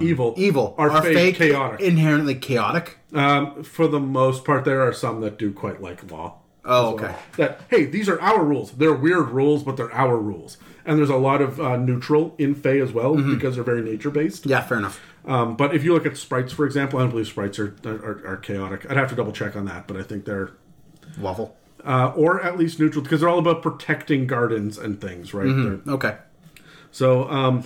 [0.02, 1.80] Evil, evil, are, Fey fake chaotic.
[1.80, 2.98] inherently chaotic?
[3.14, 6.40] Um, for the most part, there are some that do quite like law.
[6.66, 7.10] Oh, as well.
[7.10, 7.18] okay.
[7.38, 8.72] That hey, these are our rules.
[8.72, 10.58] They're weird rules, but they're our rules.
[10.84, 14.10] And there's a lot of uh, neutral in Fey as well because they're very nature
[14.10, 14.42] based.
[14.42, 14.50] Mm-hmm.
[14.50, 15.00] Yeah, fair enough.
[15.24, 18.26] Um, but if you look at sprites, for example, I don't believe sprites are, are,
[18.26, 18.84] are chaotic.
[18.90, 20.50] I'd have to double check on that, but I think they're
[21.16, 21.56] lawful.
[21.82, 25.46] uh, or at least neutral because they're all about protecting gardens and things, right?
[25.46, 25.88] Mm-hmm.
[25.88, 26.18] Okay.
[26.94, 27.64] So um,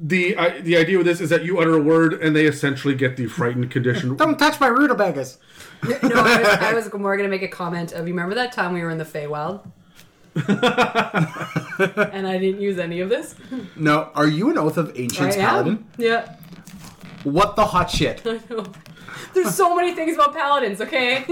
[0.00, 2.94] the I, the idea with this is that you utter a word and they essentially
[2.94, 4.16] get the frightened condition.
[4.16, 5.36] Don't touch my rutabagas.
[5.82, 8.72] no, I was, I was more gonna make a comment of you remember that time
[8.72, 9.70] we were in the Feywild?
[12.14, 13.34] and I didn't use any of this.
[13.76, 15.86] No, are you an Oath of Ancients I paladin?
[15.98, 16.36] Yeah.
[17.24, 18.22] What the hot shit?
[18.26, 18.64] I know.
[19.34, 21.26] There's so many things about paladins, okay?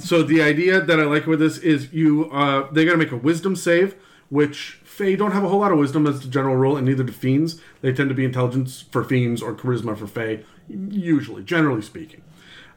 [0.00, 3.12] so the idea that I like with this is you uh, they got to make
[3.12, 3.94] a wisdom save,
[4.30, 7.02] which Fae don't have a whole lot of wisdom as the general rule, and neither
[7.02, 7.60] do fiends.
[7.80, 12.22] They tend to be intelligence for fiends or charisma for Fae, usually, generally speaking.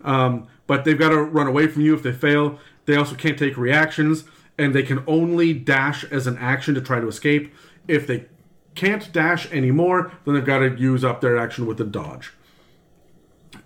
[0.04, 2.60] Um, but they've got to run away from you if they fail.
[2.86, 4.24] They also can't take reactions,
[4.58, 7.54] and they can only dash as an action to try to escape.
[7.88, 8.26] If they
[8.76, 12.32] can't dash anymore, then they've got to use up their action with a dodge.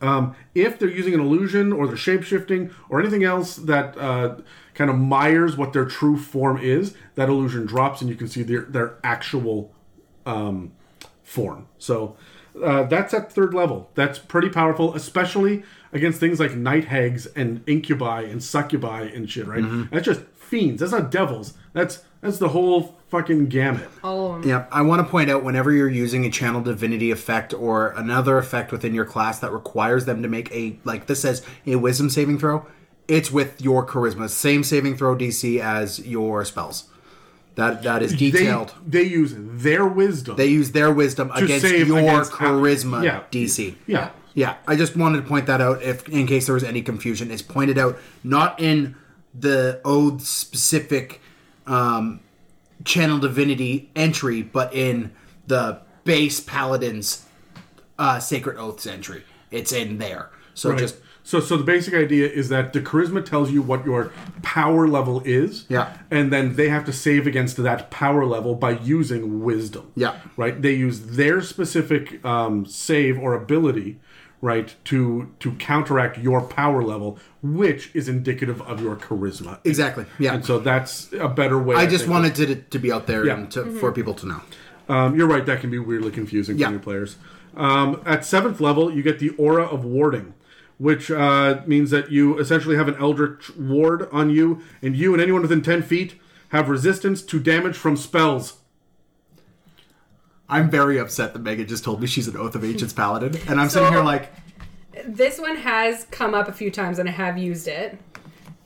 [0.01, 4.38] Um, if they're using an illusion or they're shapeshifting or anything else that uh,
[4.78, 8.44] kind of mires what their true form is, that illusion drops and you can see
[8.44, 9.74] their, their actual
[10.28, 10.72] um,
[11.24, 11.68] form.
[11.80, 12.16] So
[12.64, 13.90] uh, that's at third level.
[13.95, 19.48] That's pretty powerful, especially against things like night hags and incubi and succubi and shit,
[19.48, 19.90] right?
[19.90, 20.80] That's just fiends.
[20.80, 21.56] That's not devils.
[21.74, 23.90] That's that's the whole fucking gamut.
[24.04, 24.49] All of them.
[24.49, 28.38] Yeah, I want to point out whenever you're using a channel divinity effect or another
[28.38, 32.10] effect within your class that requires them to make a like this says a wisdom
[32.10, 32.66] saving throw,
[33.07, 36.85] it's with your charisma, same saving throw DC as your spells.
[37.55, 38.73] That that is detailed.
[38.85, 40.35] They, they use their wisdom.
[40.35, 43.23] They, use their wisdom against your against- charisma yeah.
[43.31, 43.75] DC.
[43.88, 44.09] yeah.
[44.35, 47.31] Yeah, I just wanted to point that out if in case there was any confusion.
[47.31, 48.95] It's pointed out not in
[49.34, 51.21] the oath specific
[51.65, 52.19] um,
[52.85, 55.11] channel divinity entry, but in
[55.47, 57.25] the base paladin's
[57.97, 59.23] uh, sacred oaths entry.
[59.49, 60.29] It's in there.
[60.53, 60.77] So Right.
[60.77, 60.97] just
[61.30, 64.12] so so the basic idea is that the charisma tells you what your
[64.44, 65.66] power level is.
[65.68, 65.86] Yeah.
[66.10, 69.91] And then they have to save against that power level by using wisdom.
[69.95, 70.14] Yeah.
[70.38, 70.56] Right?
[70.62, 73.99] They use their specific um, save or ability,
[74.41, 74.99] right, to
[75.40, 79.60] to counteract your power level, which is indicative of your charisma.
[79.66, 80.06] exactly.
[80.20, 80.36] Yeah.
[80.36, 81.76] And so that's a better way.
[81.76, 83.34] I just think, wanted to to be out there Yeah.
[83.38, 84.41] and to, for people to know.
[84.88, 85.45] Um, you're right.
[85.45, 87.18] That can be weirdly confusing for new players.
[87.58, 90.34] Um, at seventh level, you get the aura of warding,
[90.78, 95.22] which uh, means that you essentially have an eldritch ward on you, and you and
[95.22, 96.16] anyone within ten feet
[96.49, 98.58] have resistance to damage from spells.
[100.49, 103.60] I'm very upset that Megan just told me she's an Oath of Ancients paladin, and
[103.60, 104.32] I'm So- sitting here like,
[105.06, 107.98] This one has come up a few times, and I have used it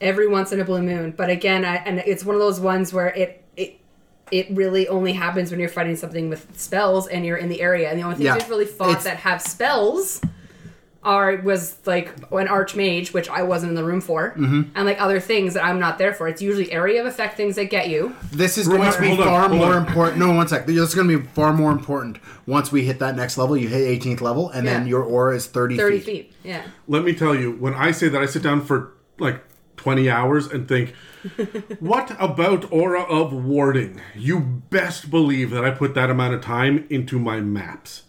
[0.00, 1.12] every once in a blue moon.
[1.16, 3.78] But again, I, and it's one of those ones where it it
[4.30, 7.90] it really only happens when you're fighting something with spells and you're in the area.
[7.90, 8.34] And the only things Yeah.
[8.34, 10.20] we've really fought It's- that have spells
[11.04, 14.62] are was like an archmage, which I wasn't in the room for, Mm-hmm.
[14.76, 16.28] and like other things that I'm not there for.
[16.28, 18.14] It's usually area of effect things that get you.
[18.30, 19.86] This is Remember- going to be hold on, far more on.
[19.86, 20.18] important.
[20.18, 20.66] No, one sec.
[20.66, 23.56] This is going to be far more important once we hit that next level.
[23.56, 26.26] You hit 18th level, and then your aura is 30, Thirty feet.
[26.30, 26.32] feet.
[26.44, 26.62] Yeah.
[26.86, 29.42] Let me tell you, when I say that, I sit down for like
[29.78, 30.94] 20 hours and think,
[31.80, 34.00] what about aura of warding?
[34.14, 38.02] You best believe that I put that amount of time into my maps.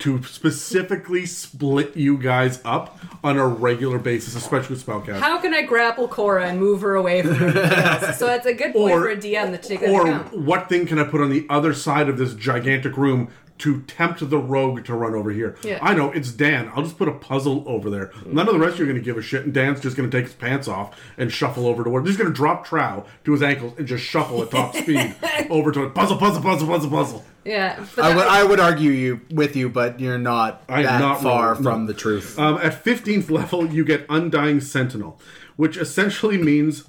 [0.00, 5.18] To specifically split you guys up on a regular basis, especially with spellcast.
[5.20, 8.16] How can I grapple Cora and move her away from else?
[8.18, 10.32] So that's a good point Or- for a DM to take that or account.
[10.38, 13.28] what thing can I put on the other side of this gigantic room
[13.58, 15.56] to tempt the rogue to run over here?
[15.62, 15.78] Yeah.
[15.82, 16.70] I know it's Dan.
[16.74, 18.12] I'll just put a puzzle over there.
[18.26, 19.96] None of the rest of you are going to give a shit, and Dan's just
[19.96, 22.64] going to take his pants off and shuffle over to where he's going to drop
[22.66, 25.14] Trow to his ankles and just shuffle at top speed
[25.50, 25.94] over to it.
[25.94, 27.24] Puzzle, puzzle, puzzle, puzzle, puzzle.
[27.44, 30.84] Yeah, I would was- I would argue you with you, but you're not I am
[30.84, 31.70] that not far wrong, no.
[31.70, 32.38] from the truth.
[32.38, 35.18] Um, at 15th level, you get Undying Sentinel,
[35.56, 36.84] which essentially means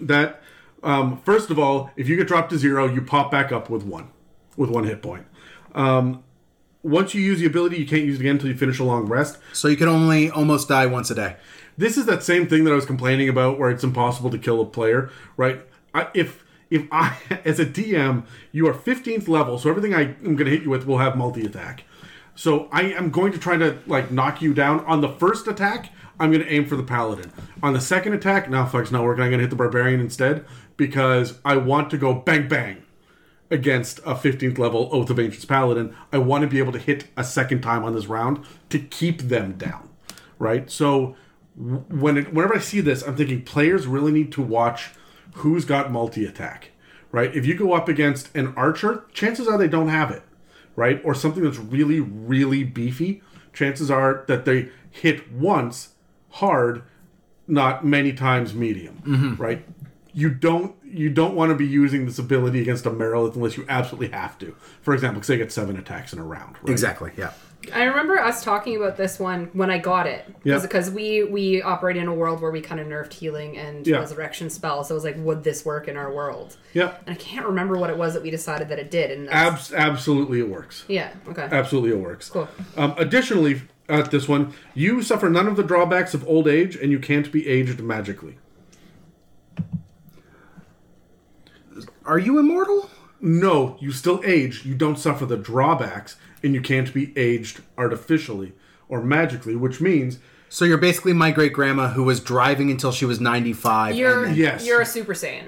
[0.00, 0.42] that,
[0.82, 3.84] um, first of all, if you get dropped to zero, you pop back up with
[3.84, 4.08] one,
[4.56, 5.26] with one hit point.
[5.76, 6.24] Um,
[6.82, 9.06] once you use the ability, you can't use it again until you finish a long
[9.06, 9.38] rest.
[9.52, 11.36] So you can only almost die once a day.
[11.76, 14.60] This is that same thing that I was complaining about, where it's impossible to kill
[14.60, 15.60] a player, right?
[15.94, 20.36] I, if if I, as a DM, you are 15th level, so everything I am
[20.36, 21.84] going to hit you with will have multi attack.
[22.34, 25.90] So I am going to try to like knock you down on the first attack.
[26.18, 27.32] I'm going to aim for the paladin.
[27.62, 29.22] On the second attack, now fuck's not working.
[29.22, 30.46] I'm going to hit the barbarian instead
[30.76, 32.82] because I want to go bang bang
[33.50, 35.94] against a 15th level Oath of Ancients Paladin.
[36.12, 39.22] I want to be able to hit a second time on this round to keep
[39.22, 39.88] them down,
[40.38, 40.70] right?
[40.70, 41.16] So
[41.56, 44.90] when it, whenever I see this, I'm thinking players really need to watch
[45.36, 46.70] who's got multi attack,
[47.12, 47.34] right?
[47.34, 50.22] If you go up against an archer, chances are they don't have it,
[50.74, 51.00] right?
[51.04, 55.94] Or something that's really, really beefy, chances are that they hit once
[56.30, 56.82] hard,
[57.46, 59.42] not many times medium, mm-hmm.
[59.42, 59.64] right?
[60.12, 63.64] You don't you don't want to be using this ability against a Marilith unless you
[63.68, 64.54] absolutely have to.
[64.82, 66.56] For example, because they get seven attacks in a round.
[66.62, 66.70] Right?
[66.70, 67.12] Exactly.
[67.16, 67.32] Yeah.
[67.74, 70.24] I remember us talking about this one when I got it.
[70.44, 70.60] Yeah.
[70.60, 73.96] Because we we operate in a world where we kind of nerfed healing and Yeah.
[73.98, 74.88] resurrection spells.
[74.88, 76.56] So I was like, would this work in our world?
[76.74, 76.94] Yeah.
[77.06, 79.10] And I can't remember what it was that we decided that it did.
[79.10, 80.84] And that's- Abs- absolutely, it works.
[80.86, 82.28] yeah, okay, Absolutely, it works.
[82.30, 82.48] cool.
[82.76, 86.92] Um, additionally, at this one, you suffer none of the drawbacks of old age, and
[86.92, 88.36] you can't be aged magically.
[92.06, 92.90] Are you immortal?
[93.20, 94.64] No, you still age.
[94.64, 98.52] You don't suffer the drawbacks, and you can't be aged artificially
[98.88, 100.18] or magically, which means
[100.48, 103.96] So you're basically my great grandma who was driving until she was 95.
[103.96, 104.64] You're and then- Yes.
[104.66, 105.46] you're a Super Saiyan,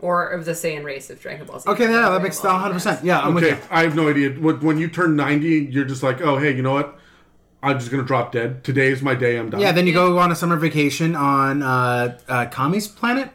[0.00, 1.68] or of the Saiyan race of Dragon Ball Z.
[1.70, 2.74] okay, yeah, that Dragon makes Ball, 100.
[2.74, 3.68] percent Yeah, I'm okay, with you.
[3.70, 4.30] I have no idea.
[4.30, 6.98] When when you turn ninety, you're just like, oh hey, you know what?
[7.62, 8.62] I'm just gonna drop dead.
[8.62, 9.38] Today is my day.
[9.38, 9.60] I'm done.
[9.60, 13.30] Yeah, then you go on a summer vacation on uh, uh, Kami's planet.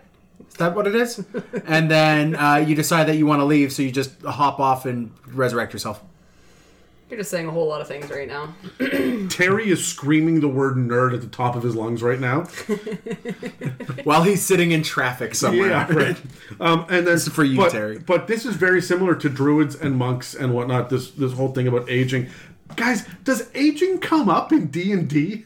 [0.51, 1.23] Is that what it is?
[1.65, 4.85] and then uh, you decide that you want to leave, so you just hop off
[4.85, 6.03] and resurrect yourself.
[7.09, 8.55] You're just saying a whole lot of things right now.
[9.29, 12.43] Terry is screaming the word nerd at the top of his lungs right now.
[14.05, 15.71] While he's sitting in traffic somewhere.
[15.71, 16.17] Yeah, right.
[16.61, 17.99] Um, and then is for you, but, Terry.
[17.99, 20.89] But this is very similar to druids and monks and whatnot.
[20.89, 22.29] This this whole thing about aging,
[22.77, 23.05] guys.
[23.25, 25.45] Does aging come up in D and D?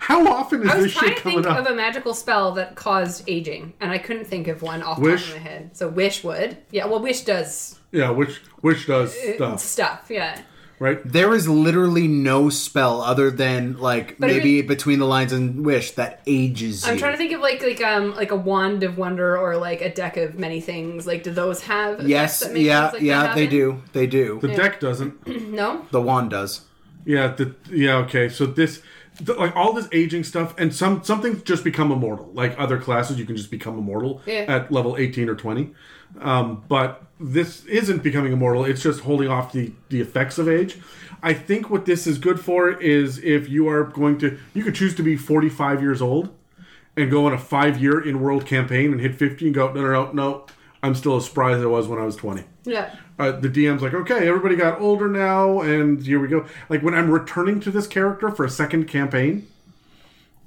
[0.00, 1.58] How often is I was this trying shit to coming think up?
[1.66, 5.02] of a magical spell that caused aging, and I couldn't think of one off the
[5.04, 5.26] Wish?
[5.28, 5.76] top of my head.
[5.76, 6.56] So Wish would.
[6.70, 10.06] Yeah, well, Wish does yeah, which which does uh, stuff, stuff.
[10.08, 10.40] Yeah.
[10.78, 11.00] right?
[11.04, 15.64] There is literally no spell other than like But maybe even- between the lines and
[15.66, 16.92] wish that ages you.
[16.92, 19.82] I'm trying to think of like like um like a wand of wonder or like
[19.82, 21.06] a deck of many things.
[21.06, 21.94] Like, do those have?
[21.94, 23.58] effects Yes, that make yeah, things like yeah, that they happen?
[23.58, 23.82] do.
[23.92, 24.38] They do.
[24.40, 25.26] The deck doesn't.
[25.50, 25.84] No.
[25.90, 26.62] The wand does.
[27.04, 28.28] Yeah, the, yeah, okay.
[28.28, 28.82] So this,
[29.20, 32.30] the, like all this aging stuff, and some some things just become immortal.
[32.32, 34.44] Like other classes, you can just become immortal Yeah.
[34.48, 35.72] at level eighteen or twenty.
[36.20, 38.64] Um, but this isn't becoming immortal.
[38.64, 40.78] It's just holding off the the effects of age.
[41.22, 44.74] I think what this is good for is if you are going to, you could
[44.74, 46.34] choose to be forty five years old
[46.96, 49.82] and go on a five year in world campaign and hit fifty and go no
[49.82, 50.46] no no no.
[50.82, 52.94] I'm still as spry as I was when I was twenty Yeah.
[53.18, 56.46] uh, the DM's like, okay, everybody got older now, and here we go.
[56.68, 59.46] Like when I'm returning to this character for a second campaign,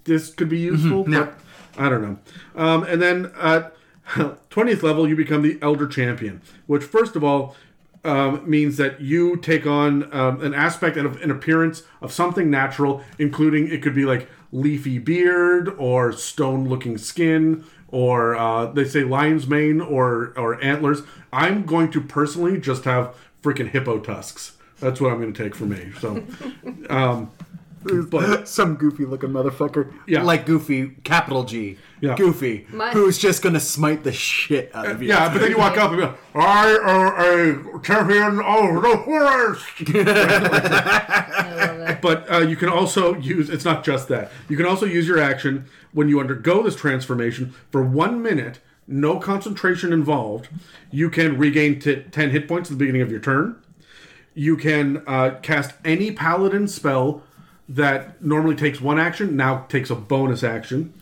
[0.04, 1.20] this could be useful, yeah.
[1.20, 1.40] but
[1.78, 2.20] I don't know.
[2.56, 3.76] Um, and then at
[4.06, 7.56] 20th level, you become the Elder Champion, which first of all
[8.06, 13.02] um, means that you take on um, an aspect and an appearance of something natural,
[13.18, 17.64] including it could be like leafy beard or stone-looking skin
[17.94, 21.04] or uh, they say lion's mane or or antlers.
[21.32, 24.58] I'm going to personally just have freaking hippo tusks.
[24.80, 25.92] That's what I'm going to take for me.
[26.02, 26.26] So,
[26.90, 27.32] um,
[28.10, 29.92] but Some goofy looking motherfucker.
[30.08, 30.24] Yeah.
[30.24, 31.78] Like Goofy, capital G.
[32.02, 32.16] Yeah.
[32.16, 32.66] Goofy.
[32.72, 35.10] My- Who's just gonna smite the shit out of you.
[35.10, 39.02] yeah, but then you walk up and be like, I am a champion of the
[39.06, 39.66] forest.
[41.08, 41.98] I.
[42.02, 44.32] But uh, you can also use, it's not just that.
[44.50, 49.20] You can also use your action when you undergo this transformation for one minute, no
[49.20, 50.50] concentration involved.
[50.92, 53.56] You can regain t- 10 hit points at the beginning of your turn.
[54.34, 57.24] You can uh, cast any paladin spell
[57.68, 60.94] that normally takes one action, now takes a bonus action.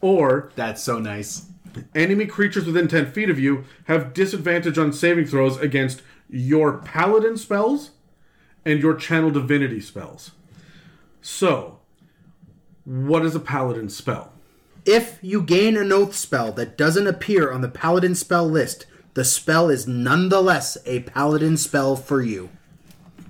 [0.00, 1.46] Or That's so nice.
[1.94, 7.36] enemy creatures within 10 feet of you have disadvantage on saving throws against your paladin
[7.36, 7.90] spells
[8.64, 10.32] and your channel divinity spells.
[11.22, 11.80] So,
[12.84, 14.32] what is a paladin spell?
[14.86, 19.24] If you gain an oath spell that doesn't appear on the paladin spell list, the
[19.24, 22.48] spell is nonetheless a paladin spell for you.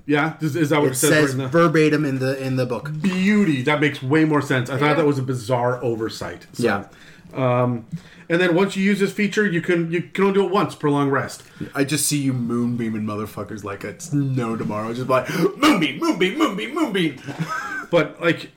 [0.07, 2.67] Yeah, is, is that what it, It says, says right verbatim in the in the
[2.67, 2.91] book.
[3.01, 3.63] beauty?
[3.63, 4.69] That makes way more sense.
[4.71, 4.79] I Yeah.
[4.81, 6.47] thought that was a bizarre oversight.
[6.53, 6.85] So, Yeah.
[7.33, 7.87] Um,
[8.29, 10.75] and then once you use this feature, you can you can only do it once
[10.75, 11.45] per long rest.
[11.75, 14.93] I just see you moonbeaming motherfuckers like it's no tomorrow.
[14.93, 17.17] Just like moonbeam, moonbeam, moonbeam, moonbeam.
[17.91, 18.53] But like,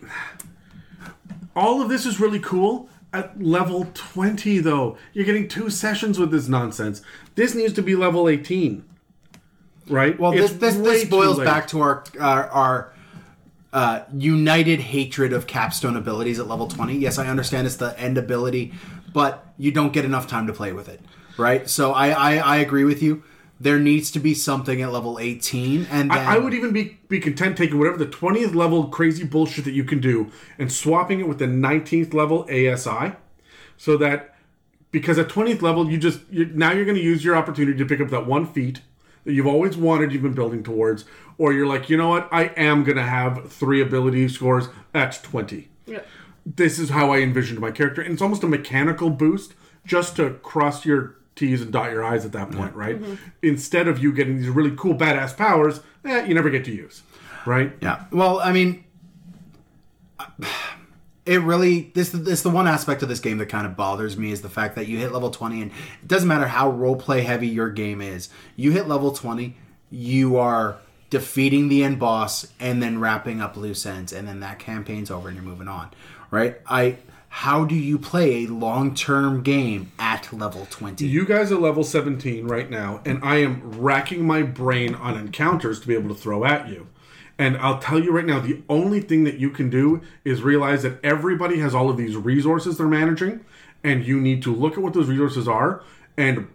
[1.56, 2.90] all of this is really cool.
[3.12, 7.02] At level twenty, though, you're getting two sessions with this nonsense.
[7.36, 8.86] This needs to be level eighteen,
[9.88, 10.20] right?
[10.20, 12.94] Well, this It's this, way this boils back to our our, our
[13.72, 16.98] uh, united hatred of capstone abilities at level twenty.
[16.98, 18.74] Yes, I understand it's the end ability,
[19.14, 21.02] but you don't get enough time to play with it,
[21.38, 21.70] right?
[21.70, 23.24] So I I, I agree with you.
[23.60, 27.00] There needs to be something at level eighteen, and then I, I would even be
[27.08, 31.20] be content taking whatever the twentieth level crazy bullshit that you can do and swapping
[31.20, 33.14] it with the nineteenth level ASI,
[33.78, 34.36] so that
[34.92, 37.86] because at twentieth level you just you, now you're going to use your opportunity to
[37.86, 38.82] pick up that one feat
[39.24, 41.06] that you've always wanted, you've been building towards,
[41.38, 45.20] or you're like, you know what, I am going to have three ability scores at
[45.24, 45.70] twenty.
[45.86, 46.02] Yeah.
[46.46, 49.54] This is how I envisioned my character, and it's almost a mechanical boost
[49.86, 53.02] just to cross your T's and dot your I's at that point, right?
[53.02, 53.16] Mm-hmm.
[53.42, 57.02] Instead of you getting these really cool badass powers that you never get to use,
[57.46, 57.74] right?
[57.82, 58.06] Yeah.
[58.12, 58.84] Well, I mean,
[61.26, 64.32] it really this this the one aspect of this game that kind of bothers me
[64.32, 65.72] is the fact that you hit level 20 and
[66.02, 68.30] it doesn't matter how role play heavy your game is.
[68.56, 69.56] You hit level 20,
[69.90, 70.78] you are
[71.10, 75.30] defeating the end boss and then wrapping up loose ends and then that campaign's over
[75.30, 75.92] and you're moving on.
[76.30, 76.60] Right?
[76.68, 76.98] I
[77.30, 81.04] how do you play a long-term game at level 20?
[81.08, 85.80] You guys are level 17 right now, and I am racking my brain on encounters
[85.80, 86.90] to be able to throw at you.
[87.38, 90.84] And I'll tell you right now, the only thing that you can do is realize
[90.84, 93.44] that everybody has all of these resources they're managing,
[93.84, 95.84] and you need to look at what those resources are
[96.16, 96.48] and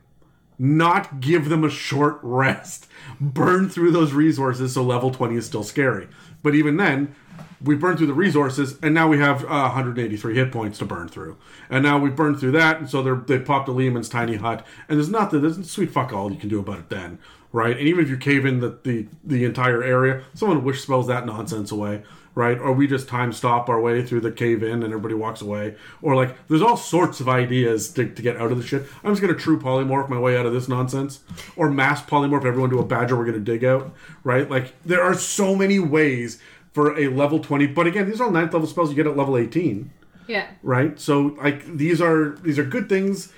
[0.59, 2.87] not give them a short rest.
[3.21, 6.09] Burn through those resources so level 20 is still scary.
[6.43, 7.15] But even then,
[7.63, 11.09] we burned through the resources, and now we have uh, 183 hit points to burn
[11.09, 11.37] through.
[11.69, 14.99] And now we've burned through that, and so they popped a Leomund's tiny hut, and
[14.99, 17.19] there's nothing, there's sweet fuck all you can do about it then,
[17.53, 17.77] right?
[17.77, 21.25] And even if you cave in the, the, the entire area, someone wish spells that
[21.27, 22.03] nonsense away,
[22.35, 22.59] right?
[22.59, 25.75] Or we just time stop our way through the cave in and everybody walks away.
[26.03, 28.85] Or like, there's all sorts of ideas to, to get out of the shit.
[29.03, 31.21] I'm just gonna true polymorph my way out of this nonsense,
[31.57, 33.93] or mass polymorph everyone to a badger we're gonna dig out,
[34.25, 34.49] right?
[34.51, 36.41] Like, there are so many ways
[36.73, 37.67] for a level 20.
[37.69, 39.91] But again, these are all ninth level spells you get at level 18
[40.29, 40.47] Yeah.
[40.63, 41.01] right?
[41.01, 43.33] So like these are these are good things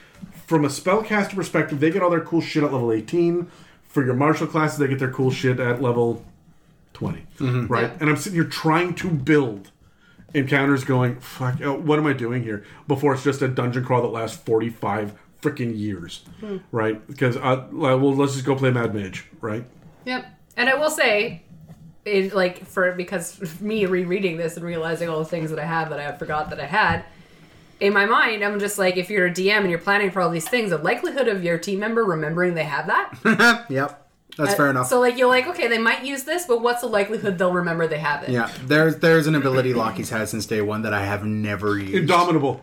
[0.47, 1.79] from a spellcaster perspective.
[1.79, 3.47] They get all their cool shit at level eighteen.
[3.91, 6.25] For your martial classes, they get their cool shit at level
[6.95, 7.27] 20
[7.69, 7.83] right?
[7.83, 7.97] Yeah.
[8.01, 9.71] And I'm sitting here trying to build
[10.35, 14.03] encounters, going, "Fuck, oh, what am I doing here?" Before it's just a dungeon crawl
[14.03, 16.23] that lasts forty five freaking years,
[16.71, 17.05] right?
[17.07, 19.65] Because uh, well, let's just go play Mad Mage, right?
[20.05, 20.27] Yep.
[20.57, 21.43] And I will say,
[22.05, 25.91] it, like for because me rereading this and realizing all the things that I have
[25.91, 27.05] that I forgot that I had.
[27.81, 30.31] In my mind, I'm just like, if you're a DM and you're planning for all
[30.31, 33.67] these things, the likelihood of your team member remembering they have that.
[33.71, 34.07] yep.
[34.37, 34.87] That's fair uh, enough.
[34.87, 37.87] So like you're like, okay, they might use this, but what's the likelihood they'll remember
[37.87, 38.31] they have it?
[38.31, 41.95] yeah, there's there's an ability Lockie's had since day one that I have never used.
[41.95, 42.61] Indomitable.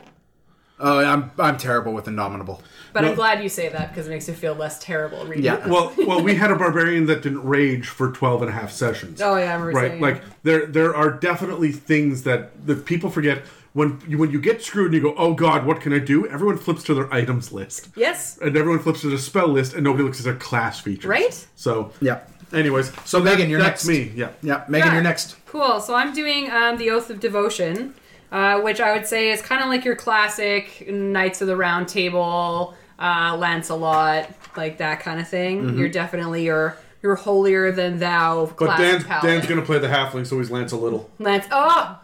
[0.80, 2.61] Oh, I'm I'm terrible with Indomitable.
[2.94, 3.10] But No.
[3.10, 5.44] I'm glad you say that because it makes me feel less terrible reading.
[5.44, 5.64] Yeah.
[5.65, 5.68] it.
[5.68, 9.22] Well, well, we had a barbarian that didn't rage for 12 and a half sessions.
[9.22, 9.91] Oh, yeah, I remember right.
[9.91, 10.23] saying Like it.
[10.44, 13.44] there, there are definitely things that that people forget
[13.78, 16.28] when you when you get screwed and you go, oh god, what can I do?
[16.28, 18.38] Everyone flips to their items list, Yes.
[18.41, 21.06] and everyone flips to their spell list, and nobody looks at their class features.
[21.06, 21.48] Right?
[21.56, 22.20] So, Yeah.
[22.52, 23.88] anyways, So Megan, you're that's next.
[23.88, 24.12] me.
[24.16, 24.30] Yeah.
[24.41, 24.94] Yeah, Megan, Yeah.
[24.95, 25.36] you're next.
[25.45, 25.80] Cool.
[25.80, 27.94] So I'm doing um, the Oath of Devotion,
[28.32, 31.88] uh, which I would say is kind of like your classic Knights of the Round
[31.88, 35.62] Table, uh, Lancelot, like that kind of thing.
[35.64, 35.78] Mm-hmm.
[35.80, 39.06] You're definitely your your holier than thou But class Dan's.
[39.24, 41.10] Dan's gonna play the halfling, so he's Lance a little.
[41.20, 41.45] Lance.
[41.52, 41.99] Oh,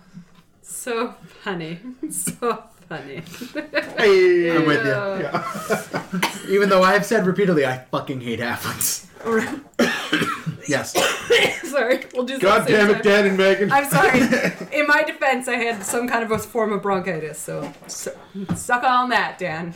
[0.61, 1.77] so funny,
[2.09, 3.21] so funny.
[3.97, 6.53] Hey, I'm with you.
[6.55, 9.07] Even though I have said repeatedly, I fucking hate halflings.
[10.67, 10.93] yes.
[11.69, 12.39] sorry, we'll do.
[12.39, 13.71] God damn it, Dan and Megan.
[13.71, 14.19] I'm sorry.
[14.71, 18.15] In my defense, I had some kind of a form of bronchitis, so, so
[18.55, 19.73] suck on that, Dan.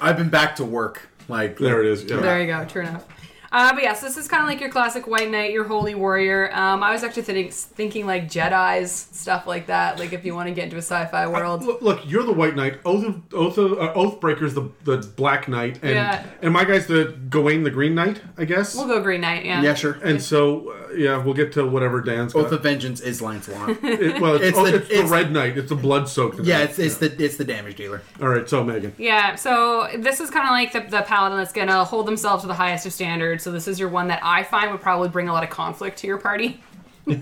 [0.00, 1.10] I've been back to work.
[1.28, 2.04] Like there it is.
[2.04, 2.20] Yeah.
[2.20, 2.64] There you go.
[2.66, 3.04] True enough.
[3.52, 6.50] Uh, but yes, this is kind of like your classic white knight, your holy warrior.
[6.52, 9.98] Um, I was actually think, thinking like Jedi's stuff like that.
[9.98, 11.62] Like if you want to get into a sci-fi world.
[11.64, 12.80] Look, look, you're the White Knight.
[12.84, 16.26] Oath of Oath of uh, Oathbreaker's the the Black Knight, and Yeah.
[16.42, 18.74] and my guy's the Gawain the Green Knight, I guess.
[18.74, 19.44] We'll go Green Knight.
[19.44, 19.62] Yeah.
[19.62, 19.98] Yeah, sure.
[20.02, 22.46] and so uh, yeah, we'll get to whatever Dan's got.
[22.46, 23.78] Oath of Vengeance is Lancelot.
[23.84, 25.56] It- well, it's, It's oh, the- it's the Red Knight.
[25.58, 26.40] It's the blood soaked.
[26.40, 28.02] yeah, it's, it's the it's the damage dealer.
[28.20, 28.48] all right.
[28.48, 31.84] So Megan, Yeah, so this is kind of like the, the paladin that's going to
[31.84, 33.35] hold themselves to the highest of standards.
[33.40, 35.98] So this is your one that I find would probably bring a lot of conflict
[35.98, 36.60] to your party.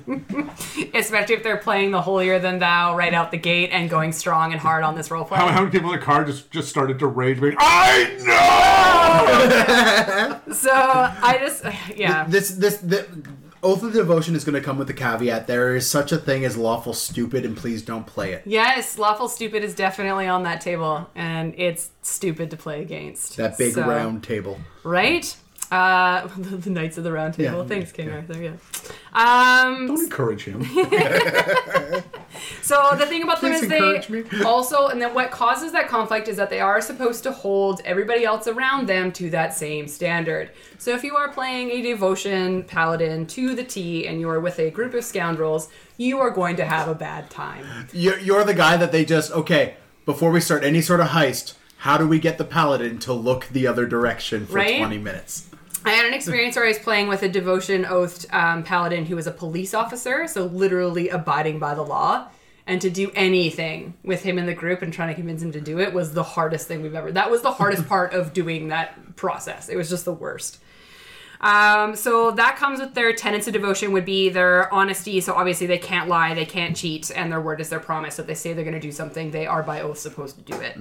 [0.94, 4.52] Especially if they're playing the holier than thou right out the gate and going strong
[4.52, 5.36] and hard on this role play.
[5.38, 7.38] how, how many people in the car just just started to rage?
[7.40, 8.14] Being, I
[10.46, 10.46] know.
[10.54, 12.24] So I just, uh, yeah.
[12.28, 13.06] This this the
[13.62, 16.44] Oath of Devotion is going to come with the caveat: there is such a thing
[16.44, 18.42] as lawful stupid, and please don't play it.
[18.46, 23.36] Yes, lawful stupid is definitely on that table, and it's stupid to play against.
[23.36, 24.60] That big So- round table.
[24.82, 25.36] right?
[25.74, 27.62] Uh, the, the Knights of the Round Table.
[27.62, 27.68] Yeah.
[27.68, 28.40] Thanks, King Arthur.
[28.40, 28.52] Yeah.
[29.12, 30.64] Um, Don't encourage him.
[32.62, 34.24] So the thing about them is they me.
[34.44, 38.24] also, and then what causes that conflict is that they are supposed to hold everybody
[38.24, 40.50] else around them to that same standard.
[40.78, 44.58] So if you are playing a devotion paladin to the T and you are with
[44.58, 45.68] a group of scoundrels,
[45.98, 47.66] you are going to have a bad time.
[47.92, 49.76] You're, you're the guy that they just okay
[50.06, 51.54] before we start any sort of heist.
[51.78, 54.78] How do we get the paladin to look the other direction for Right?
[54.78, 55.50] 20 minutes?
[55.84, 59.16] I had an experience where I was playing with a devotion oathed um, paladin who
[59.16, 62.28] was a police officer, so literally abiding by the law.
[62.66, 65.60] And to do anything with him in the group and trying to convince him to
[65.60, 67.12] do it was the hardest thing we've ever.
[67.12, 69.68] That was the hardest part of doing that process.
[69.68, 70.60] It was just the worst.
[71.44, 75.20] Um, so that comes with their tenets of devotion would be their honesty.
[75.20, 78.14] So obviously they can't lie, they can't cheat, and their word is their promise.
[78.14, 80.42] So if they say they're going to do something, they are by oath supposed to
[80.42, 80.76] do it.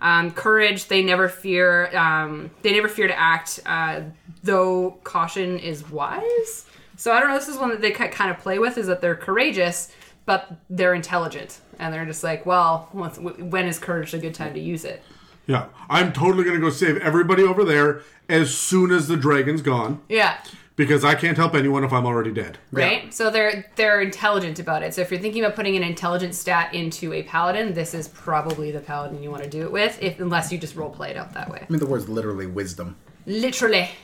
[0.00, 1.94] Um, courage, they never fear.
[1.94, 4.00] Um, they never fear to act, uh,
[4.42, 6.64] though caution is wise.
[6.96, 7.38] So I don't know.
[7.38, 9.92] This is one that they kind of play with is that they're courageous,
[10.24, 14.60] but they're intelligent, and they're just like, well, when is courage a good time to
[14.60, 15.02] use it?
[15.46, 20.00] Yeah, I'm totally gonna go save everybody over there as soon as the dragon's gone
[20.08, 20.38] Yeah.
[20.74, 22.58] because I can't help anyone if I'm already dead.
[22.72, 23.14] right?
[23.14, 24.92] So they're they're intelligent about it.
[24.94, 28.72] So if you're thinking about putting an intelligence stat into a paladin, this is probably
[28.72, 31.16] the paladin you want to do it with, if unless you just role play it
[31.16, 31.60] out that way.
[31.62, 32.96] I mean, the word's literally wisdom.
[33.26, 33.88] Literally.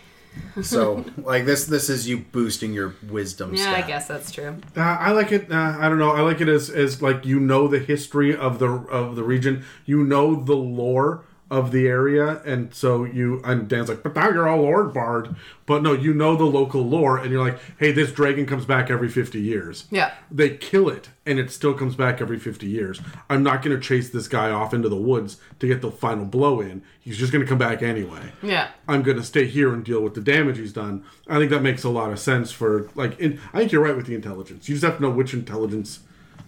[0.62, 3.54] So, like this, this is you boosting your wisdom.
[3.54, 4.56] Yeah, I guess that's true.
[4.74, 5.52] Uh, I like it.
[5.52, 6.12] Uh, I don't know.
[6.12, 9.64] I like it as as like you know the history of the of the region.
[9.84, 14.30] You know the lore of the area, and so you and Dan's like, but now
[14.30, 15.36] you're all Lore Bard.
[15.66, 18.90] But no, you know the local lore, and you're like, hey, this dragon comes back
[18.90, 19.84] every fifty years.
[19.90, 20.14] Yeah.
[20.30, 23.02] They kill it, and it still comes back every fifty years.
[23.28, 26.24] I'm not going to chase this guy off into the woods to get the final
[26.24, 26.82] blow in.
[26.98, 28.32] He's just going to come back anyway.
[28.42, 28.70] Yeah.
[28.88, 31.04] I'm going to stay here and deal with the damage he's done.
[31.28, 33.20] I think that makes a lot of sense for like.
[33.20, 34.70] In, I think you're right with the intelligence.
[34.70, 36.00] You just have to know which intelligence,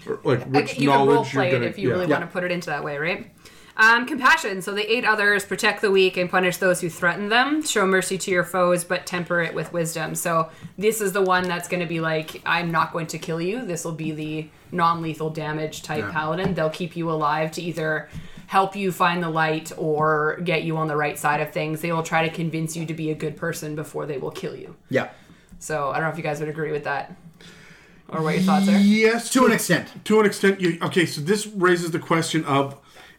[0.07, 1.71] or like which you can role knowledge you're play going it to.
[1.73, 2.19] if you really yeah.
[2.19, 3.31] want to put it into that way, right?
[3.77, 4.63] Um, compassion.
[4.63, 7.63] So they aid others, protect the weak, and punish those who threaten them.
[7.65, 10.15] Show mercy to your foes, but temper it with wisdom.
[10.15, 10.49] So
[10.79, 13.65] this is the one that's going to be like, I'm not going to kill you.
[13.65, 16.13] This will be the non-lethal damage type Yeah.
[16.13, 16.55] paladin.
[16.55, 18.09] They'll keep you alive to either
[18.47, 21.81] help you find the light or get you on the right side of things.
[21.81, 24.55] They will try to convince you to be a good person before they will kill
[24.55, 24.77] you.
[24.89, 25.09] Yeah,
[25.59, 27.17] So I don't know if you guys would agree with that,
[28.09, 28.79] or what your thoughts are.
[28.79, 30.05] Yes, to an extent.
[30.05, 31.07] To an extent, you okay.
[31.07, 32.77] So this raises the question of,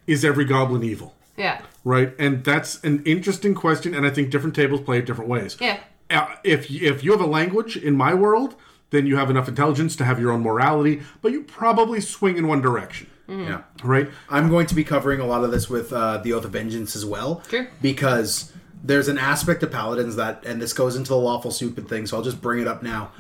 [0.08, 1.16] is every goblin evil?
[1.38, 1.62] Yeah.
[1.84, 5.58] Right, and that's an interesting question, and I think different tables play it different ways.
[5.60, 5.80] Yeah.
[6.10, 8.56] Uh, if if you have a language in my world,
[8.92, 12.48] then you have enough intelligence to have your own morality, but you probably swing in
[12.48, 13.08] one direction.
[13.28, 13.64] Yeah.
[13.84, 14.10] Right?
[14.30, 16.96] I'm going to be covering a lot of this with uh, the Oath of Vengeance
[16.96, 17.42] as well.
[17.50, 17.68] Sure.
[17.82, 18.54] Because
[18.84, 22.18] there's an aspect of paladins that, and this goes into the lawful stupid thing, so
[22.18, 23.12] I'll just bring it up now.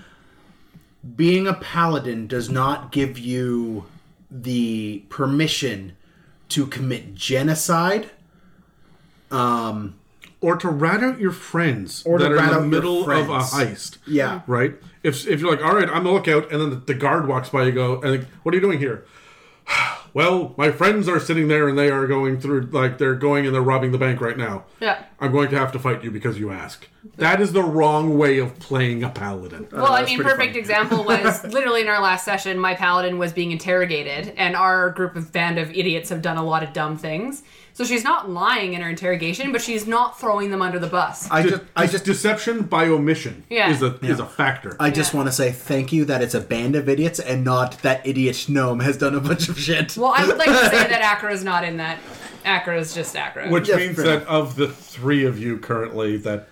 [1.15, 3.85] Being a paladin does not give you
[4.29, 5.97] the permission
[6.55, 8.09] to commit genocide.
[9.31, 9.95] Um,
[10.41, 13.09] Or to rat out your friends Or to that are rat in out the middle
[13.09, 13.97] of a heist.
[14.07, 14.41] yeah.
[14.47, 14.75] Right?
[15.03, 17.49] If, if you're like, all right, I'm the lookout, and then the, the guard walks
[17.49, 19.05] by, you go, and like, what are you doing here?
[20.15, 23.53] Well, my friends are sitting there and they are going through, like, they're going and
[23.53, 24.63] they're robbing the bank right now.
[24.79, 25.03] Yeah.
[25.19, 26.87] I'm going to have to fight you because you ask.
[27.17, 29.65] That is the wrong way of playing a paladin.
[29.65, 30.59] Uh, well, I that's mean, perfect funny.
[30.59, 32.57] example was literally in our last session.
[32.57, 36.45] My paladin was being interrogated, and our group of band of idiots have done a
[36.45, 37.43] lot of dumb things.
[37.75, 41.29] So she's not lying in her interrogation, but she's not throwing them under the bus.
[41.29, 43.69] I De- just, I just, deception by omission Yeah.
[43.69, 44.77] is a is a factor.
[44.79, 45.17] I just Yeah.
[45.17, 48.45] want to say thank you that it's a band of idiots and not that idiot
[48.47, 49.97] gnome has done a bunch of shit.
[49.97, 51.99] well, I would like to say that Acra is not in that.
[52.45, 53.49] Acra is just Acra.
[53.49, 56.47] Which Yeah, means fair that of the three of you currently, that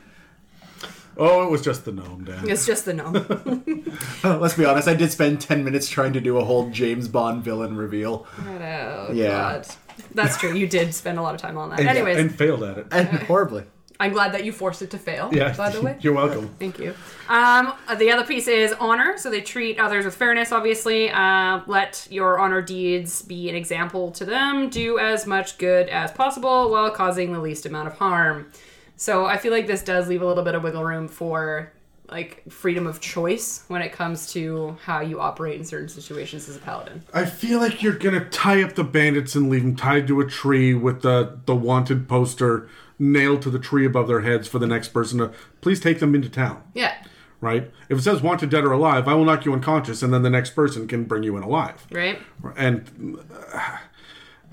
[1.15, 2.49] Oh, it was just the gnome, Dan.
[2.49, 3.85] It's just the gnome.
[4.25, 4.87] Oh, let's be honest.
[4.87, 9.09] I did spend ten minutes trying to do a whole James Bond villain reveal, oh,
[9.13, 9.29] Yeah.
[9.29, 9.67] God.
[10.13, 10.53] That's true.
[10.53, 11.79] You did spend a lot of time on that.
[11.79, 12.87] And- Anyways, And failed at it.
[12.91, 13.65] and horribly.
[13.99, 15.29] I'm glad that you forced it to fail.
[15.31, 15.55] Yeah.
[15.55, 15.97] By the way.
[16.01, 16.49] You're welcome.
[16.59, 16.93] Thank you.
[17.29, 19.17] Um, the other piece is honor.
[19.17, 21.09] So they treat others with fairness, obviously.
[21.11, 24.69] Uh, let your honor deeds be an example to them.
[24.69, 28.51] Do as much good as possible while causing the least amount of harm.
[28.97, 31.71] So I feel like this does leave a little bit of wiggle room for
[32.13, 36.55] like freedom of choice when it comes to how you operate in certain situations as
[36.55, 37.03] a paladin.
[37.11, 40.27] I feel like you're gonna tie up the bandits and leave them tied to a
[40.27, 42.69] tree with the the wanted poster
[42.99, 45.31] nailed to the tree above their heads for the next person to
[45.61, 46.61] please take them into town.
[46.75, 46.93] Yeah.
[47.41, 47.71] Right?
[47.89, 50.29] If it says wanted dead or alive, I will knock you unconscious, and then the
[50.29, 51.85] next person can bring you in alive.
[51.91, 52.21] Right.
[52.55, 53.19] And,
[53.51, 53.77] uh,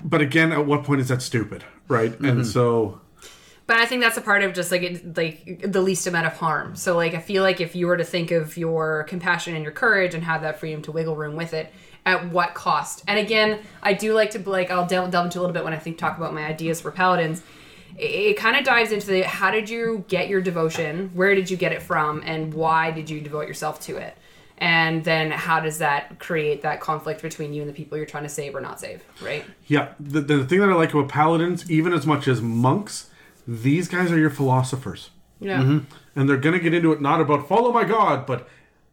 [0.03, 1.63] but again, at what point is that stupid?
[1.87, 2.19] Right?
[2.19, 2.99] And so,
[3.67, 6.33] But I think that's a part of just like it, like the least amount of
[6.33, 6.75] harm.
[6.75, 9.71] So like I feel like if you were to think of your compassion and your
[9.71, 11.71] courage and have that freedom to wiggle room with it,
[12.05, 13.03] at what cost?
[13.07, 15.73] And again, I do like to like I'll delve, delve into a little bit when
[15.73, 17.43] I think talk about my ideas for paladins.
[17.97, 21.11] It, it kind of dives into the how did you get your devotion?
[21.13, 22.23] Where did you get it from?
[22.25, 24.17] And why did you devote yourself to it?
[24.57, 28.23] And then how does that create that conflict between you and the people you're trying
[28.23, 29.03] to save or not save?
[29.21, 29.43] Right?
[29.65, 33.09] yeah, the, the thing that I like about paladins, even as much as monks,
[33.47, 35.09] these guys are your philosophers.
[35.39, 35.79] Yeah.
[36.15, 38.47] and they're going to get into it not about follow my god but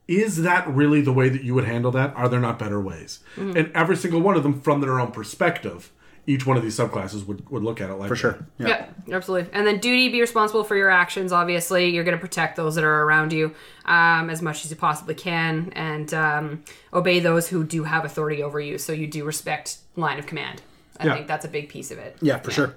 [0.07, 3.20] is that really the way that you would handle that are there not better ways
[3.37, 5.93] and every single one of them from their own perspective
[6.27, 8.47] each one of these subclasses would, would look at it like For sure.
[8.59, 8.69] that.
[8.69, 8.87] Yeah.
[9.07, 9.16] Yeah.
[9.16, 9.51] absolutely.
[9.55, 11.33] And then duty, be responsible for your actions.
[11.33, 13.55] Obviously, you're going to protect those that are around you
[13.87, 18.43] um, as much as you possibly can, and um, obey those who do have authority
[18.43, 18.77] over you.
[18.77, 20.61] So you do respect line of command.
[21.01, 21.15] I Yeah.
[21.15, 22.19] think that's a big piece of it.
[22.20, 22.75] Yeah, for sure.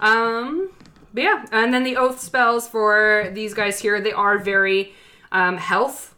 [0.00, 0.70] Um,
[1.12, 4.94] but yeah, and then the oath spells for these guys here, they are very
[5.30, 6.14] um, health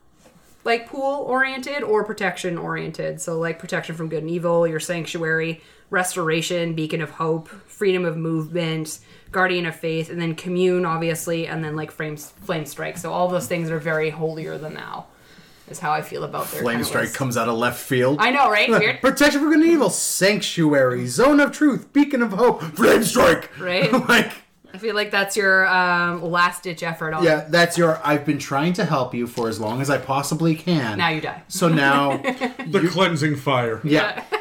[0.65, 3.21] like pool oriented or protection oriented.
[3.21, 8.17] So like protection from good and evil, your sanctuary, restoration, beacon of hope, freedom of
[8.17, 8.99] movement,
[9.31, 12.97] guardian of faith, and then commune obviously, and then like flame flame strike.
[12.97, 15.07] So all those things are very holier than thou.
[15.69, 17.17] Is how I feel about their Flame strike list.
[17.17, 18.19] comes out of left field.
[18.21, 18.69] I know, right?
[18.69, 23.51] Weird, Protection from good and evil, sanctuary, zone of truth, beacon of hope, flame strike.
[23.59, 23.91] right?
[24.09, 24.31] like,
[24.75, 27.23] I feel like that's your um, last ditch effort on.
[27.23, 28.01] yeah, that's your.
[28.05, 30.99] I've been trying to help you for as long as I possibly can.
[30.99, 31.43] Now you die.
[31.47, 32.17] So now,
[32.67, 34.25] the cleansing fire yeah,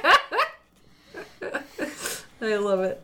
[2.42, 3.02] I love it.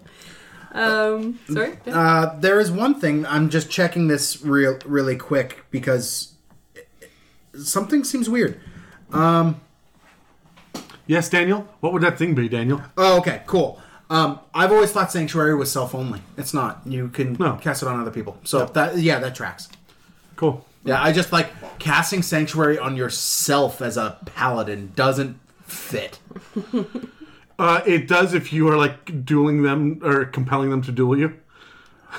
[0.72, 1.78] Um, sorry.
[1.86, 3.26] uh, there is one thing.
[3.28, 6.34] I'm just checking this real, really quick because
[7.56, 8.60] something seems weird.
[11.08, 13.82] yes daniel what would that thing be daniel Oh, okay, cool.
[14.10, 16.22] Um, I've always thought sanctuary was self only.
[16.38, 16.82] It's not.
[16.86, 17.54] You can No.
[17.62, 18.38] cast it on other people.
[18.44, 19.70] So that yeah, that tracks.
[20.36, 21.50] cool Yeah, I just like
[21.80, 25.38] casting sanctuary on yourself as a paladin doesn't
[25.68, 26.20] fit.
[27.60, 31.34] uh, it does if you are like dueling them or compelling them to duel you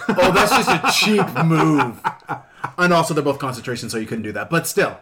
[0.09, 2.01] Oh, that's just a cheap move.
[2.79, 4.49] And also, they're both concentration, so you couldn't do that.
[4.49, 4.97] But still,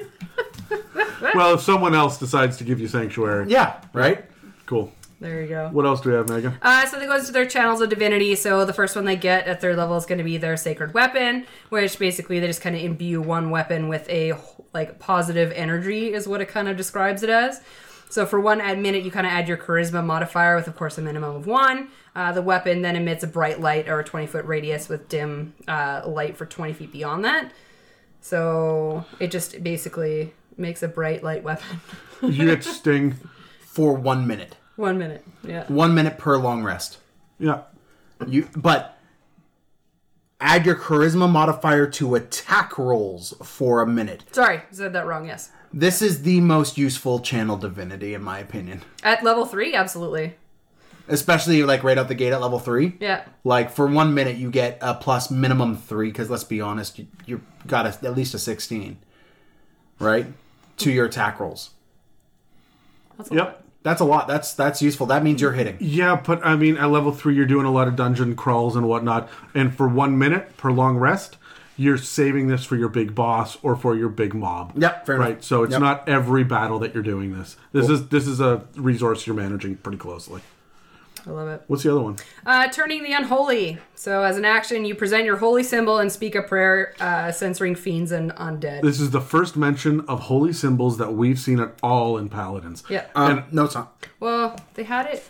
[1.34, 4.24] well if someone else decides to give you sanctuary yeah, right.
[4.66, 5.68] cool There you go.
[5.72, 8.34] what else do we have megan Uh, so that goes to their channels of divinity.
[8.34, 10.92] So the first one they get at third level is going to be their sacred
[10.92, 14.34] weapon, which basically they just kind of imbue one weapon with a
[14.74, 17.62] like positive energy, is what it kind of describes it as.
[18.08, 21.02] So for one minute, you kind of add your charisma modifier with, of course, a
[21.02, 21.88] minimum of one.
[22.14, 25.54] Uh, the weapon then emits a bright light or a 20 foot radius with dim
[25.66, 27.50] uh, light for 20 feet beyond that.
[28.20, 31.80] So it just basically makes a bright light weapon.
[32.22, 33.14] you get sting
[33.60, 35.24] For one minute, one minute.
[35.42, 35.64] Yeah.
[35.68, 36.98] one minute per long rest.
[37.38, 37.62] yeah
[38.26, 38.96] You but
[40.40, 44.24] add your charisma modifier to attack rolls for a minute.
[44.32, 45.26] Sorry, said that wrong.
[45.26, 45.50] Yes.
[45.72, 48.82] This is the most useful channel divinity, in my opinion.
[49.02, 50.34] At level three, absolutely.
[51.08, 52.96] Especially like right out the gate at level three.
[53.00, 53.24] Yeah.
[53.44, 56.08] Like for one minute, you get a plus minimum three.
[56.08, 58.98] Because let's be honest, you, you got a, at least a sixteen,
[59.98, 60.26] right?
[60.78, 61.70] To your attack rolls.
[63.16, 64.26] That's a yep That's a lot.
[64.26, 65.06] That's that's useful.
[65.06, 65.76] That means you're hitting.
[65.78, 68.88] Yeah, but I mean, at level three, you're doing a lot of dungeon crawls and
[68.88, 71.36] whatnot, and for one minute per long rest,
[71.76, 74.72] you're saving this for your big boss or for your big mob.
[74.74, 75.28] Yep, fair enough.
[75.28, 75.44] right.
[75.44, 75.80] So it's Yep.
[75.80, 77.56] not every battle that you're doing this.
[77.72, 80.40] This is this is a resource you're managing pretty closely.
[81.26, 81.62] I love it.
[81.66, 82.16] What's the other one?
[82.44, 83.78] Uh, turning the unholy.
[83.96, 87.74] So, as an action, you present your holy symbol and speak a prayer, uh, censoring
[87.74, 88.82] fiends and undead.
[88.82, 92.84] This is the first mention of holy symbols that we've seen at all in paladins.
[92.88, 93.06] yeah.
[93.16, 94.06] Um, no, it's not.
[94.20, 95.24] well, they had it.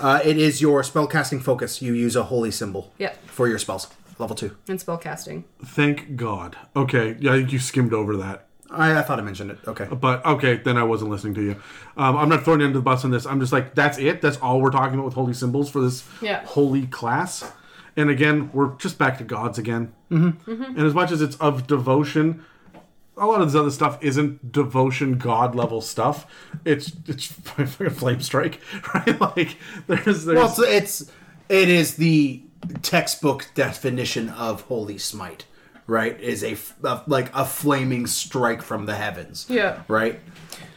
[0.00, 1.80] Uh, it is your spellcasting focus.
[1.80, 3.12] You use a holy symbol Yeah.
[3.26, 3.86] for your spells.
[4.18, 4.56] level two.
[4.68, 5.44] and spellcasting.
[5.64, 6.56] Thank God.
[6.74, 8.47] Okay, yeah, I think you skimmed over that.
[8.70, 9.58] I, I thought I mentioned it.
[9.66, 9.86] Okay.
[9.90, 11.52] But okay, then I wasn't listening to you.
[11.96, 13.26] Um, I'm not throwing you under the bus on this.
[13.26, 14.20] I'm just like, that's it.
[14.20, 16.44] That's all we're talking about with holy symbols for this Yeah.
[16.44, 17.50] holy class.
[17.96, 19.92] And again, we're just back to gods again.
[20.10, 20.62] Mm-hmm.
[20.62, 22.44] And as much as it's of devotion,
[23.16, 26.26] a lot of this other stuff isn't devotion god level stuff.
[26.64, 28.60] It's it's fucking flame strike,
[28.94, 29.20] right?
[29.20, 29.56] Like
[29.88, 31.12] there's there's Well, it's, it's
[31.48, 32.42] it is the
[32.82, 35.46] textbook definition of holy smite,
[35.88, 36.20] right?
[36.20, 36.56] Is a
[37.08, 39.46] like a flaming strike from the heavens.
[39.48, 39.82] Yeah.
[39.88, 40.20] Right.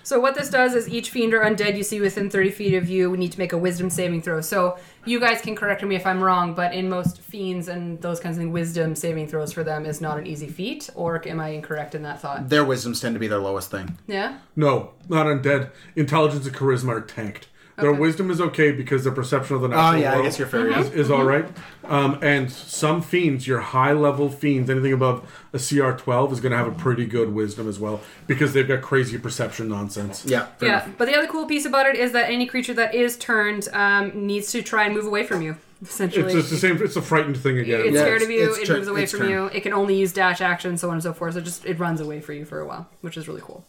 [0.04, 2.90] So what this does is each fiend or undead you see within 30 feet of
[2.90, 4.42] you we need to make a wisdom saving throw.
[4.42, 8.20] So you guys can correct me if I'm wrong, but in most fiends and those
[8.20, 10.90] kinds of things, wisdom saving throws for them is not an easy feat.
[10.96, 12.50] Or am I incorrect in that thought?
[12.50, 13.98] Their wisdoms tend to be their lowest thing.
[14.08, 14.40] Yeah.
[14.56, 15.72] no, not undead.
[15.96, 17.48] Intelligence and charisma are tanked.
[17.82, 20.40] Their wisdom is okay because their perception of the natural Oh yeah, I world guess
[20.40, 20.70] you're fair.
[20.80, 21.46] is, is all right.
[21.84, 26.52] Um, and some fiends, your high level fiends, anything above a CR twelve is going
[26.52, 30.26] to have a pretty good wisdom as well because they've got crazy perception nonsense.
[30.26, 30.46] Yeah.
[30.58, 30.84] fair yeah.
[30.84, 30.98] enough.
[30.98, 34.28] But the other cool piece about it is that any creature that is turned um,
[34.28, 35.58] needs to try and move away from you.
[35.84, 36.82] Essentially, It's, it's the same.
[36.84, 37.80] It's a frightened thing again.
[37.82, 38.50] It's Yeah, scared it's- of you.
[38.52, 39.30] it's It turn- moves away it's from turn.
[39.32, 39.46] you.
[39.48, 41.34] It can only use dash action, so on and so forth.
[41.34, 43.66] So just it runs away for you for a while, which is really cool.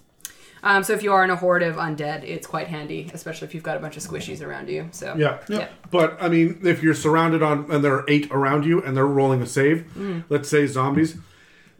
[0.64, 3.54] Um, so if you are in a horde of undead, it's quite handy, especially if
[3.54, 4.88] you've got a bunch of squishies around you.
[4.92, 5.38] So Yeah.
[5.48, 8.96] yeah, But I mean, if you're surrounded on and there are eight around you and
[8.96, 10.24] they're rolling a save, Mm.
[10.28, 11.16] let's say zombies,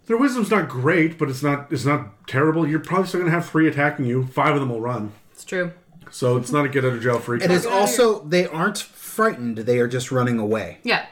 [0.06, 2.66] their wisdom's not great, but it's not it's not terrible.
[2.66, 4.26] You're probably still gonna have three attacking you.
[4.26, 5.12] Five of them will run.
[5.32, 5.70] it's true.
[6.10, 7.38] So it's not a get out of jail free.
[7.38, 7.52] It card.
[7.52, 10.78] is also they aren't frightened; they are just running away.
[10.82, 11.06] Yeah,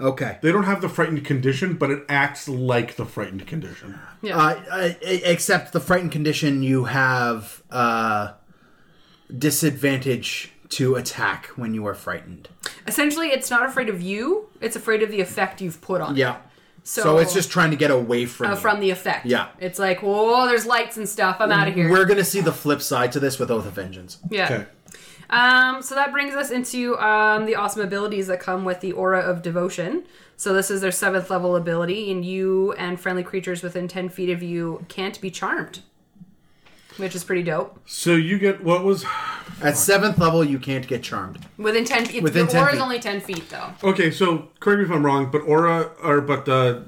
[0.00, 0.38] Okay.
[0.42, 3.98] They don't have the frightened condition, but it acts like the frightened condition.
[4.22, 4.36] yeah.
[4.38, 8.32] Uh, except the frightened condition, you have uh,
[9.36, 12.48] disadvantage to attack when you are frightened.
[12.86, 16.14] Essentially, it's not afraid of you; it's afraid of the effect you've put on.
[16.16, 16.18] it.
[16.18, 16.36] Yeah.
[16.84, 19.26] So, So, it's just trying to get away from uh, from the effect.
[19.26, 19.48] Yeah.
[19.60, 21.36] It's like, whoa, there's lights and stuff.
[21.40, 21.90] I'm out of here.
[21.90, 24.18] We're gonna see the flip side to this with Oath of Vengeance.
[24.30, 24.44] yeah.
[24.44, 24.66] Okay.
[25.30, 29.20] Um, so that brings us into um, the awesome abilities that come with the Aura
[29.20, 30.04] of Devotion.
[30.36, 34.30] So this is their seventh level ability, and you and friendly creatures within ten feet
[34.30, 35.80] of you can't be charmed,
[36.96, 37.78] which is pretty dope.
[37.86, 39.04] So you get what was
[39.62, 41.44] At seventh level, you can't get charmed.
[41.58, 42.82] Within ten, feet, Within the 10 aura is feet.
[42.84, 43.70] only ten feet though.
[43.82, 44.10] okay.
[44.10, 46.84] So correct me if I'm wrong, but aura or but the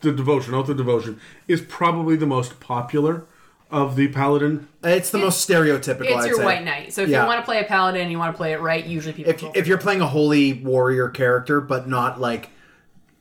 [0.00, 3.24] the devotion, oath of devotion, is probably the most popular
[3.72, 4.68] of the paladin.
[4.84, 6.02] It's the most stereotypical.
[6.02, 6.44] It's I'd your say.
[6.44, 6.92] white knight.
[6.92, 7.22] So if Yeah.
[7.22, 8.84] you want to play a paladin, you want to play it right.
[8.84, 9.32] Usually people.
[9.32, 12.50] If go if you're playing a holy warrior character, but not like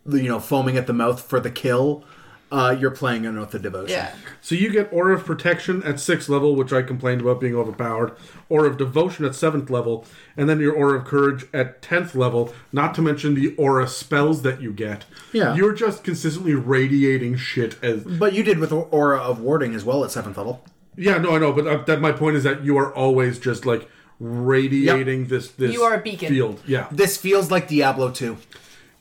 [0.07, 2.03] you know foaming at the mouth for the kill,
[2.51, 3.89] uh, you're playing an Oath of Devotion.
[3.91, 7.55] yeah, So you get Aura of Protection at sixth level, which I complained about being
[7.55, 8.11] overpowered.
[8.49, 10.05] Aura of Devotion at seventh level,
[10.35, 12.53] and then your Aura of Courage at tenth level.
[12.73, 15.05] Not to mention the Aura spells that you get.
[15.31, 15.55] Yeah.
[15.55, 18.03] you're just consistently radiating shit as.
[18.03, 20.63] But you did with Aura of Warding as well at seventh level.
[20.97, 23.65] Yeah, no, I know, but uh, that my point is that you are always just
[23.65, 23.87] like
[24.19, 25.71] radiating this this.
[25.73, 26.29] You are a beacon.
[26.29, 26.61] field.
[26.67, 28.37] Yeah, This feels like Diablo 2.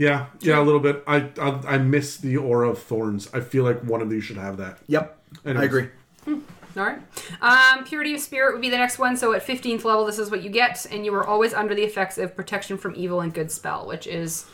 [0.01, 1.05] Yeah, yeah, a little bit.
[1.07, 3.29] I I, I miss the Aura of Thorns.
[3.35, 4.79] I feel like one of these should have that.
[4.87, 5.19] Yep.
[5.45, 5.67] I Anyways.
[5.67, 5.89] agree.
[6.27, 7.01] All right.
[7.43, 9.15] Um, Purity of Spirit would be the next one.
[9.17, 11.83] So at 15th level, this is what you get, and you are always under the
[11.83, 14.47] effects of Protection from Evil and Good Spell, which is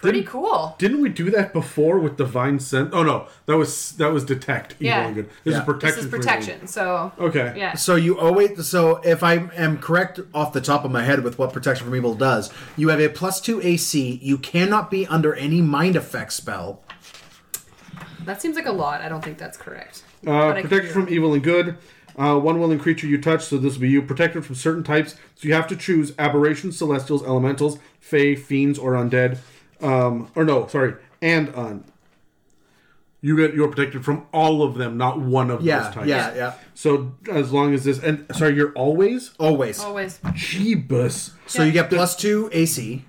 [0.00, 0.74] pretty Didn't- cool.
[0.78, 2.90] Didn't we do that before with divine sense?
[2.92, 5.06] Oh no, that was that was detect evil Yeah.
[5.06, 5.28] and good.
[5.44, 5.58] This Yeah.
[5.60, 5.96] is protection.
[5.96, 6.66] This is protection.
[6.66, 7.54] So Okay.
[7.56, 11.22] yeah, So you always so if I am correct off the top of my head
[11.24, 14.18] with what protection from evil does, you have a plus two AC.
[14.22, 16.82] You cannot be under any mind effect spell.
[18.26, 19.00] that seems like a lot.
[19.00, 20.02] I don't think that's correct.
[20.26, 21.76] Uh, But protection from evil and good.
[22.18, 24.02] Uh, one willing creature you touch, so this will be you.
[24.02, 28.92] Protected from certain types, so you have to choose aberrations, celestials, elementals, fey, fiends, or
[28.92, 29.38] undead.
[29.82, 31.84] Um, or no, sorry, and on.
[33.22, 36.06] You get you're protected from all of them, not one of Yeah, those types.
[36.08, 36.52] yeah, yeah.
[36.74, 39.78] So as long as this, and sorry, you're always Always.
[39.80, 40.18] Always.
[40.28, 41.32] Jeebus.
[41.46, 43.04] So you get plus two AC.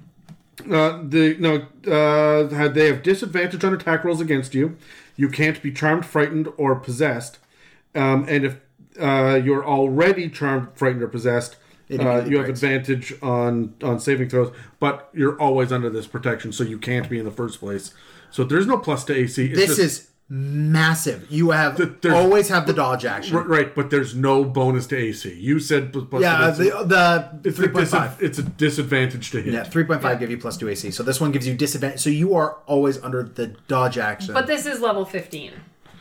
[0.70, 4.76] Uh, the no, uh, had- they have disadvantage on attack rolls against you.
[5.16, 7.40] You can't be charmed, frightened, or possessed.
[7.96, 8.58] Um, and if
[9.00, 11.60] uh, you're already charmed, frightened, or possessed, It
[12.00, 12.64] uh, immediately you have breaks.
[12.64, 14.54] advantage on on saving throws.
[14.80, 17.94] But you're always under this protection, so you can't be in the first place.
[18.30, 19.46] So there's no plus to AC.
[19.48, 21.28] It's This just- is massive.
[21.30, 23.36] You have The- always have the dodge action.
[23.36, 25.34] R- right, but there's no bonus to AC.
[25.34, 28.18] You said plus plus yeah, to the the it's, a three point dis- five.
[28.22, 29.54] it's a disadvantage to hit.
[29.54, 30.92] Yeah, three point five give you plus two AC.
[30.92, 32.00] So this one gives you disadvantage.
[32.00, 34.34] So you are always under the dodge action.
[34.34, 35.52] But this is level 15.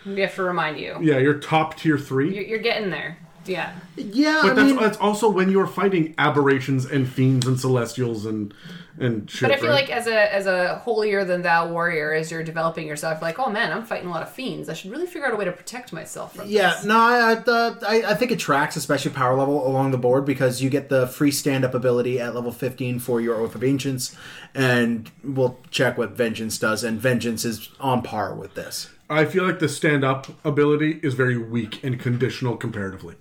[0.07, 0.97] We have to remind you.
[1.03, 2.33] Yeah, you're top tier three.
[2.35, 3.19] You're, you're getting there.
[3.47, 3.73] Yeah.
[3.97, 8.27] Yeah, But I that's, mean, that's also when you're fighting aberrations and fiends and celestials
[8.27, 8.53] and
[8.99, 9.49] and shit.
[9.49, 9.81] But I feel right?
[9.89, 13.49] like as a as a holier than thou warrior, as you're developing yourself, like, oh
[13.51, 14.69] man, I'm fighting a lot of fiends.
[14.69, 16.85] I should really figure out a way to protect myself from Yeah, this.
[16.85, 20.27] no, I, I, the, I, I think it tracks, especially power level along the board,
[20.27, 23.65] because you get the free stand up ability at level 15 for your Oath of
[23.65, 24.15] Ancients,
[24.55, 28.91] and we'll check what Vengeance does, and Vengeance is on par with this.
[29.11, 33.17] I feel like the stand up ability is very weak and conditional comparatively.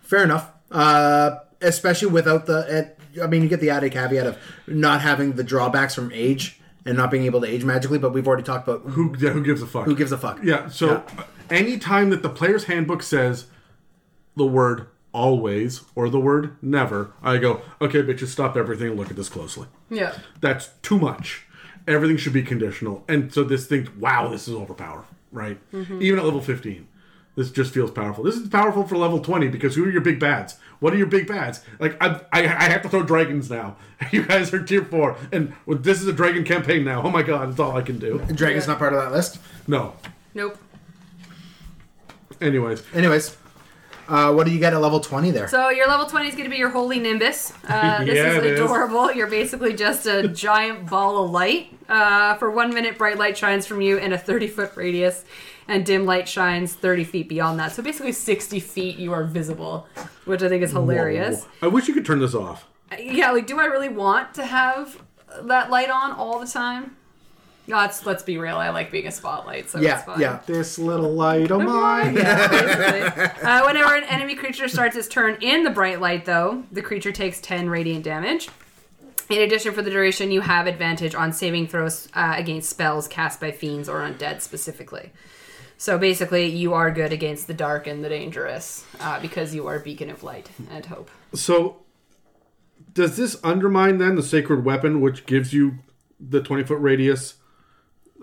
[0.00, 0.50] Fair enough.
[0.70, 2.78] Uh, especially without the.
[3.14, 6.60] It, I mean, you get the added caveat of not having the drawbacks from age
[6.86, 9.42] and not being able to age magically, but we've already talked about who, yeah, who
[9.42, 9.84] gives a fuck?
[9.86, 10.38] who gives a fuck.
[10.42, 11.24] Yeah, so Yeah.
[11.50, 13.46] anytime that the player's handbook says
[14.36, 19.10] the word always or the word never, I go, okay, bitches, stop everything and look
[19.10, 19.68] at this closely.
[19.88, 20.12] Yeah.
[20.40, 21.46] That's too much.
[21.86, 23.04] Everything should be conditional.
[23.08, 25.04] And so this thing, wow, this is overpowered,
[25.34, 25.58] right?
[25.72, 26.00] Mm-hmm.
[26.00, 26.88] Even at level 15.
[27.36, 28.22] This just feels powerful.
[28.22, 30.56] This is powerful for level 20 because who are your big bads?
[30.78, 31.60] What are your big bads?
[31.80, 33.76] Like, I, I, I have to throw dragons now.
[34.12, 35.16] You guys are tier 4.
[35.32, 37.02] And well, this is a dragon campaign now.
[37.02, 38.18] Oh my god, it's all I can do.
[38.34, 39.38] Dragon's not part of that list.
[39.66, 39.94] No.
[40.34, 40.58] Nope.
[42.40, 43.36] Anyways, Anyways,
[44.08, 45.48] uh, what do you get at level 20 there?
[45.48, 47.52] So your level 20 is going to be your holy nimbus.
[47.68, 48.60] Uh, this Yeah, it is is.
[48.60, 49.12] adorable.
[49.12, 51.72] You're basically just a giant ball of light.
[51.88, 55.24] Uh, for one minute, bright light shines from you in a 30 foot radius,
[55.68, 57.72] and dim light shines 30 feet beyond that.
[57.72, 59.86] So basically, 60 feet you are visible,
[60.24, 61.46] which I think is hilarious.
[61.62, 62.66] I wish you could turn this off.
[62.98, 65.02] Yeah, like, do I really want to have
[65.42, 66.96] that light on all the time?
[67.66, 68.56] Let's let's be real.
[68.56, 70.20] I like being a spotlight, so yeah, it's fine.
[70.20, 70.40] yeah.
[70.46, 72.14] This little light of mine.
[72.14, 76.82] Yeah, uh, whenever an enemy creature starts its turn in the bright light, though, the
[76.82, 78.50] creature takes 10 radiant damage.
[79.30, 83.40] In addition, for the duration, you have advantage on saving throws uh, against spells cast
[83.40, 85.10] by fiends or undead specifically.
[85.78, 89.76] So basically, you are good against the dark and the dangerous uh, because you are
[89.76, 91.10] a beacon of light and hope.
[91.34, 91.78] So,
[92.92, 95.78] does this undermine then the sacred weapon, which gives you
[96.20, 97.34] the 20 foot radius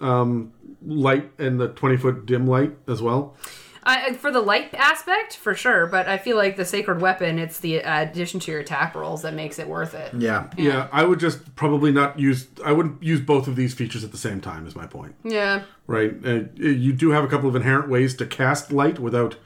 [0.01, 0.51] um,
[0.85, 3.35] light and the 20 foot dim light as well?
[3.83, 7.59] Uh, for the light aspect, for sure, but I feel like the sacred weapon, it's
[7.59, 10.13] the uh, addition to your attack rolls that makes it worth it.
[10.13, 10.51] Yeah.
[10.55, 10.87] Yeah.
[10.91, 12.47] I would just probably not use.
[12.63, 14.67] I wouldn't use both of these features at the same time.
[14.67, 15.63] Is my point, Yeah.
[15.87, 16.13] right?
[16.23, 19.37] Uh, you do have a couple of inherent ways to cast light without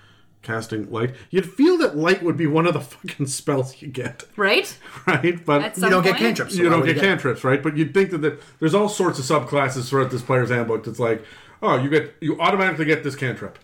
[0.45, 1.13] casting light.
[1.29, 4.77] You'd feel that light would be one of the fucking spells you get, Right?
[5.07, 5.43] right?
[5.45, 6.21] But At You don't get point?
[6.23, 6.53] cantrips.
[6.53, 7.61] so you why don't would get cantrips, right?
[7.61, 10.85] But you'd think that the, there's all sorts of subclasses throughout this player's handbook.
[10.85, 11.25] That's like,
[11.61, 13.59] oh, you get you automatically get this cantrip,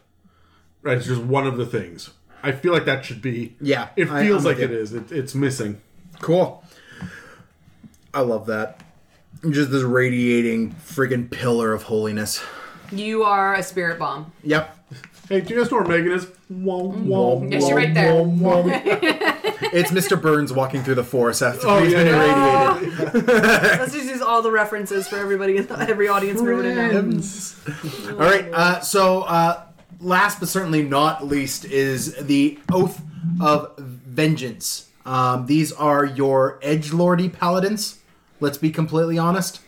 [0.81, 0.97] right?
[0.97, 2.09] It's just one of the things.
[2.43, 3.55] I feel like that should be.
[3.61, 4.79] Yeah, it I- feels I'm like with it you.
[4.79, 4.93] is.
[4.93, 5.79] It, it's missing.
[6.19, 6.63] Cool.
[8.13, 8.81] I love that.
[9.49, 12.43] Just this radiating friggin' pillar of holiness.
[12.91, 14.31] You are a spirit bomb.
[14.43, 14.77] Yep.
[15.31, 16.27] Hey, do you guys know where Megan is?
[16.49, 18.11] Wah, wah, Yes, you're right there.
[19.73, 20.21] It's Mr.
[20.21, 22.77] Burns walking through the forest after Oh, he's been yeah.
[22.77, 23.27] irradiated.
[23.27, 27.21] Let's just use all the references for everybody, in every audience member to know.
[28.09, 28.49] All right.
[28.51, 29.63] Uh, so, uh,
[30.01, 33.01] last but certainly not least is the Oath
[33.39, 34.89] of Vengeance.
[35.05, 37.99] Um, these are your edge lordy paladins.
[38.41, 39.61] Let's be completely honest.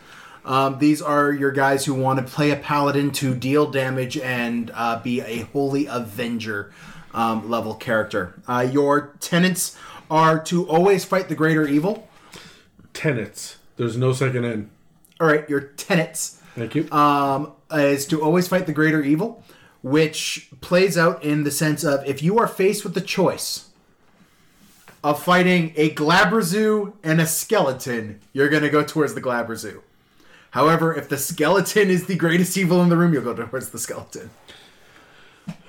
[0.46, 4.72] Um, these are your guys who want to play a paladin to deal damage and
[4.74, 6.72] uh, be a holy avenger
[7.14, 8.34] um, level character.
[8.48, 9.78] Uh, your tenants
[10.12, 12.08] are to always fight the greater evil.
[12.94, 13.58] Tenets.
[13.78, 14.70] There's no second N.
[15.20, 16.92] All right, your tenants Thank you.
[16.92, 19.44] um, is to always fight the greater evil,
[19.82, 23.70] which plays out in the sense of if you are faced with the choice
[25.04, 29.82] of fighting a Glabrezu and a skeleton, you're going to go towards the Glabrezu.
[30.54, 33.80] However, if the skeleton is the greatest evil in the room, you'll go towards the
[33.80, 34.30] skeleton.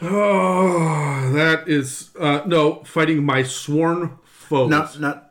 [0.02, 4.68] oh, that is uh, no fighting my sworn foes.
[4.68, 5.23] Not, not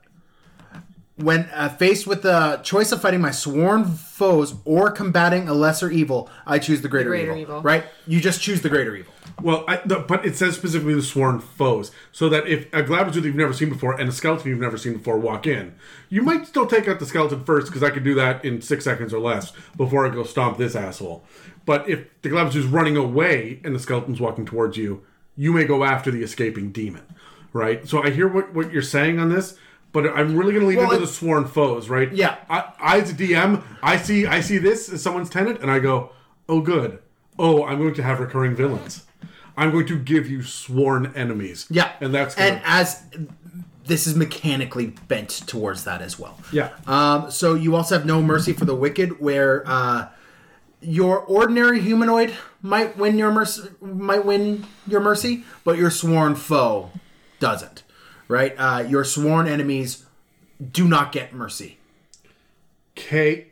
[1.16, 5.92] when uh, faced with the choice of fighting my sworn foes or combating a lesser
[5.92, 7.62] evil, I choose the greater, greater evil, evil.
[7.62, 7.86] Right?
[8.08, 9.14] You just choose the greater evil.
[9.42, 13.16] Well, I, the, but it says specifically the sworn foes, so that if a Glabrezu
[13.16, 15.76] that you've never seen before and a skeleton you've never seen before walk in,
[16.10, 18.84] you might still take out the skeleton first because I could do that in six
[18.84, 21.24] seconds or less before I go stomp this asshole.
[21.66, 25.04] But if the Glabrezu's running away and the skeleton's walking towards you,
[25.36, 27.04] you may go after the escaping demon,
[27.54, 27.88] right?
[27.88, 29.58] So I hear what, what you're saying on this,
[29.94, 32.12] but I'm really going to leave Well, it to it- the sworn foes, right?
[32.12, 32.36] Yeah.
[32.50, 35.80] I, I as a DM, I see I see this as someone's tenant, and I
[35.80, 36.10] go,
[36.50, 37.00] oh good,
[37.40, 39.06] oh I'm going to have recurring villains.
[39.56, 41.68] I'm going to give you sworn enemies.
[41.70, 43.04] Yeah, and that's and gonna, as
[43.86, 46.40] this is mechanically bent towards that as well.
[46.52, 46.70] yeah.
[46.88, 50.08] Um, so you also have no mercy for the wicked, where uh,
[50.82, 56.90] your ordinary humanoid might win your mercy, might win your mercy, but your sworn foe
[57.40, 57.83] doesn't.
[58.28, 58.54] Right?
[58.58, 60.06] Uh, your sworn enemies
[60.72, 61.78] do not get mercy.
[62.98, 63.48] Okay.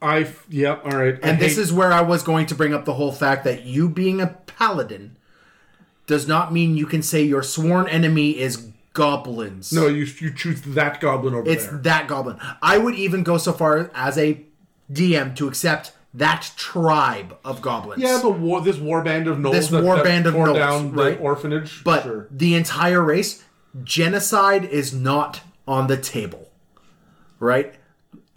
[0.00, 0.82] I yep.
[0.84, 1.18] All right.
[1.22, 3.44] I And this hate- is where I was going to bring up the whole fact
[3.44, 5.16] that you being a paladin
[6.06, 9.72] does not mean you can say your sworn enemy is goblins.
[9.72, 9.86] no.
[9.86, 11.78] You you choose that goblin over it's there.
[11.78, 12.38] that goblin.
[12.62, 14.40] I would even go so far as a
[14.92, 18.02] DM to accept that tribe of goblins.
[18.02, 18.60] yeah, the war.
[18.60, 19.52] This war band of gnolls.
[19.52, 21.16] This that, war that band of tore gnolls, down right?
[21.16, 21.82] the orphanage.
[21.82, 22.28] but sure.
[22.30, 23.42] the entire race,
[23.82, 26.50] genocide is not on the table,
[27.38, 27.74] right?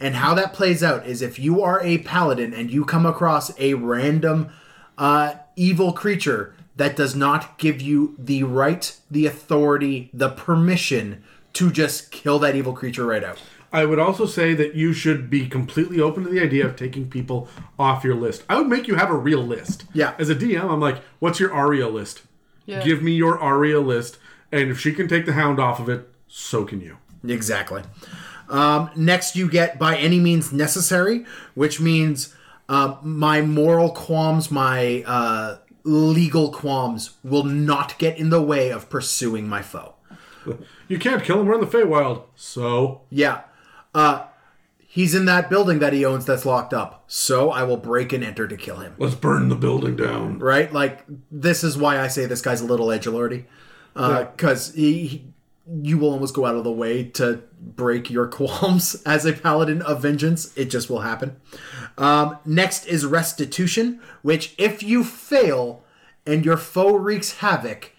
[0.00, 3.58] And how that plays out is if you are a paladin and you come across
[3.58, 4.50] a random
[4.96, 11.22] uh, evil creature that does not give you the right, the authority, the permission
[11.54, 13.42] to just kill that evil creature right out.
[13.72, 17.10] I would also say that you should be completely open to the idea of taking
[17.10, 17.48] people
[17.78, 18.44] off your list.
[18.48, 19.84] I would make you have a real list.
[19.92, 20.14] Yeah.
[20.18, 22.22] As a DM, I'm like, what's your Arya list?
[22.64, 22.82] Yeah.
[22.82, 24.18] Give me your Arya list,
[24.52, 26.98] and if she can take the hound off of it, so can you.
[27.26, 27.82] Exactly.
[28.48, 32.34] Um, next, you get by any means necessary, which means
[32.68, 38.88] uh, my moral qualms, my uh, legal qualms will not get in the way of
[38.88, 39.94] pursuing my foe.
[40.86, 41.46] You can't kill him.
[41.46, 42.24] We're in the Feywild.
[42.34, 43.42] So Yeah.
[43.94, 44.24] Uh,
[44.86, 47.04] he's in that building that he owns that's locked up.
[47.06, 48.94] So I will break and enter to kill him.
[48.98, 50.38] let's burn the building down.
[50.38, 50.72] Right?
[50.72, 53.44] Like, this is why I say this guy's a little edgelordy.
[53.94, 55.24] Because he, he,
[55.82, 59.82] you will almost go out of the way to break your qualms as a paladin
[59.82, 60.56] of vengeance.
[60.56, 61.36] It just will happen.
[61.96, 65.82] Um, next is restitution, which if you fail
[66.26, 67.92] and your foe wreaks havoc,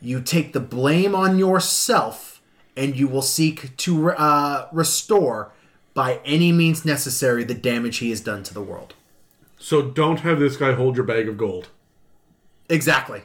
[0.00, 2.42] you take the blame on yourself
[2.76, 5.52] and you will seek to uh, restore
[5.94, 8.94] by any means necessary the damage he has done to the world.
[9.58, 11.68] So don't have this guy hold your bag of gold.
[12.68, 13.22] Exactly.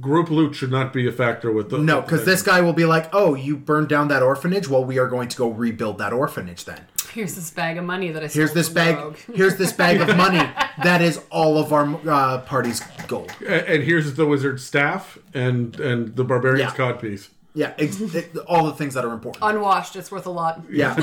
[0.00, 2.84] Group loot should not be a factor with the No, because this guy will be
[2.86, 4.66] like, "Oh, you burned down that orphanage.
[4.68, 6.64] Well, we are going to go rebuild that orphanage.
[6.64, 6.80] Then
[7.12, 8.96] Here's this bag of money that I here's this bag.
[8.96, 9.16] Rogue.
[9.34, 10.40] Here's this bag of money.
[10.82, 13.30] That is all of our uh, party's gold.
[13.42, 16.92] A- and here's the wizard's staff and and the barbarian's Yeah.
[16.92, 17.28] codpiece.
[17.54, 19.44] Yeah, ex- it- all the things that are important.
[19.44, 20.62] Unwashed, it's worth a lot.
[20.70, 20.94] Yeah.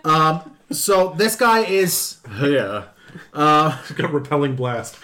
[0.04, 0.56] um.
[0.72, 2.86] So this guy is yeah.
[3.32, 4.96] He's got repelling blast.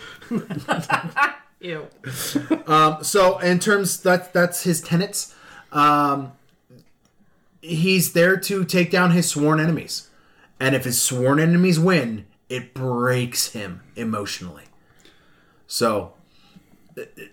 [1.65, 1.89] Ew.
[3.03, 5.35] So in terms that that's his tenets.
[5.73, 6.33] Um,
[7.63, 10.11] he's there to take down his sworn enemies,
[10.61, 14.65] and if his sworn enemies win, it breaks him emotionally.
[15.67, 16.14] So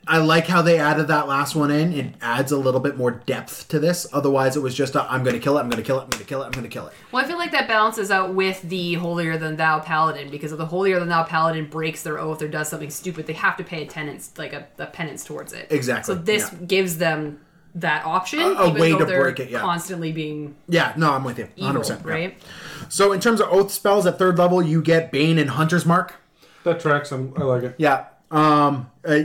[0.08, 1.94] I like how they added that last one in.
[1.94, 4.08] It adds a little bit more depth to this.
[4.12, 5.62] Otherwise, it was just i I'm going to kill it.
[5.62, 6.04] I'm going to kill it.
[6.04, 6.46] I'm going to kill it.
[6.46, 6.94] I'm going to kill it.
[7.12, 10.58] Well, I feel like that balances out with the holier than thou paladin because if
[10.58, 13.64] the holier than thou paladin breaks their oath or does something stupid, they have to
[13.64, 15.68] pay a tenance, like a, a penance towards it.
[15.70, 16.60] Exactly, So this yeah.
[16.66, 17.40] gives them
[17.76, 19.60] that option, A- a even way to they're break it, yeah.
[19.62, 21.46] constantly being Yeah, no, I'm with you.
[21.58, 21.70] 100%.
[21.70, 21.98] evil, yeah.
[22.04, 22.42] right?
[22.90, 26.16] So in terms of oath spells at third level, you get Bane and Hunter's Mark.
[26.64, 27.12] That tracks.
[27.12, 27.76] I'm, I like it.
[27.78, 28.06] Yeah.
[28.30, 29.20] Um, uh,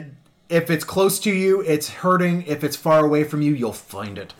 [0.48, 2.42] if it's close to you, it's hurting.
[2.42, 4.34] If it's far away from you, you'll find it.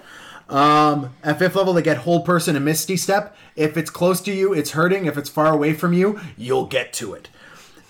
[0.49, 3.37] Um, at fifth level, they get Hold Person and Misty Step.
[3.57, 5.07] If it's close to you, it's hurting.
[5.07, 7.29] If it's far away from you, you'll get to it.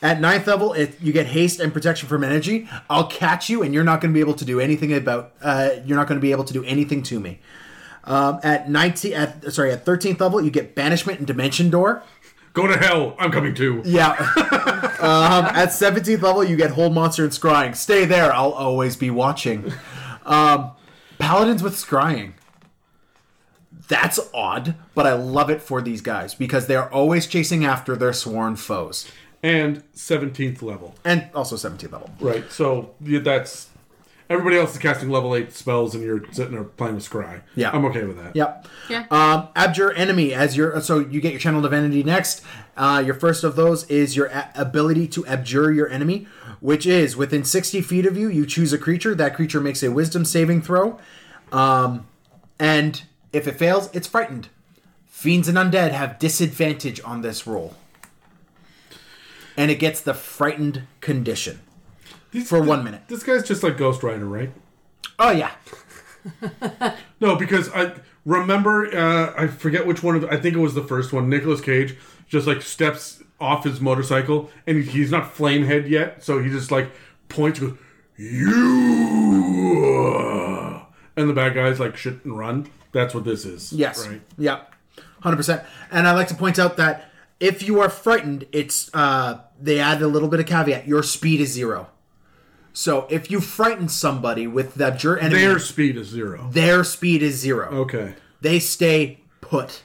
[0.03, 2.69] At ninth level, it, you get haste and protection from energy.
[2.89, 5.33] I'll catch you, and you're not going to be able to do anything about.
[5.43, 7.41] Uh, you're not going to be able to do anything to me.
[8.05, 12.03] Um, at 19, at sorry, at thirteenth level, you get banishment and dimension door.
[12.53, 13.17] Go to hell.
[13.19, 13.83] I'm coming too.
[13.85, 14.15] Yeah.
[15.01, 17.77] um, at 17th level, you get Hold Monster and Scrying.
[17.77, 18.33] Stay there.
[18.33, 19.73] I'll always be watching.
[20.25, 20.73] Um,
[21.19, 22.33] Paladins with Scrying.
[23.89, 28.13] That's odd, but I love it for these guys because they're always chasing after their
[28.13, 29.11] sworn foes.
[29.43, 30.95] And 17th level.
[31.05, 32.11] And also 17th level.
[32.19, 32.51] Right.
[32.51, 33.69] So yeah, that's
[34.29, 37.43] everybody else is casting level eight spells, and you're sitting there playing with Scry.
[37.55, 37.71] Yeah.
[37.71, 38.35] I'm okay with that.
[38.35, 38.67] Yep.
[38.89, 39.07] Yeah.
[39.11, 42.43] Um, abjure enemy as your so you get your channel divinity next.
[42.77, 46.27] Uh, your first of those is your a- ability to abjure your enemy,
[46.61, 48.29] which is within sixty feet of you.
[48.29, 49.15] You choose a creature.
[49.15, 50.99] That creature makes a Wisdom saving throw,
[51.53, 52.07] um,
[52.59, 54.49] and if it fails, it's frightened.
[55.07, 57.75] Fiends and undead have disadvantage on this roll,
[59.57, 61.61] and it gets the frightened condition
[62.37, 63.03] These- for one minute.
[63.09, 64.53] This guy's just like Ghost Rider, right?
[65.19, 65.53] Oh yeah,
[67.21, 67.95] No, because I
[68.25, 71.29] remember uh, I forget which one of the, I think it was the first one.
[71.29, 71.97] Nicolas Cage
[72.29, 76.91] just like steps off his motorcycle and he's not flamehead yet, so he just like
[77.29, 77.77] points goes,
[78.17, 78.55] "You,"
[81.17, 82.69] and the bad guys like shit and run.
[82.93, 83.73] That's what this is.
[83.73, 84.07] Yes.
[84.07, 84.21] Right.
[84.39, 84.61] Yeah.
[85.23, 85.63] Hundred percent.
[85.91, 87.11] And I like to point out that
[87.41, 90.87] if you are frightened, it's uh they add a little bit of caveat.
[90.87, 91.89] Your speed is zero.
[92.79, 96.47] So if you frighten somebody with that your enemy, Their speed is zero.
[96.53, 97.71] their speed is zero.
[97.71, 98.17] Okay.
[98.43, 99.83] They stay put.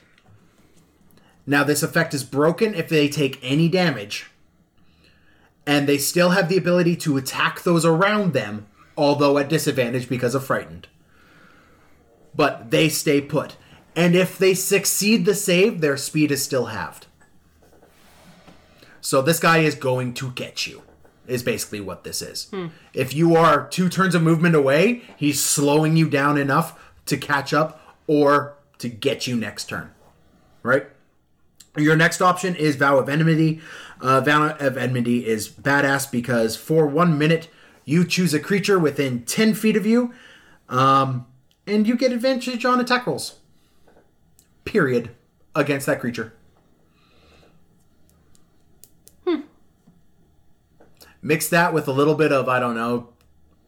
[1.48, 4.30] Now, this effect is broken if they take any damage,
[5.66, 10.36] and they still have the ability to attack those around them, although at disadvantage because
[10.36, 10.90] of frightened.
[12.36, 13.56] But they stay put.
[13.96, 17.08] And if they succeed the save, their speed is still halved.
[19.00, 20.82] So this guy is going to get you,
[21.28, 22.52] is basically what this is.
[22.94, 27.54] If you are two turns of movement away, he's slowing you down enough to catch
[27.54, 29.92] up or to get you next turn.
[30.64, 30.88] Right?
[31.78, 33.62] Your next option is Vow of Enmity.
[34.02, 37.48] Uh, Vow of Enmity is badass because for one minute,
[37.86, 40.14] you choose a creature within 10 feet of you,
[40.70, 41.26] um,
[41.66, 43.40] and you get advantage on attack rolls.
[44.66, 45.12] Period.
[45.56, 46.34] Against that creature.
[51.22, 53.10] Mix that with a little bit of, I don't know,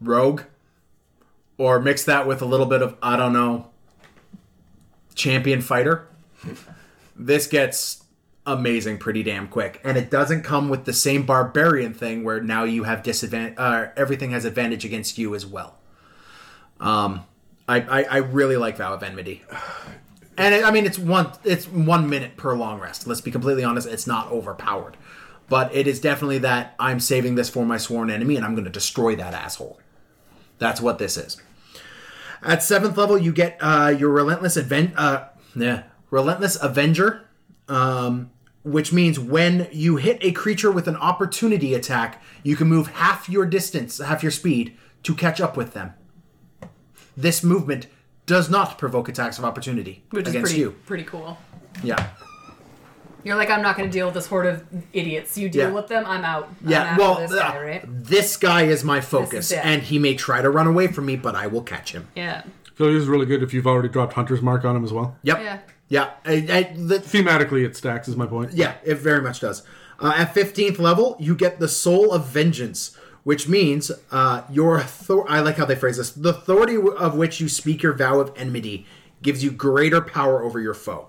[0.02, 0.42] rogue.
[1.58, 3.70] Or mix that with a little bit of, I don't know,
[5.16, 6.08] champion fighter.
[7.16, 8.04] this gets
[8.46, 9.80] amazing pretty damn quick.
[9.84, 13.88] And it doesn't come with the same barbarian thing where now you have disadvantage, uh,
[13.96, 15.78] everything has advantage against you as well.
[16.80, 17.24] Um,
[17.68, 19.44] I, I, I really like Vow of Enmity.
[20.36, 23.06] And it, I mean, it's one it's one minute per long rest.
[23.06, 24.98] Let's be completely honest; it's not overpowered,
[25.50, 28.66] but it is definitely that I'm saving this for my sworn enemy, and I'm going
[28.66, 29.80] to destroy that asshole.
[30.60, 31.42] That's what this is.
[32.42, 37.28] At seventh level, you get uh, your relentless aven- uh, yeah, relentless avenger,
[37.70, 38.32] um,
[38.64, 43.30] which means when you hit a creature with an opportunity attack, you can move half
[43.30, 45.94] your distance, half your speed, to catch up with them.
[47.16, 47.88] This movement
[48.26, 50.72] does not provoke attacks of opportunity Which is against pretty you.
[50.86, 51.38] pretty cool.
[51.84, 52.10] Yeah.
[53.24, 54.64] You're like, I'm not going to deal with this horde of
[54.94, 55.38] idiots.
[55.38, 55.74] You deal Yeah.
[55.74, 56.50] with them, I'm out.
[56.64, 57.84] I'm Yeah, well, this guy, uh, right?
[57.88, 59.64] this guy is my focus, it.
[59.64, 62.08] and he may try to run away from me, but I will catch him.
[62.16, 62.44] Yeah.
[62.44, 64.84] So feel like this is really good if you've already dropped Hunter's Mark on him
[64.84, 65.16] as well.
[65.24, 65.40] Yep.
[65.40, 65.60] Yeah.
[65.90, 66.10] Yeah.
[66.26, 68.54] I, I, the, Thematically, it stacks, is my point.
[68.54, 69.64] yeah, it very much does.
[70.00, 75.30] Uh, at 15th level, you get the Soul of Vengeance, which means uh, your author-
[75.30, 76.12] I like how they phrase this.
[76.12, 78.86] The authority of which you speak your vow of enmity
[79.22, 81.08] gives you greater power over your foe.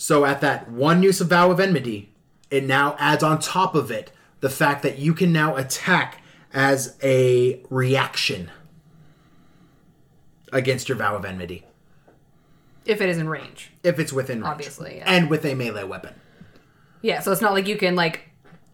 [0.00, 2.12] So at that one use of vow of enmity,
[2.52, 6.22] it now adds on top of it the fact that you can now attack
[6.54, 8.48] as a reaction
[10.52, 11.64] against your vow of enmity
[12.86, 13.72] If it is in range.
[13.82, 14.50] if it's within range.
[14.52, 15.04] Obviously, yeah.
[15.12, 16.14] and with a melee weapon.
[17.02, 18.28] Yeah, so it's not like you can, like,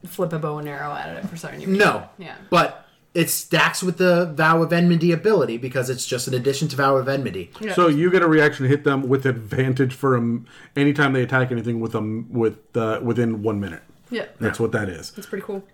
[0.06, 1.72] flip a bow and arrow at it for certain.
[1.72, 2.06] No.
[2.18, 2.36] Yeah.
[2.50, 2.83] But
[3.14, 6.96] it stacks with the Vow of Enmity ability because it's just an addition to Vow
[6.96, 7.50] of Enmity.
[7.60, 7.72] Yeah.
[7.74, 11.52] So you get a reaction to hit them with advantage for um, anytime they attack
[11.52, 13.82] anything with them with uh, within one minute.
[14.10, 14.26] Yeah.
[14.40, 15.12] That's what that is.
[15.16, 15.64] It's pretty cool.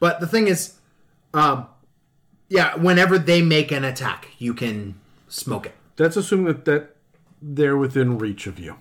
[0.00, 0.74] But the thing is,
[1.32, 1.68] um,
[2.48, 5.74] yeah, whenever they make an attack, you can smoke it.
[5.96, 6.96] That's assuming that, that
[7.40, 8.76] they're within reach of you.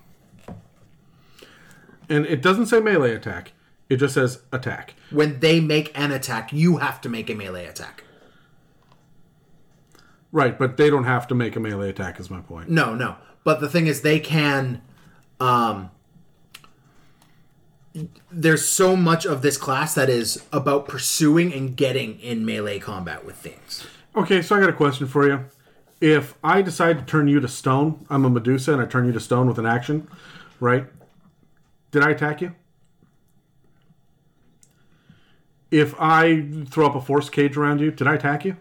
[2.10, 3.52] And it doesn't say melee attack.
[3.90, 4.94] It just says attack.
[5.10, 8.04] When they make an attack, you have to make a melee attack.
[10.32, 12.20] Right, but they don't have to make a melee attack.
[12.20, 12.70] Is my point.
[12.70, 13.16] No, no.
[13.44, 14.82] But the thing is, they can.
[15.40, 15.90] Um,
[18.32, 23.26] there's so much of this class that is about pursuing and getting in melee combat
[23.26, 23.88] with things.
[24.16, 25.46] Okay, so I got a question for you.
[26.00, 29.12] If I decide to turn you to stone, I'm a Medusa, and I turn you
[29.14, 30.08] to stone with an action,
[30.60, 30.86] right?
[31.92, 32.54] Did I attack you?
[35.72, 38.58] If I throw up a force cage around you, did I attack you?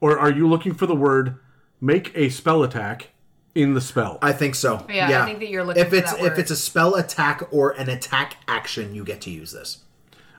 [0.00, 1.36] Or are you looking for the word
[1.80, 3.10] make a spell attack
[3.54, 4.18] in the spell?
[4.22, 4.84] I think so.
[4.88, 6.38] Yeah, I think that you're looking if for it's that if word.
[6.38, 9.78] it's a spell attack or an attack action, you get to use this.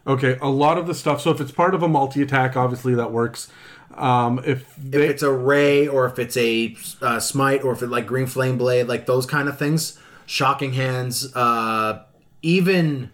[0.07, 1.21] Okay, a lot of the stuff.
[1.21, 3.49] So if it's part of a multi attack, obviously that works.
[3.93, 7.83] Um, if they, If it's a ray or if it's a uh, smite or if
[7.83, 12.03] it's like green flame blade, like those kind of things, shocking hands, uh,
[12.41, 13.11] even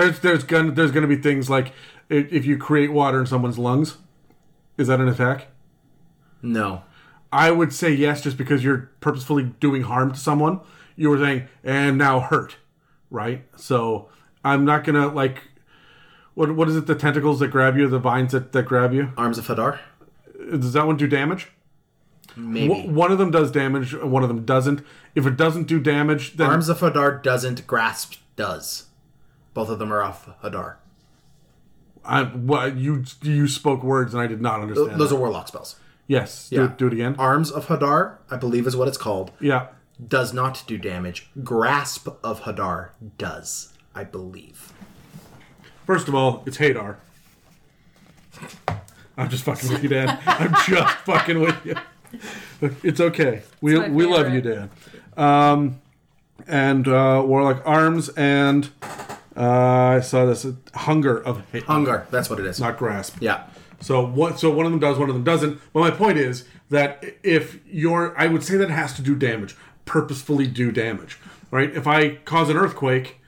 [0.00, 1.72] There's there's gonna there's gonna be things like
[2.08, 3.98] if you create water in someone's lungs,
[4.78, 5.48] is that an attack?
[6.42, 6.82] no.
[7.32, 10.58] I would say yes, just because you're purposefully doing harm to someone.
[10.96, 12.56] You were saying and now hurt,
[13.08, 13.44] right?
[13.56, 14.08] So
[14.44, 15.42] I'm not gonna like.
[16.34, 16.86] What what is it?
[16.88, 19.12] The tentacles that grab you, the vines that, that grab you.
[19.16, 19.78] Arms of Hadar,
[20.50, 21.48] Does that one do damage?
[22.34, 22.66] maybe.
[22.66, 23.94] W- one of them does damage.
[23.94, 24.84] One of them doesn't.
[25.14, 27.64] If it doesn't do damage, then Arms of Hadar doesn't.
[27.68, 28.86] Grasp does.
[29.54, 30.76] Both of them are off Hadar.
[32.04, 34.98] I, what, you you spoke words and I did not understand.
[34.98, 35.16] Those that.
[35.16, 35.76] are warlock spells.
[36.06, 36.48] yes.
[36.48, 36.64] Do, Yeah.
[36.66, 37.14] it- do it again.
[37.18, 39.32] Arms of Hadar, I believe, is what it's called.
[39.40, 39.66] Yeah.
[40.06, 41.30] Does not do damage.
[41.44, 44.72] Grasp of Hadar does, I believe.
[45.86, 46.96] First of all, it's Hadar.
[49.18, 50.18] I'm just fucking with you, Dan.
[50.26, 51.74] I'm just fucking with you.
[52.82, 53.42] It's okay.
[53.60, 54.70] We my we love you, favorite.
[55.16, 55.24] Dan.
[55.24, 55.80] Um,
[56.46, 58.70] and uh, Warlock Arms and
[59.36, 61.64] uh, I saw this uh, Hunger of Hadar.
[61.64, 62.06] Hunger.
[62.10, 62.60] That's what it is.
[62.60, 63.16] not grasp.
[63.20, 63.44] Yeah.
[63.80, 64.38] So what?
[64.38, 65.60] So one of them does, one of them doesn't.
[65.72, 69.14] But my point is that if you're, I would say that it has to do
[69.14, 71.18] damage, purposefully do damage,
[71.50, 71.74] right?
[71.74, 73.20] If I cause an earthquake,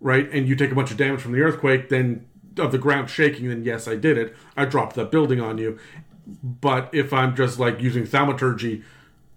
[0.00, 2.26] right, and you take a bunch of damage from the earthquake, then
[2.58, 4.36] of the ground shaking, then yes, I did it.
[4.56, 5.78] I dropped that building on you.
[6.42, 8.82] But if I'm just like using thaumaturgy,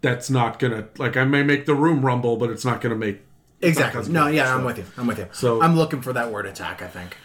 [0.01, 3.21] that's not gonna like I may make the room rumble, but it's not gonna make
[3.61, 4.11] Exactly.
[4.11, 4.85] No, yeah, I'm with you.
[4.97, 5.27] I'm with you.
[5.31, 6.81] So- I'm looking for that word attack.
[6.81, 7.17] I think.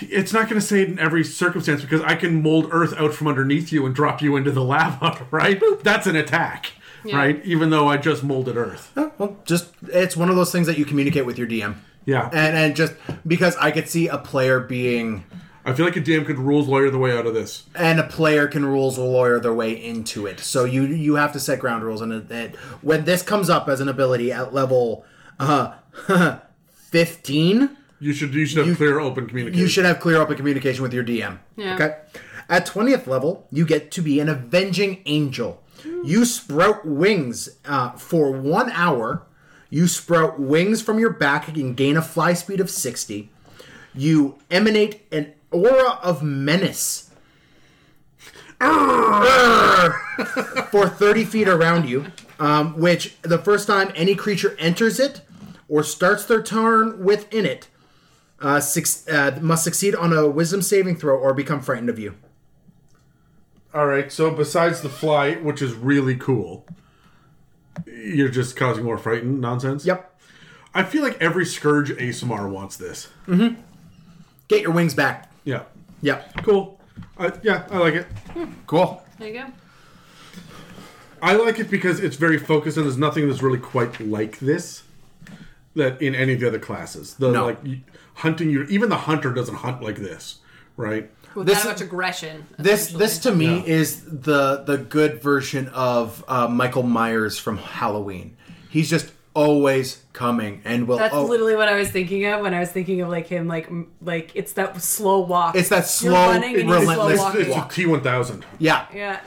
[0.00, 3.14] it's not going to say it in every circumstance because I can mold earth out
[3.14, 5.60] from underneath you and drop you into the lava, right?
[5.82, 6.72] That's an attack,
[7.04, 7.16] Yeah.
[7.16, 7.40] right?
[7.44, 8.92] Even though I just molded earth.
[8.96, 11.76] Oh, well, just it's one of those things that you communicate with your DM.
[12.06, 12.26] Yeah.
[12.32, 12.92] And and just
[13.26, 15.24] because I could see a player being
[15.64, 17.62] I feel like a DM could rules lawyer the way out of this.
[17.74, 20.38] and a player can rules a lawyer their way into it.
[20.40, 23.68] So you you have to set ground rules, and it, it, when this comes up
[23.68, 25.06] as an ability at level
[25.40, 25.74] uh,
[26.72, 29.60] fifteen, You should you should have clear open communication.
[29.62, 31.38] you should have clear open communication with your DM.
[31.56, 31.74] Yeah.
[31.74, 31.96] Okay.
[32.48, 35.62] At twentieth level, you get to be an avenging angel.
[36.04, 39.22] You sprout wings uh, for one hour.
[39.70, 43.30] You sprout wings from your back and gain a fly speed of sixty.
[43.94, 47.10] You emanate an aura of menace
[50.70, 52.06] for 30 feet around you,
[52.38, 55.20] um, which the first time any creature enters it
[55.68, 57.68] or starts their turn within it
[58.40, 62.14] uh, six, uh, must succeed on a wisdom saving throw or become frightened of you.
[63.72, 64.12] All right.
[64.12, 66.66] So besides the fly, which is really cool,
[67.86, 69.84] you're just causing more frightened nonsense.
[69.84, 70.10] Yep.
[70.74, 73.08] I feel like every scourge Aasimar wants this.
[73.26, 73.60] Mm hmm.
[74.48, 75.32] Get your wings back.
[75.44, 75.62] Yeah.
[76.02, 76.42] Yep.
[76.42, 76.78] Cool.
[77.16, 78.06] Uh, yeah, I like it.
[78.66, 79.02] Cool.
[79.18, 79.46] There you go.
[81.24, 84.82] I like it because it's very focused and there's nothing that's really quite like this
[85.74, 87.14] that in any of the other classes.
[87.14, 87.46] The No.
[87.46, 87.58] like
[88.14, 90.36] hunting you even the hunter doesn't hunt like this,
[90.76, 91.10] right?
[91.34, 92.46] With This- that much aggression.
[92.58, 93.62] This this to me Yeah.
[93.80, 98.36] is the the good version of uh, Michael Myers from Halloween.
[98.68, 100.98] He's just always coming and will.
[100.98, 103.48] That's oh, literally what I was thinking of when I was thinking of like him,
[103.48, 103.68] like
[104.02, 105.56] like it's that slow walk.
[105.56, 107.40] It's that You're slow, running and he's slow relentless walking.
[107.40, 107.72] It's a walk.
[107.72, 108.44] T one thousand.
[108.58, 109.20] Yeah, Yeah.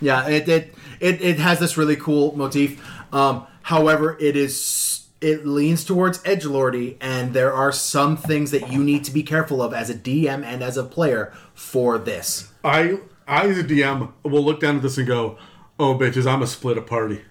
[0.00, 2.82] Yeah, it it, it, it has this really cool motif.
[3.12, 8.70] Um, however, it is it leans towards edge lordy, and there are some things that
[8.70, 12.52] you need to be careful of as a DM and as a player for this.
[12.62, 15.38] I I as a DM will look down at this and go,
[15.78, 17.22] Oh bitches, I'm a split a party.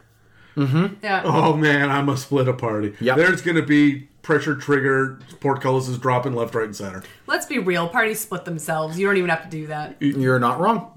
[0.56, 1.22] Yeah.
[1.23, 2.94] Oh man, I'm a split a party.
[2.99, 3.18] Yep.
[3.18, 7.03] There's gonna be pressure trigger, portcullis is dropping left, right, and center.
[7.27, 7.88] Let's be real.
[7.88, 8.98] Parties split themselves.
[8.98, 10.02] You don't even have to do that.
[10.02, 10.93] You're not wrong.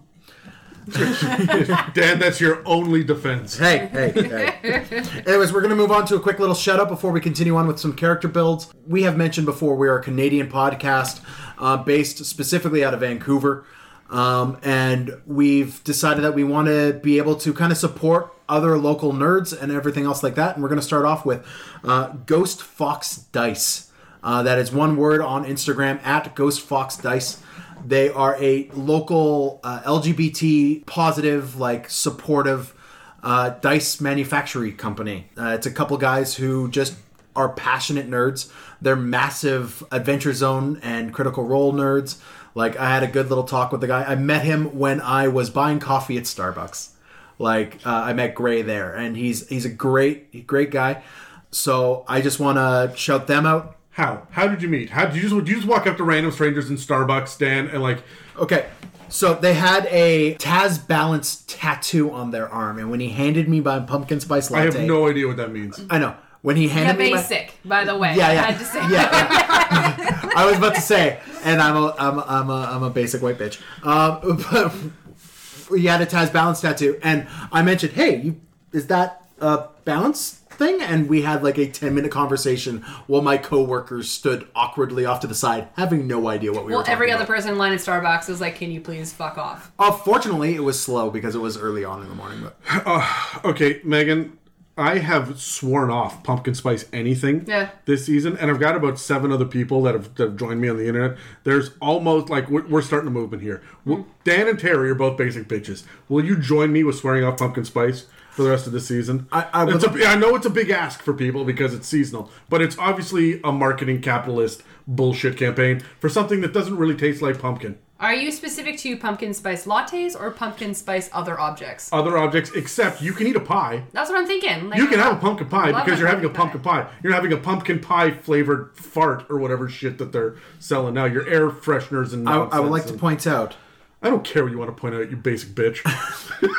[1.95, 3.59] Dan, that's your only defense.
[3.59, 5.03] Hey, hey, hey.
[5.27, 7.57] Anyways, we're going to move on to a quick little shout out before we continue
[7.57, 8.73] on with some character builds.
[8.87, 11.21] We have mentioned before we are a Canadian podcast
[11.59, 13.67] uh, based specifically out of Vancouver.
[14.11, 18.79] Um, and we've decided that we want to be able to kind of support other
[18.79, 20.55] local nerds and everything else like that.
[20.55, 21.45] And we're going to start off with
[21.83, 23.91] uh, Ghost Fox Dice.
[24.23, 27.43] Uh, that is one word on Instagram at Ghost Fox Dice.
[27.85, 32.75] They are a local uh, LGBT positive, like supportive
[33.23, 35.29] uh, dice manufacturing company.
[35.37, 36.97] Uh, it's a couple guys who just
[37.35, 38.51] are passionate nerds.
[38.81, 42.19] They're massive Adventure Zone and Critical Role nerds.
[42.55, 44.05] Like I had a good little talk with the guy.
[44.05, 46.91] I met him when I was buying coffee at Starbucks.
[47.39, 51.03] Like uh, I met Gray there, and he's he's a great great guy.
[51.51, 53.76] So I just want to shout them out.
[53.97, 54.27] How?
[54.31, 54.91] How did you meet?
[54.91, 57.69] How did you just did you just walk up to random strangers in Starbucks, Dan,
[57.69, 58.03] and like
[58.39, 58.67] Okay,
[59.09, 63.61] so they had a Taz Balance tattoo on their arm, and when he handed me
[63.61, 65.81] my pumpkin spice latte, I have no idea what that means.
[65.89, 68.15] I know when he Yeah, handed me my, by the way.
[68.15, 68.43] Yeah, I yeah.
[68.43, 68.81] had to say.
[68.91, 70.31] yeah.
[70.37, 73.23] I was about to say, and I'm a, I'm a, I'm a, I'm a basic
[73.23, 73.63] white bitch.
[73.83, 74.45] Um,
[75.71, 78.41] but he had a Taz Balance tattoo, and I mentioned, hey, you,
[78.73, 80.81] is that a balance thing?
[80.83, 85.27] And we had like a 10 minute conversation while my coworkers stood awkwardly off to
[85.27, 87.35] the side, having no idea what we Well, were talking every other about.
[87.35, 90.63] person in line at Starbucks was like, "Can you please fuck off?" Uh, fortunately, it
[90.65, 92.41] was slow because it was early on in the morning.
[92.43, 92.57] But
[93.45, 94.39] Okay, Megan,
[94.79, 97.71] I have sworn off pumpkin spice anything Yeah.
[97.87, 100.69] this season, and I've got about seven other people that have, that have joined me
[100.69, 101.17] on the internet.
[101.45, 103.63] There's almost like we're, we're starting a movement here.
[103.85, 104.03] Hmm.
[104.25, 105.85] Dan and Terry are both basic bitches.
[106.11, 108.05] Will you join me with swearing off pumpkin spice?
[108.37, 109.27] For the rest of the season.
[109.33, 112.61] I- I It's a- know it's a big ask for people because it's seasonal, but
[112.61, 117.79] it's obviously a marketing capitalist bullshit campaign for something that doesn't really taste like pumpkin.
[117.99, 121.89] Are you specific to pumpkin spice lattes or pumpkin spice other objects?
[121.95, 123.85] Other objects, except you can eat a pie.
[123.93, 124.69] That's what I'm thinking.
[124.69, 126.91] Like, You can have a pumpkin pie because you're having a pumpkin pumpkin pie.
[127.03, 131.07] You're having a pumpkin pie flavored fart or whatever shit that they're selling now.
[131.07, 133.57] Your air fresheners and I, I would nonsense like to point out.
[134.03, 135.81] I don't care what you want to point out, you basic bitch.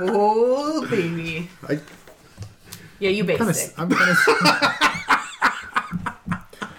[0.00, 1.48] Oh baby.
[1.68, 1.78] I,
[2.98, 3.78] Yeah, you I'm gonna, basic.
[3.78, 4.14] I'm gonna,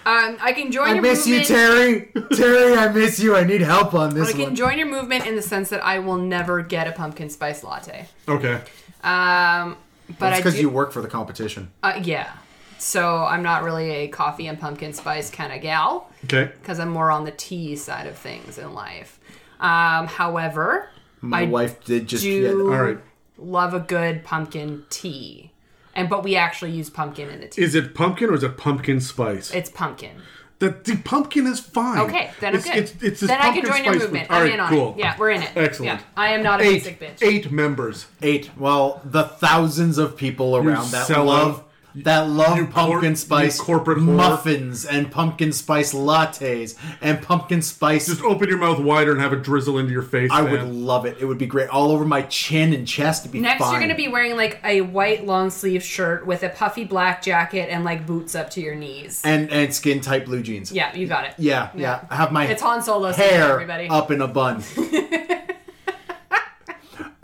[0.06, 0.88] Um, I can join your.
[0.88, 1.48] I your miss you, movement.
[1.48, 2.12] Terry.
[2.36, 3.34] Terry, I miss you.
[3.34, 4.54] I need help on this I can one.
[4.54, 8.06] join your movement in the sense that I will never get a pumpkin spice latte.
[8.28, 8.60] okay.
[9.02, 9.78] Um,
[10.08, 11.70] but That's I because do, you work for the competition.
[11.82, 12.34] uh, yeah.
[12.78, 16.52] So I'm not really a coffee and pumpkin spice kind of gal Okay.
[16.60, 19.18] because I'm more on the tea side of things in life.
[19.58, 20.90] Um, however,
[21.28, 22.22] My I wife did just.
[22.22, 22.98] do- yeah, All right.
[23.38, 25.52] love a good pumpkin tea,
[25.94, 27.62] and but we actually use pumpkin in the tea.
[27.62, 29.52] Is it pumpkin or is it pumpkin spice?
[29.52, 30.16] It's pumpkin.
[30.60, 31.98] the, the pumpkin is fine.
[31.98, 32.76] Okay, then I'm it's, good.
[32.76, 34.28] It's, it's this then I can pumpkin join your movement.
[34.28, 34.34] food.
[34.34, 34.92] All I'm right, in on cool.
[34.92, 34.98] it.
[34.98, 35.50] Yeah, we're in it.
[35.56, 36.00] Excellent.
[36.00, 37.22] Yeah, I am not a Eight, basic bitch.
[37.22, 38.06] eight members.
[38.22, 38.50] Eight.
[38.56, 41.63] Well, the thousands of people around that love
[41.96, 44.16] that love You cor- pumpkin you spice corporate whore.
[44.16, 48.06] muffins and pumpkin spice lattes and pumpkin spice.
[48.06, 50.30] Just open your mouth wider and have it drizzle into your face.
[50.32, 50.50] I man.
[50.52, 51.18] would love it.
[51.20, 53.22] It would be great all over my chin and chest.
[53.22, 53.72] It'd be Next, fine.
[53.72, 57.22] you're going to be wearing like a white long sleeve shirt with a puffy black
[57.22, 59.22] jacket and like boots up to your knees.
[59.24, 60.72] and and skin tight blue jeans.
[60.72, 61.34] yeah, you got it.
[61.38, 62.04] Yeah, yeah.
[62.10, 63.88] I have my It's Han Solo season, hair everybody.
[63.88, 64.62] up in a bun.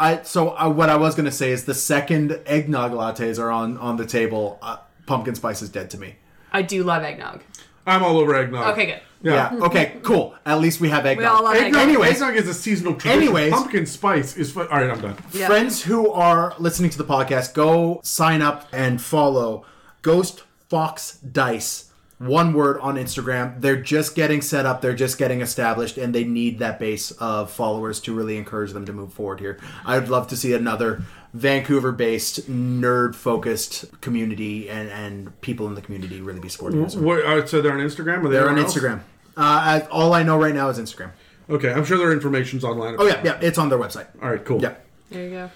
[0.00, 3.76] I so uh, what I was gonna say is the second eggnog lattes are on
[3.78, 4.58] on the table.
[4.62, 6.16] Uh, pumpkin spice is dead to me.
[6.52, 7.42] I do love eggnog.
[7.86, 8.72] I'm all over eggnog.
[8.72, 9.00] Okay, good.
[9.22, 9.52] Yeah.
[9.54, 9.64] Yeah.
[9.66, 9.98] Okay.
[10.02, 10.34] Cool.
[10.46, 11.22] At least we have eggnog.
[11.22, 13.22] We all love Eggnog, Anyways, eggnog is a seasonal tradition.
[13.22, 13.52] Anyways.
[13.52, 14.52] pumpkin spice is.
[14.52, 15.16] Fu- all right, I'm done.
[15.32, 15.46] Yeah.
[15.46, 19.66] friends who are listening to the podcast, go sign up and follow
[20.00, 21.89] Ghost Fox Dice.
[22.20, 23.60] One word on Instagram.
[23.62, 24.82] They're just getting set up.
[24.82, 28.84] They're just getting established, and they need that base of followers to really encourage them
[28.84, 29.58] to move forward here.
[29.86, 31.02] I'd love to see another
[31.32, 36.94] Vancouver-based, nerd-focused community and, and people in the community really be supporting this.
[36.94, 38.24] What, uh, so they're on Instagram.
[38.24, 38.74] Or They're on else?
[38.76, 38.98] Instagram.
[39.36, 41.12] Uh, I- all I know right now is Instagram.
[41.48, 42.96] Okay, I'm sure their information's online.
[42.98, 44.06] Oh yeah, yeah, it's on their website.
[44.22, 44.60] All right, cool.
[44.62, 44.74] Yeah,
[45.10, 45.50] There you go.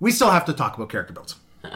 [0.00, 1.36] we still have to talk about character builds.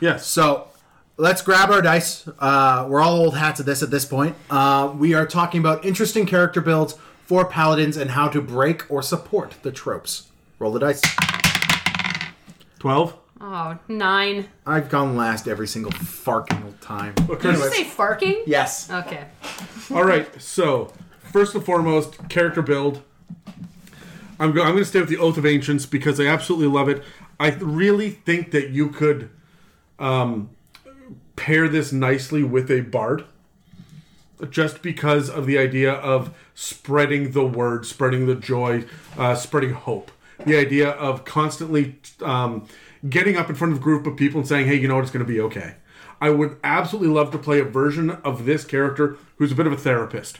[0.00, 0.26] Yes.
[0.26, 0.68] So
[1.16, 2.26] let's grab our dice.
[2.38, 4.34] Uh, we're all old hats at this at this point.
[4.50, 6.96] Uh, we are talking about interesting character builds
[7.26, 10.28] for paladins and how to break or support the tropes.
[10.58, 11.02] Roll the dice.
[12.78, 13.16] Twelve.
[13.40, 14.48] Oh, nine.
[14.66, 17.14] I've gone last every single farking time.
[17.28, 17.34] Okay.
[17.34, 17.72] Did you Anyways.
[17.74, 18.42] say farking?
[18.46, 18.90] Yes.
[18.90, 19.24] Okay.
[19.90, 20.28] All right.
[20.40, 23.02] So first and foremost, character build.
[24.40, 26.88] I'm go- I'm going to stay with the Oath of Ancients because I absolutely love
[26.88, 27.02] it.
[27.38, 29.30] I really think that you could
[29.98, 30.50] um,
[31.36, 33.24] pair this nicely with a bard,
[34.50, 38.84] just because of the idea of spreading the word, spreading the joy,
[39.16, 40.10] uh, spreading hope.
[40.44, 42.66] The idea of constantly um,
[43.08, 45.02] getting up in front of a group of people and saying, "Hey, you know what?
[45.02, 45.76] It's going to be okay."
[46.20, 49.72] I would absolutely love to play a version of this character who's a bit of
[49.72, 50.38] a therapist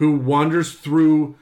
[0.00, 1.36] who wanders through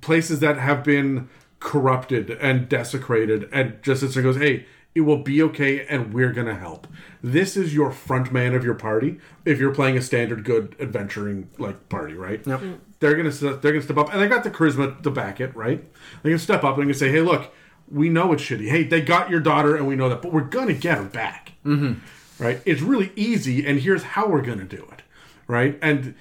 [0.00, 1.28] places that have been
[1.58, 4.64] corrupted and desecrated and just sits there and goes, hey,
[4.96, 6.86] it will be okay and we're going to help.
[7.22, 11.50] This is your front man of your party if you're playing a standard good adventuring
[11.58, 12.44] like party, right?
[12.46, 12.62] Yep.
[12.98, 15.38] They're going to they're going to step up and they got the charisma to back
[15.38, 15.84] it, right?
[16.22, 17.52] They're going to step up and they're going to say, hey, look,
[17.92, 18.70] we know it's shitty.
[18.70, 21.04] Hey, they got your daughter and we know that, but we're going to get her
[21.04, 21.52] back.
[21.66, 22.42] Mm-hmm.
[22.42, 22.62] Right?
[22.64, 25.02] It's really easy and here's how we're going to do it.
[25.46, 25.78] Right?
[25.82, 26.14] And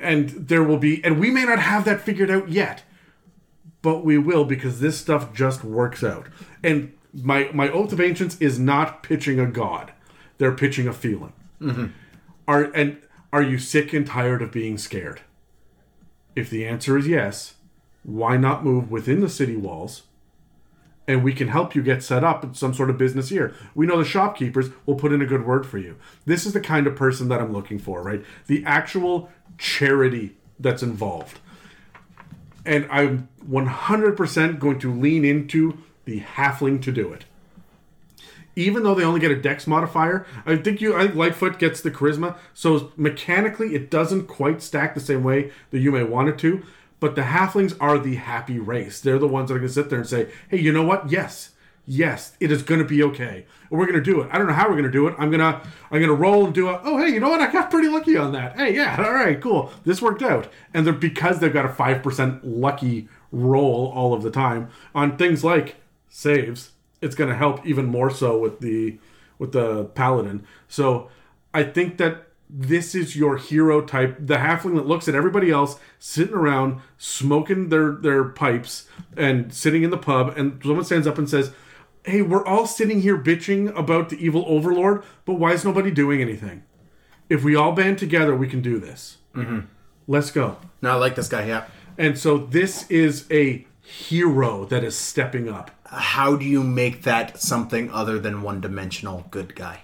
[0.00, 2.82] and there will be and we may not have that figured out yet
[3.82, 6.28] but we will because this stuff just works out
[6.64, 9.92] and my my oath of ancients is not pitching a god
[10.38, 11.86] they're pitching a feeling mm-hmm.
[12.48, 12.98] are and
[13.32, 15.20] are you sick and tired of being scared
[16.34, 17.54] if the answer is yes
[18.02, 20.02] why not move within the city walls
[21.08, 23.54] and we can help you get set up in some sort of business here.
[23.74, 25.96] We know the shopkeepers will put in a good word for you.
[26.26, 28.24] This is the kind of person that I'm looking for, right?
[28.46, 31.40] The actual charity that's involved.
[32.64, 37.24] And I'm 100% going to lean into the halfling to do it.
[38.54, 41.80] Even though they only get a dex modifier, I think you I think Lightfoot gets
[41.80, 46.28] the charisma, so mechanically it doesn't quite stack the same way that you may want
[46.28, 46.62] it to.
[47.00, 49.00] But the halflings are the happy race.
[49.00, 51.10] They're the ones that are going to sit there and say, "Hey, you know what?
[51.10, 51.50] Yes,
[51.86, 54.28] yes, it is going to be okay, we're going to do it.
[54.30, 55.14] I don't know how we're going to do it.
[55.18, 56.80] I'm gonna I'm gonna roll and do a.
[56.84, 57.40] Oh, hey, you know what?
[57.40, 58.56] I got pretty lucky on that.
[58.56, 59.72] Hey, yeah, all right, cool.
[59.84, 60.48] This worked out.
[60.74, 65.16] And they're because they've got a five percent lucky roll all of the time on
[65.16, 65.76] things like
[66.14, 66.72] saves
[67.02, 68.96] it's going to help even more so with the
[69.38, 70.46] with the paladin.
[70.68, 71.10] So
[71.52, 75.78] I think that this is your hero type, the halfling that looks at everybody else
[75.98, 81.18] sitting around smoking their their pipes and sitting in the pub, and someone stands up
[81.18, 81.52] and says.
[82.04, 86.20] Hey, we're all sitting here bitching about the evil overlord, but why is nobody doing
[86.20, 86.64] anything?
[87.28, 89.18] If we all band together, we can do this.
[89.36, 89.60] Mm-hmm.
[90.08, 90.56] Let's go.
[90.82, 91.46] No, I like this guy.
[91.46, 91.66] Yeah.
[91.96, 95.70] And so this is a hero that is stepping up.
[95.92, 99.82] How do you make that something other than one dimensional good guy?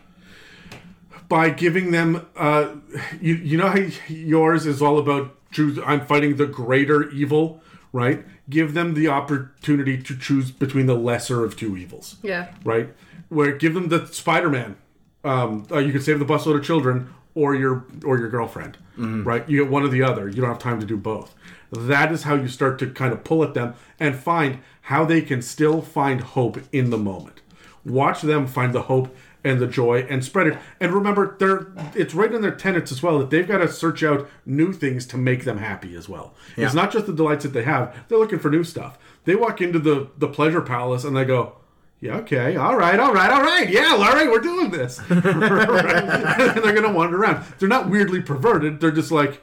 [1.29, 2.75] by giving them uh
[3.21, 7.61] you you know how yours is all about choose I'm fighting the greater evil,
[7.93, 8.25] right?
[8.49, 12.17] Give them the opportunity to choose between the lesser of two evils.
[12.23, 12.53] Yeah.
[12.65, 12.95] Right?
[13.29, 14.77] Where give them the Spider-Man.
[15.25, 18.79] Um uh, you can save the busload of children or your or your girlfriend.
[18.97, 19.49] Right?
[19.49, 20.29] You get one or the other.
[20.29, 21.35] You don't have time to do both.
[21.71, 25.21] That is how you start to kind of pull at them and find how they
[25.21, 27.43] can still find hope in the moment.
[27.85, 30.59] Watch them find the hope and the joy and spread it.
[30.81, 34.03] And remember, they're it's right in their tenets as well that they've got to search
[34.03, 36.33] out new things to make them happy as well.
[36.57, 38.99] It's not just the delights that they have; they're looking for new stuff.
[39.25, 41.57] They walk into the the pleasure palace and they go.
[42.01, 43.69] Yeah, okay, all right, all right, all right.
[43.69, 45.01] Yeah, all right, we're doing this.
[45.11, 45.25] Right?
[45.27, 47.45] and they're gonna wander around.
[47.59, 48.81] They're not weirdly perverted.
[48.81, 49.43] They're just like,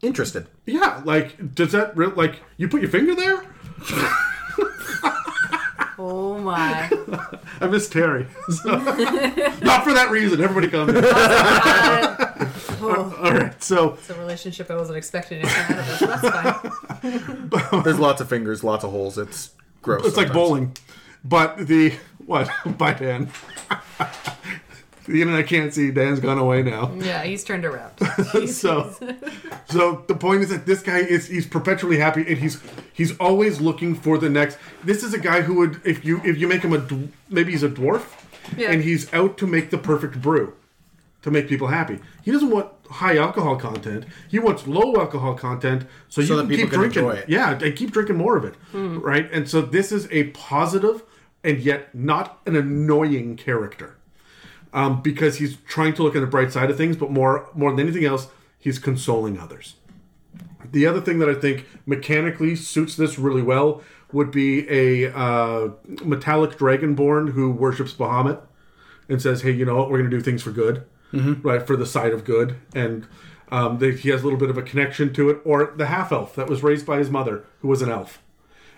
[0.00, 0.46] Interested.
[0.64, 3.44] yeah, like does that re- like you put your finger there?
[5.98, 6.90] Oh my.
[7.60, 8.26] I miss Terry.
[8.50, 8.68] So-
[9.62, 10.40] not for that reason.
[10.42, 10.90] Everybody come.
[12.82, 15.98] oh, All right, so it's a relationship I wasn't expecting to come out of this.
[16.20, 17.82] That's fine.
[17.82, 19.16] There's lots of fingers, lots of holes.
[19.16, 19.52] It's
[19.82, 20.06] gross.
[20.06, 20.76] it's like bowling,
[21.24, 21.94] but the
[22.26, 22.50] what?
[22.78, 23.30] Bye, Dan.
[25.06, 25.90] The internet can't see.
[25.90, 26.92] Dan's gone away now.
[26.96, 27.92] Yeah, he's turned around.
[28.48, 28.94] so
[29.68, 32.60] so the point is that this guy is he's perpetually happy and he's
[32.92, 36.38] he's always looking for the next this is a guy who would if you if
[36.38, 36.86] you make him a
[37.32, 38.04] maybe he's a dwarf
[38.56, 38.70] Yeah.
[38.70, 40.54] and he's out to make the perfect brew
[41.22, 45.86] to make people happy he doesn't want high alcohol content he wants low alcohol content
[46.08, 47.28] so, you that can people keep can drinking enjoy it.
[47.28, 48.98] yeah and keep drinking more of it hmm.
[49.00, 51.02] right and so this is a positive
[51.42, 53.95] and yet not an annoying character
[54.76, 57.70] um, because he's trying to look at the bright side of things, but more more
[57.70, 58.28] than anything else,
[58.58, 59.76] he's consoling others.
[60.70, 63.82] The other thing that I think mechanically suits this really well
[64.12, 65.70] would be a uh,
[66.04, 68.42] metallic dragonborn who worships Bahamut
[69.08, 69.90] and says, "Hey, you know what?
[69.90, 70.84] We're going to do things for good,
[71.42, 71.66] right?
[71.66, 73.06] For the side of good." And
[73.50, 75.40] um, they, he has a little bit of a connection to it.
[75.44, 78.22] Or the half elf that was raised by his mother, who was an elf,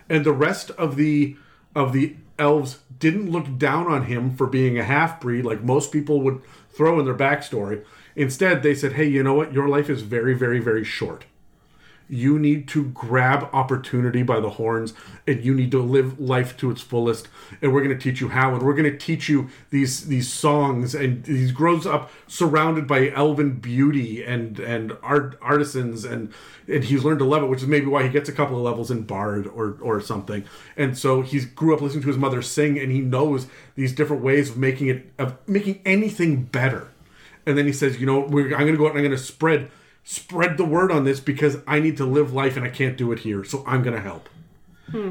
[0.08, 1.36] and the rest of the
[1.74, 5.92] of the elves didn't look down on him for being a half breed like most
[5.92, 6.40] people would
[6.70, 7.84] throw in their backstory.
[8.16, 9.52] Instead, they said, "Hey, you know what?
[9.52, 11.24] Your life is very, very, very short."
[12.08, 14.94] You need to grab opportunity by the horns
[15.26, 17.28] and you need to live life to its fullest.
[17.60, 20.32] And we're going to teach you how and we're going to teach you these these
[20.32, 26.32] songs and he grows up surrounded by elven beauty and and art artisans and
[26.66, 28.62] and he's learned to love it which is maybe why he gets a couple of
[28.62, 30.44] levels in bard or or something.
[30.76, 34.22] And so he grew up listening to his mother sing and he knows these different
[34.22, 36.88] ways of making it of making anything better.
[37.44, 39.18] And then he says, "You know, I'm going to go out and I'm going to
[39.18, 39.70] spread
[40.10, 43.12] spread the word on this because I need to live life and I can't do
[43.12, 43.44] it here.
[43.44, 44.28] So I'm going to help."
[44.90, 45.10] Hmm.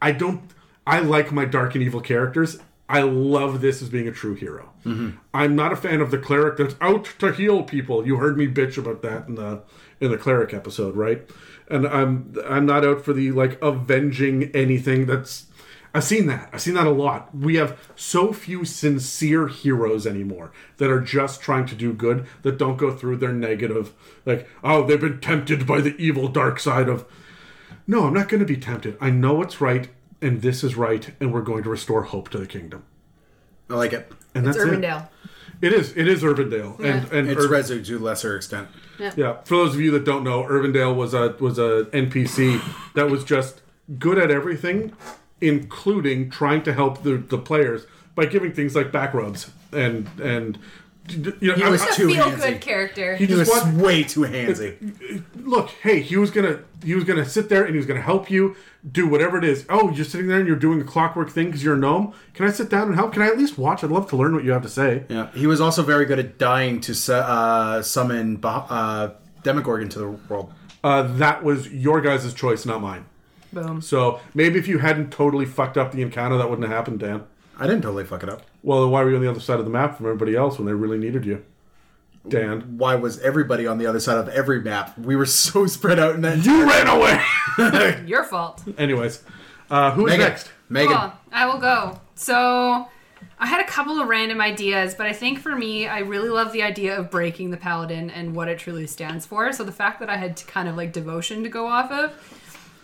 [0.00, 0.42] I don't.
[0.86, 2.58] I like my dark and evil characters.
[2.88, 4.70] I love this as being a true hero.
[4.84, 5.16] Mm-hmm.
[5.32, 8.06] I'm not a fan of the cleric that's out to heal people.
[8.06, 9.62] You heard me bitch about that in the
[10.00, 11.22] in the cleric episode, right?
[11.68, 15.06] And I'm I'm not out for the like avenging anything.
[15.06, 15.46] That's
[15.94, 16.48] I've seen that.
[16.52, 17.34] I've seen that a lot.
[17.36, 22.56] We have so few sincere heroes anymore that are just trying to do good that
[22.56, 23.92] don't go through their negative
[24.24, 27.04] like oh they've been tempted by the evil dark side of
[27.86, 28.96] no, I'm not going to be tempted.
[29.00, 29.88] I know what's right,
[30.20, 32.84] and this is right, and we're going to restore hope to the kingdom.
[33.68, 34.10] I like it.
[34.36, 35.08] And It's that's Urbandale.
[35.60, 35.66] it.
[35.66, 35.96] It is.
[35.96, 37.18] It is Urbandale, and Yeah.
[37.18, 38.68] and It's Ur- Rezu to a lesser extent.
[38.98, 39.38] yeah.
[39.44, 42.60] For those of you that don't know, Urbandale was a was a NPC
[42.94, 43.62] that was just
[43.98, 44.92] good at everything,
[45.42, 50.58] including trying to help the the players by giving things like back rubs and and
[51.08, 52.38] you know He I- was I- A too feel handsy.
[52.52, 53.16] good character.
[53.16, 55.22] he He was just way too handsy.
[55.36, 58.30] look, hey, he was gonna he was gonna sit there and he was gonna help
[58.30, 58.54] you
[58.90, 59.64] do whatever it is.
[59.68, 62.12] Oh, you're sitting there and you're doing a clockwork thing because you're a gnome.
[62.34, 63.12] Can I sit down and help?
[63.14, 63.82] Can I at least watch?
[63.82, 65.04] I'd love to learn what you have to say.
[65.08, 69.10] Yeah, he was also very good at dying to su- uh, summon bah- uh,
[69.42, 70.52] Demogorgon to the world.
[70.84, 73.04] Uh, that was your guys' choice, not mine.
[73.52, 73.80] Boom.
[73.82, 77.24] So maybe if you hadn't totally fucked up the encounter, that wouldn't have happened, Dan.
[77.58, 78.42] I didn't totally fuck it up.
[78.62, 80.58] Well, then why were you on the other side of the map from everybody else
[80.58, 81.44] when they really needed you,
[82.26, 82.78] Dan?
[82.78, 84.96] Why was everybody on the other side of every map?
[84.98, 86.44] We were so spread out in that.
[86.44, 88.04] You ran away.
[88.06, 88.62] Your fault.
[88.78, 89.22] Anyways,
[89.70, 90.20] uh, who's Megan.
[90.26, 90.50] next?
[90.68, 90.96] Megan.
[90.96, 91.12] Cool.
[91.30, 92.00] I will go.
[92.14, 92.88] So
[93.38, 96.52] I had a couple of random ideas, but I think for me, I really love
[96.52, 99.52] the idea of breaking the paladin and what it truly stands for.
[99.52, 102.12] So the fact that I had to kind of like devotion to go off of,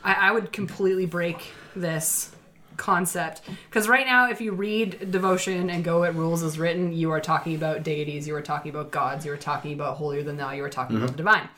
[0.05, 2.35] I, I would completely break this
[2.79, 3.43] concept.
[3.69, 7.21] Because right now if you read devotion and go at rules as written you are
[7.21, 10.53] talking about deities you are talking about gods you are talking about holier than thou
[10.53, 11.17] you are talking about mm-hmm.
[11.17, 11.49] the divine.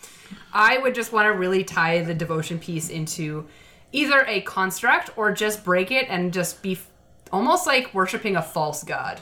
[0.52, 3.46] I would just want to really tie the devotion piece into
[3.92, 6.88] either a construct or just break it and just be f-
[7.30, 9.20] almost like worshiping a false god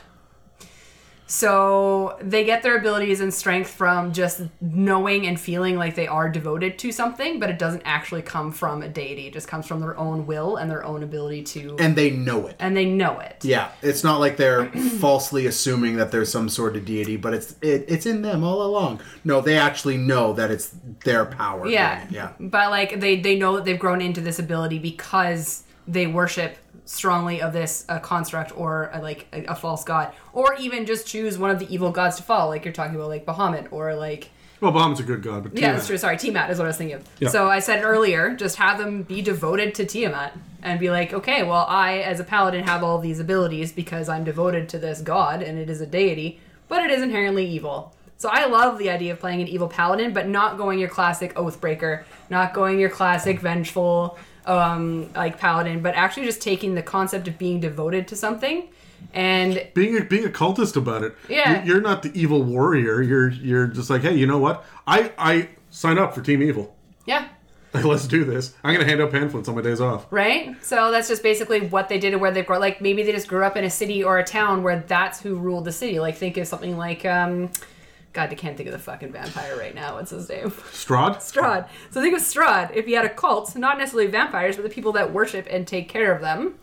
[1.30, 6.26] so they get their abilities and strength from just knowing and feeling like they are
[6.30, 9.26] devoted to something, but it doesn't actually come from a deity.
[9.26, 12.46] It just comes from their own will and their own ability to, And they know
[12.46, 12.56] it.
[12.58, 13.44] and they know it.
[13.44, 14.66] Yeah, it's not like they're
[15.00, 18.62] falsely assuming that there's some sort of deity, but it's it, it's in them all
[18.62, 19.00] along.
[19.22, 20.74] No, they actually know that it's
[21.04, 21.66] their power.
[21.68, 22.06] Yeah.
[22.10, 22.32] yeah.
[22.40, 26.56] But like they they know that they've grown into this ability because they worship
[26.88, 31.06] strongly of this uh, construct or uh, like a, a false god, or even just
[31.06, 33.94] choose one of the evil gods to follow, like you're talking about, like Bahamut or
[33.94, 35.98] like Well, Bahamut's a good god, but yeah, that's true.
[35.98, 37.04] Sorry, Tiamat is what I was thinking of.
[37.20, 37.28] Yeah.
[37.28, 40.32] So I said earlier, just have them be devoted to Tiamat
[40.62, 44.24] and be like, okay, well, I as a paladin have all these abilities because I'm
[44.24, 47.94] devoted to this god and it is a deity, but it is inherently evil.
[48.16, 51.34] So I love the idea of playing an evil paladin, but not going your classic
[51.34, 57.28] Oathbreaker, not going your classic vengeful um, like paladin, but actually just taking the concept
[57.28, 58.68] of being devoted to something
[59.14, 61.14] and being a, being a cultist about it.
[61.28, 61.62] Yeah.
[61.64, 63.00] You- you're not the evil warrior.
[63.02, 64.64] You're you're just like, hey, you know what?
[64.86, 66.74] I I sign up for Team Evil.
[67.06, 67.28] yeah,
[67.74, 68.54] Like, let's do this.
[68.64, 70.06] I'm gonna hand out pamphlets on my days off.
[70.10, 70.56] right?
[70.64, 72.58] So that's just basically what they did and where they grew.
[72.58, 75.36] Like maybe they just grew up in a city or a town where that's who
[75.36, 76.00] ruled the city.
[76.00, 77.50] Like think of something like, um,
[78.18, 79.94] God, I can't think of the fucking vampire right now.
[79.94, 80.50] What's his name?
[80.50, 81.18] Strahd.
[81.18, 81.68] Strahd.
[81.92, 82.74] So think of Strahd.
[82.74, 85.88] If you had a cult, not necessarily vampires, but the people that worship and take
[85.88, 86.58] care of them,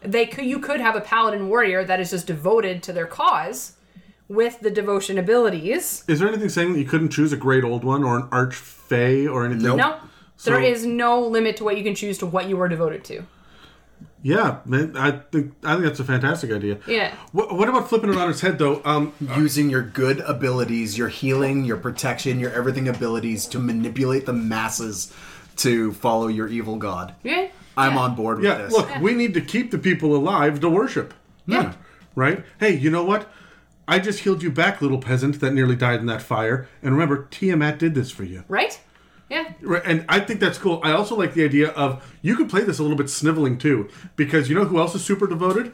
[0.00, 3.74] they could you could have a paladin warrior that is just devoted to their cause
[4.26, 6.02] with the devotion abilities.
[6.08, 8.54] Is there anything saying that you couldn't choose a great old one or an arch
[8.54, 9.64] archfey or anything?
[9.64, 9.76] Nope.
[9.76, 9.96] No,
[10.38, 13.04] So- there is no limit to what you can choose to what you are devoted
[13.04, 13.26] to.
[14.22, 16.78] Yeah, man, I think I think that's a fantastic idea.
[16.86, 17.14] Yeah.
[17.32, 18.80] What, what about flipping it on its head though?
[18.84, 24.32] Um, Using your good abilities, your healing, your protection, your everything abilities to manipulate the
[24.32, 25.12] masses
[25.56, 27.14] to follow your evil god.
[27.22, 27.48] Yeah.
[27.76, 27.98] I'm Yeah.
[28.00, 28.72] on board with yeah, this.
[28.72, 31.14] look, we need to keep the people alive to worship.
[31.46, 31.74] Yeah.
[32.14, 32.44] Right?
[32.58, 33.28] Hey, you know what?
[33.86, 36.66] I just healed you back, little peasant that nearly died in that fire.
[36.82, 38.42] And remember, Tiamat did this for you.
[38.48, 38.80] Right?
[39.28, 39.52] Yeah.
[39.60, 40.80] Right, and I think that's cool.
[40.84, 43.88] I also like the idea of you could play this a little bit sniveling too,
[44.14, 45.72] because you know who else is super devoted?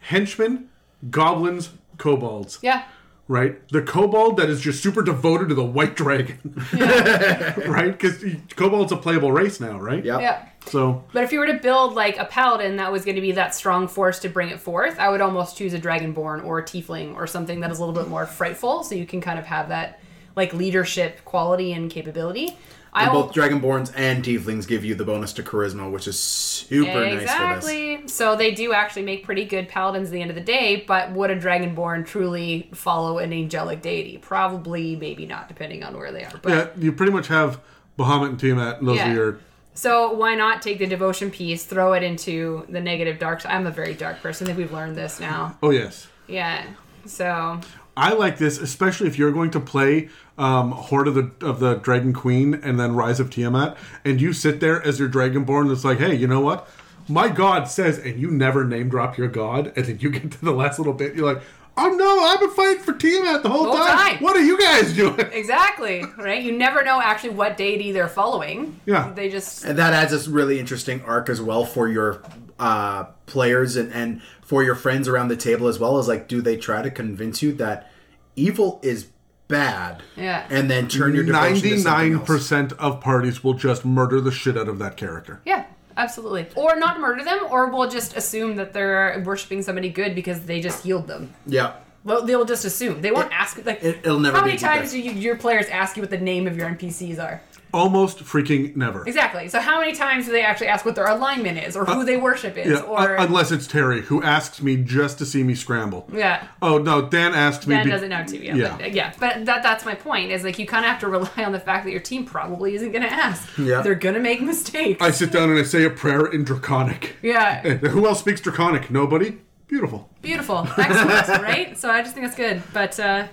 [0.00, 0.68] Henchmen,
[1.10, 2.58] goblins, kobolds.
[2.62, 2.84] Yeah.
[3.30, 6.38] Right, the kobold that is just super devoted to the white dragon.
[6.72, 8.24] right, because
[8.56, 10.02] kobold's a playable race now, right?
[10.02, 10.20] Yep.
[10.22, 10.48] Yeah.
[10.64, 13.32] So But if you were to build like a paladin that was going to be
[13.32, 16.62] that strong force to bring it forth, I would almost choose a dragonborn or a
[16.62, 19.44] tiefling or something that is a little bit more frightful, so you can kind of
[19.44, 20.00] have that
[20.38, 22.56] like leadership quality and capability.
[22.90, 26.18] I And will- both Dragonborns and Tieflings give you the bonus to Charisma, which is
[26.18, 27.22] super nice for this.
[27.22, 28.00] exactly.
[28.06, 31.12] So they do actually make pretty good paladins at the end of the day, but
[31.12, 34.16] would a dragonborn truly follow an angelic deity?
[34.22, 36.32] Probably, maybe not, depending on where they are.
[36.40, 37.60] But yeah, you pretty much have
[37.98, 39.10] Bahamut and Tiamat, and those Yeah.
[39.10, 39.38] are your.
[39.74, 43.42] So why not take the devotion piece, throw it into the negative dark?
[43.46, 44.46] I'm a very dark person.
[44.46, 45.56] I think we've learned this now.
[45.62, 46.62] Oh yes, Yeah.
[47.06, 47.60] So
[47.98, 50.08] I like this, especially if you're going to play
[50.38, 54.32] um, Hoard of the of the Dragon Queen and then Rise of Tiamat, and you
[54.32, 56.68] sit there as your Dragonborn that's like, hey, you know what?
[57.08, 60.44] My god says, and you never name drop your god, and then you get to
[60.44, 61.42] the last little bit, you're like,
[61.78, 63.96] oh no, I've been fighting for Tiamat the whole, Whole time.
[63.96, 64.22] time.
[64.22, 65.18] What are you guys doing?
[65.32, 66.42] exactly right.
[66.42, 68.80] You never know actually what deity they're following.
[68.86, 69.12] Yeah.
[69.14, 72.22] They just And that adds this really interesting arc as well for your
[72.58, 76.40] uh, players and, and for your friends around the table as well as like, do
[76.42, 77.90] they try to convince you that
[78.36, 79.08] evil is
[79.46, 80.02] bad?
[80.16, 80.46] Yeah.
[80.50, 82.26] And then turn your devotion to nine else?
[82.26, 85.40] percent of parties will just murder the shit out of that character.
[85.44, 85.66] yeah.
[85.98, 86.46] Absolutely.
[86.54, 90.60] Or not murder them, or we'll just assume that they're worshiping somebody good because they
[90.60, 91.34] just healed them.
[91.46, 91.72] Yeah.
[92.04, 93.02] Well, they'll just assume.
[93.02, 93.62] They won't ask.
[93.66, 94.64] Like, it- it'll never How many good.
[94.64, 97.42] times do you, your players ask you what the name of your NPCs are?
[97.72, 99.04] Almost freaking never.
[99.06, 99.48] Exactly.
[99.48, 102.16] So how many times do they actually ask what their alignment is, or who they
[102.16, 105.54] worship is, Yeah, or un- unless it's Terry who asks me just to see me
[105.54, 106.08] scramble.
[106.12, 106.46] yeah.
[106.62, 107.74] Oh no, Dan asks me.
[107.74, 108.38] Dan be- doesn't know too.
[108.38, 108.76] Yeah, Yeah.
[108.78, 109.12] But, yeah.
[109.20, 110.30] But that that's my point.
[110.32, 112.74] Is like you kind of have to rely on the fact that your team probably
[112.74, 113.46] isn't going to ask.
[113.58, 113.82] Yeah.
[113.82, 115.02] They're going to make mistakes.
[115.02, 117.16] I sit down and I say a prayer in Draconic.
[117.22, 117.60] yeah.
[117.64, 118.90] Eh, Who else speaks Draconic?
[118.90, 119.38] Nobody.
[119.66, 120.08] Beautiful.
[120.22, 120.66] Beautiful.
[120.78, 121.42] Excellent.
[121.42, 121.76] right.
[121.76, 122.62] So I just think that's good.
[122.72, 122.98] But.
[122.98, 123.26] uh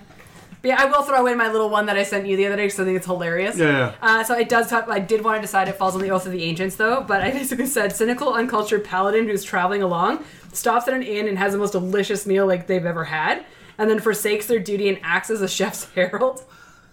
[0.66, 2.56] but yeah, I will throw in my little one that I sent you the other
[2.56, 3.56] day because I think it's hilarious.
[3.56, 3.94] Yeah, yeah.
[4.02, 4.68] Uh, so it does.
[4.68, 7.02] Talk, I did want to decide it falls on the oath of the ancients, though.
[7.02, 11.38] But I basically said cynical, uncultured paladin who's traveling along, stops at an inn and
[11.38, 13.44] has the most delicious meal like they've ever had,
[13.78, 16.42] and then forsakes their duty and acts as a chef's herald.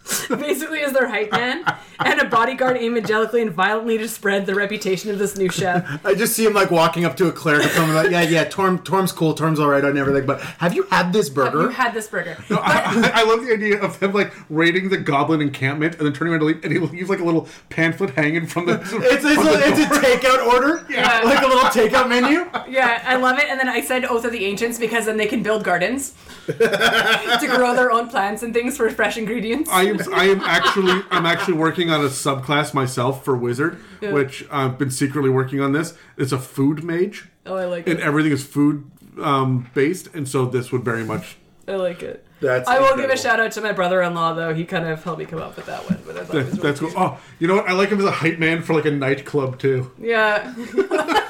[0.29, 1.63] Basically, as their hype man
[1.99, 6.05] and a bodyguard aim angelically and violently to spread the reputation of this new chef.
[6.05, 8.43] I just see him like walking up to a cleric and telling like, yeah, yeah,
[8.43, 11.61] Torm, Torm's cool, Torm's all right on everything, but have you had this Have burger?
[11.63, 12.37] you had this burger?
[12.49, 16.33] I, I love the idea of him like raiding the goblin encampment and then turning
[16.33, 18.81] around to leave, and he leaves like a little pamphlet hanging from the.
[18.81, 18.91] it's,
[19.23, 21.21] it's, from a, the it's a takeout order, Yeah.
[21.23, 22.49] like a little takeout menu.
[22.69, 23.45] Yeah, I love it.
[23.47, 26.13] And then I said Oath of the Ancients because then they can build gardens
[26.47, 29.69] to grow their own plants and things for fresh ingredients.
[29.71, 34.45] I am I am actually I'm actually working on a subclass myself for wizard, which
[34.51, 35.95] I've been secretly working on this.
[36.17, 37.91] It's a food mage, oh, I like it.
[37.91, 38.03] and it.
[38.03, 38.89] everything is food
[39.21, 41.37] um, based, and so this would very much.
[41.67, 42.25] I like it.
[42.41, 44.53] That's I will give a shout out to my brother-in-law though.
[44.53, 46.59] He kind of helped me come up with that one, but I thought it was
[46.59, 47.03] That's really cool.
[47.03, 47.69] Oh, you know what?
[47.69, 49.91] I like him as a hype man for like a nightclub too.
[49.97, 50.53] Yeah.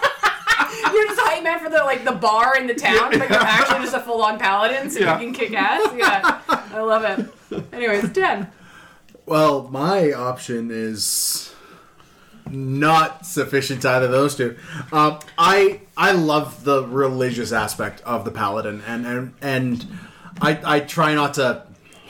[1.43, 3.79] You're just hype man for the like the bar in the town, but you're actually
[3.79, 5.19] just a full-on paladin, so Yeah.
[5.19, 5.91] you can kick ass.
[5.95, 7.63] Yeah, I love it.
[7.73, 8.47] Anyways, ten.
[9.25, 11.53] Well, my option is
[12.49, 14.57] not sufficient to either of those two.
[14.91, 19.87] Um, I I love the religious aspect of the paladin, and and and
[20.41, 21.63] I I try not to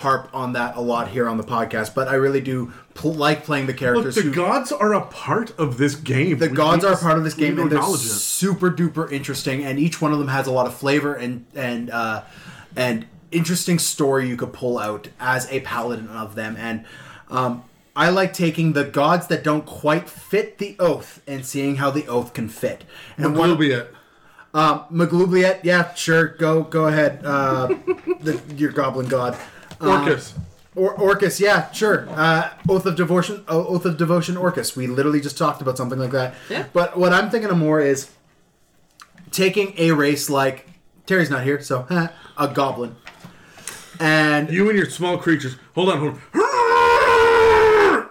[0.04, 3.44] harp on that a lot here on the podcast, but I really do pl- like
[3.44, 4.16] playing the Look, characters.
[4.16, 6.38] the who, gods are a part of this game.
[6.38, 7.98] the gods are a part of this game, and they're it.
[7.98, 11.90] super duper interesting, and each one of them has a lot of flavor and and
[11.90, 12.24] uh,
[12.76, 16.56] and interesting story you could pull out as a paladin of them.
[16.60, 16.86] And
[17.32, 17.64] um,
[17.96, 22.08] I like taking the gods that don't quite fit the oath and seeing how the
[22.08, 22.84] oath can fit.
[23.18, 23.88] And one, Maglubiyet.
[24.54, 27.68] um, Maglubiyet, yeah, sure, go go ahead, uh,
[28.22, 29.36] the, your goblin god.
[29.84, 30.34] Orcus.
[30.76, 32.08] Or Orcus, yeah, sure.
[32.10, 34.76] Uh, Oath of Devotion, Oath of Devotion, Orcus.
[34.76, 36.34] We literally just talked about something like that.
[36.50, 36.66] Yeah.
[36.74, 38.10] But what I'm thinking of more is
[39.32, 40.68] taking a race like
[41.06, 42.08] Terry's not here, so huh,
[42.38, 42.96] a goblin,
[44.00, 45.58] and You and your small creatures.
[45.76, 46.22] Hold on, hold on.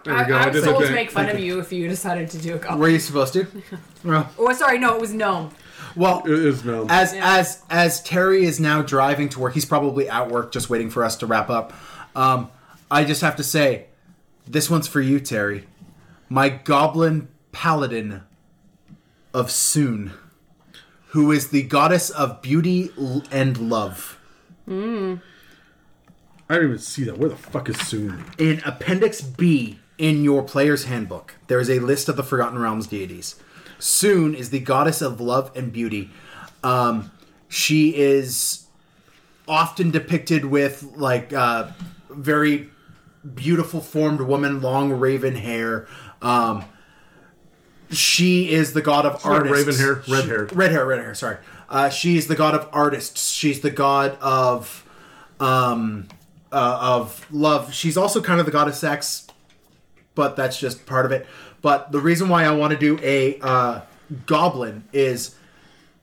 [0.05, 0.35] There we I, go.
[0.37, 2.59] I I was told to make fun of you if you decided to do a
[2.59, 2.81] goblin.
[2.81, 3.47] were you supposed to?
[4.05, 5.51] well, Oh, sorry, no, it was gnome.
[5.97, 6.87] Well, It is no.
[6.89, 7.37] as Yeah.
[7.39, 11.05] as as Terry is now driving to work, he's probably at work, just waiting for
[11.05, 11.73] us to wrap up.
[12.17, 12.49] Um,
[12.91, 13.87] I just have to say,
[14.47, 15.67] this one's for you, Terry.
[16.29, 18.23] My goblin paladin
[19.35, 20.13] of Sune,
[21.09, 22.91] who is the goddess of beauty
[23.31, 24.19] and love.
[24.69, 24.73] I
[26.57, 27.19] didn't even see that.
[27.19, 28.25] Where the fuck is Sune?
[28.39, 32.87] In Appendix B in your player's handbook, there is a list of the Forgotten Realms
[32.87, 33.37] deities.
[33.87, 36.09] Sune is the goddess of love and beauty.
[36.63, 37.11] Um,
[37.49, 38.67] she is
[39.49, 41.69] often depicted with like uh,
[42.09, 42.71] very
[43.35, 45.89] beautiful formed woman, long raven hair.
[46.23, 46.65] Um,
[47.91, 49.67] she is the god of artists.
[49.67, 50.49] raven hair, red She- hair.
[50.53, 51.15] Red hair, red hair.
[51.15, 51.39] Sorry.
[51.69, 53.31] Uh, she's the god of artists.
[53.33, 54.89] She's the god of
[55.41, 56.07] um,
[56.53, 57.75] uh, of love.
[57.75, 59.27] She's also kind of the god of sex,
[60.15, 61.27] but that's just part of it.
[61.63, 63.81] But the reason why I want to do a uh,
[64.27, 65.37] goblin is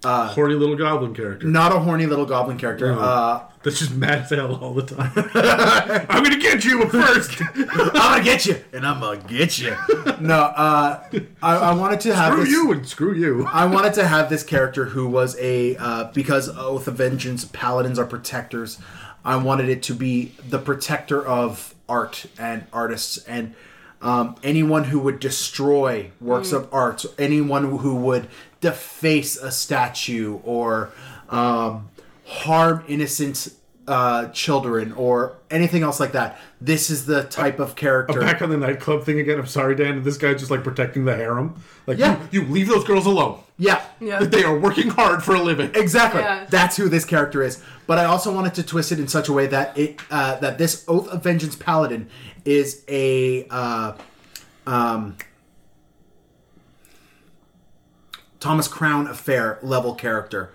[0.03, 1.45] Horny little goblin character.
[1.45, 2.93] not a horny little goblin character.
[2.93, 2.99] No.
[2.99, 5.11] Uh, That's just mad as hell all the time.
[6.09, 7.41] I'm gonna get you first.
[7.55, 9.75] I'm gonna get you, and I'm gonna get you.
[10.21, 11.03] No, uh,
[11.43, 13.45] I, I wanted to have screw this, you and screw you.
[13.47, 17.99] I wanted to have this character who was a uh, because Oath of Vengeance paladins
[17.99, 18.79] are protectors.
[19.25, 23.53] I wanted it to be the protector of art and artists and
[24.01, 28.27] um, anyone who would destroy works of art, anyone who would
[28.61, 30.91] deface a statue or
[31.29, 31.89] um,
[32.25, 33.53] harm innocent
[33.87, 36.39] uh, children or anything else like that.
[36.61, 38.19] This is the type of character.
[38.19, 39.39] Back on the nightclub thing again.
[39.39, 40.03] I'm sorry, Dan.
[40.03, 41.55] This guy's just like protecting the harem.
[41.87, 42.21] Like, Yeah.
[42.31, 43.39] you, you leave those girls alone.
[43.59, 44.19] Yeah, Yeah.
[44.23, 45.69] They are working hard for a living.
[45.75, 46.21] Exactly.
[46.21, 46.47] Yeah.
[46.49, 47.61] That's who this character is.
[47.85, 50.57] But I also wanted to twist it in such a way that it uh, that
[50.57, 52.09] this Oath of Vengeance Paladin
[52.45, 53.93] is a uh,
[54.65, 55.17] um,
[58.39, 60.51] Thomas Crown affair level character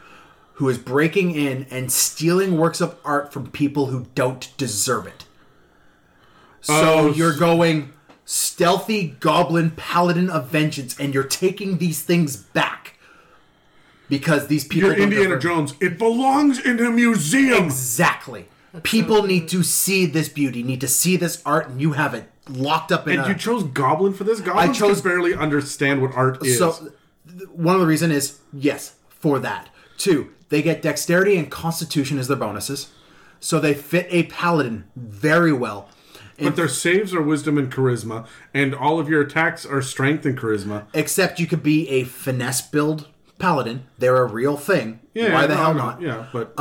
[0.54, 5.24] who is breaking in and stealing works of art from people who don't deserve it.
[6.60, 7.92] So Oh, you're going
[8.24, 12.93] stealthy goblin paladin of vengeance and you're taking these things back
[14.08, 15.74] because these people You're Indiana deserve- Jones.
[15.80, 17.64] It belongs in a museum.
[17.64, 18.46] Exactly.
[18.82, 22.28] People need to see this beauty, need to see this art, and you have it
[22.48, 23.28] locked up in And a.
[23.28, 24.40] you chose Goblin for this?
[24.40, 26.58] Goblins I chose- can barely understand what art is.
[26.58, 26.90] so,
[27.52, 29.68] one of the reason is yes for that.
[29.96, 32.88] Two, they get dexterity and constitution as their bonuses,
[33.40, 35.88] so they fit a paladin very well.
[36.42, 40.36] but their saves are wisdom and charisma, and all of your attacks are strength and
[40.36, 40.82] charisma.
[40.92, 43.06] Except you could be a finesse build
[43.38, 43.86] paladin.
[43.98, 45.00] They're a real thing.
[45.14, 46.00] Yeah, Why the no, hell no, not?
[46.00, 46.58] Yeah, but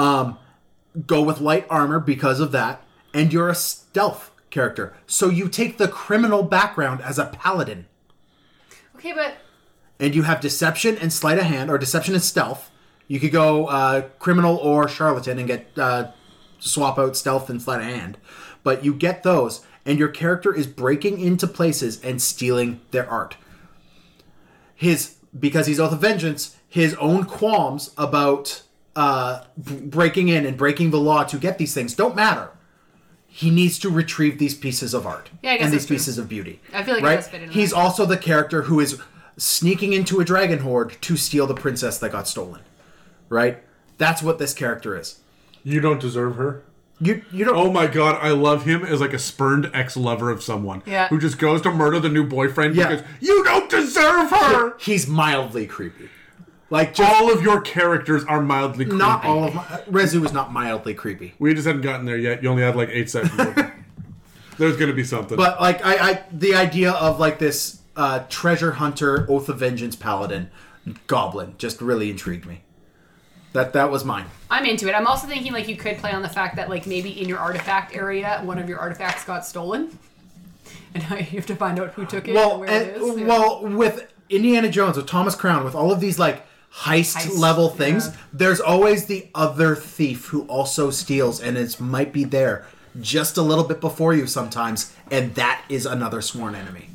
[1.07, 2.83] Go with light armor because of that,
[3.15, 4.93] and you're a stealth character.
[5.07, 7.87] So you take the criminal background as a paladin,
[8.95, 9.37] Okay, but
[9.99, 12.69] and you have deception and sleight of hand, or deception and stealth.
[13.07, 16.11] You could go uh, criminal or charlatan and get uh,
[16.59, 18.17] swap out stealth and sleight of hand,
[18.63, 23.35] but you get those, and your character is breaking into places and stealing their art.
[24.75, 28.63] His because he's oath of vengeance, his own qualms about
[28.95, 32.49] uh, b- breaking in and breaking the law to get these things don't matter.
[33.27, 35.95] He needs to retrieve these pieces of art Yeah, I guess and these that's true.
[35.97, 36.59] pieces of beauty.
[36.73, 37.23] I feel like right?
[37.23, 37.77] fit He's that.
[37.77, 38.99] also the character who is
[39.37, 42.61] sneaking into a dragon hoard to steal the princess that got stolen.
[43.29, 43.61] Right?
[43.99, 45.19] That's what this character is.
[45.63, 46.63] you don't deserve her.
[46.99, 50.41] You you don't Oh my god, I love him as like a spurned ex-lover of
[50.43, 51.07] someone Yeah.
[51.09, 52.89] who just goes to murder the new boyfriend Yeah.
[52.89, 54.75] because you don't deserve her.
[54.79, 56.09] he's mildly creepy.
[56.69, 58.97] Like just All of your characters are mildly creepy.
[58.97, 61.33] not all of my Rezu is not mildly creepy.
[61.37, 62.41] We just hadn't gotten there yet.
[62.41, 63.35] You only had like eight seconds.
[64.57, 65.37] There's gonna be something.
[65.37, 69.95] But like I, I the idea of like this uh, treasure hunter, oath of vengeance
[69.95, 70.49] paladin,
[71.07, 72.61] goblin just really intrigued me.
[73.53, 74.25] That that was mine.
[74.49, 74.93] I'm into it.
[74.93, 77.37] I'm also thinking like you could play on the fact that like maybe in your
[77.39, 79.97] artifact area, one of your artifacts got stolen,
[80.95, 82.97] and now you have to find out who took it and Well, where and, it
[82.97, 83.19] is.
[83.19, 83.27] Yeah.
[83.27, 87.69] well, with Indiana Jones, with Thomas Crown, with all of these like heist, Heist, level
[87.69, 88.15] things, yeah.
[88.33, 92.65] there's always the other thief who also steals, and it might be there
[92.99, 96.87] just a little bit before you sometimes, and that is another sworn enemy,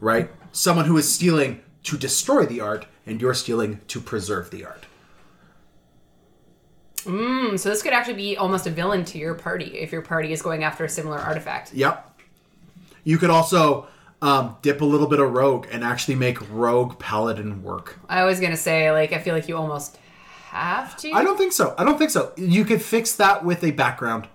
[0.00, 0.30] right?
[0.52, 4.86] Someone who is stealing to destroy the art, and you're stealing to preserve the art.
[7.04, 10.32] Hmm, so this could actually be almost a villain to your party if your party
[10.32, 11.74] is going after a similar artifact.
[11.74, 12.18] Yep.
[13.04, 13.86] You could also
[14.24, 17.98] um, dip a little bit of rogue and actually make rogue paladin work.
[18.08, 19.98] I was gonna say like I feel like you almost
[20.48, 21.12] have to.
[21.12, 21.74] I don't think so.
[21.76, 22.32] I don't think so.
[22.36, 24.26] You could fix that with a background.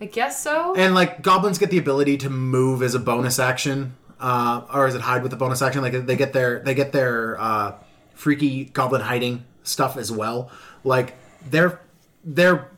[0.00, 0.74] I guess so.
[0.74, 4.94] And like goblins get the ability to move as a bonus action, uh, or is
[4.94, 5.82] it hide with a bonus action?
[5.82, 7.74] Like they get their they get their uh,
[8.14, 10.50] freaky goblin hiding stuff as well.
[10.84, 11.16] Like
[11.50, 11.82] they're
[12.24, 12.70] they're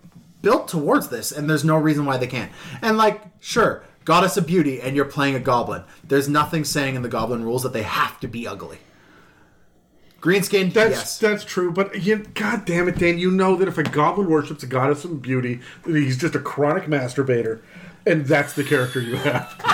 [0.43, 2.51] built towards this, and there's no reason why they can't.
[2.83, 5.83] And like sure, goddess of beauty, and you're playing a goblin.
[6.03, 8.79] There's nothing saying in the goblin rules that they have to be ugly.
[10.21, 11.19] Green skin, That's yes.
[11.19, 14.63] that's true, but you, god damn it, Dan, you know that if a goblin worships
[14.63, 17.61] a goddess of beauty, he's just a chronic masturbator,
[18.07, 19.55] and that's the character you have.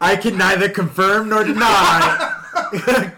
[0.00, 2.40] I can neither confirm nor deny.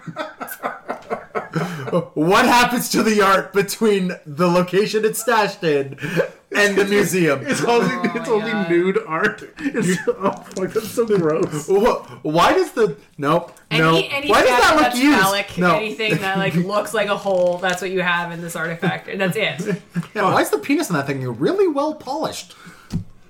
[2.14, 5.98] what happens to the art between the location it's stashed in
[6.54, 7.44] and the museum?
[7.46, 8.70] It's only Oh it's only God.
[8.70, 9.42] nude art.
[9.58, 11.68] It's, oh fuck, that's so gross.
[12.22, 13.96] Why does the nope no?
[13.96, 15.18] Any, any Why does that statue look that's used?
[15.20, 15.76] phallic, no.
[15.76, 19.20] anything that like looks like a hole, that's what you have in this artifact, and
[19.20, 19.82] that's it.
[20.14, 22.54] Yeah, why is the penis in that thing You're really well polished?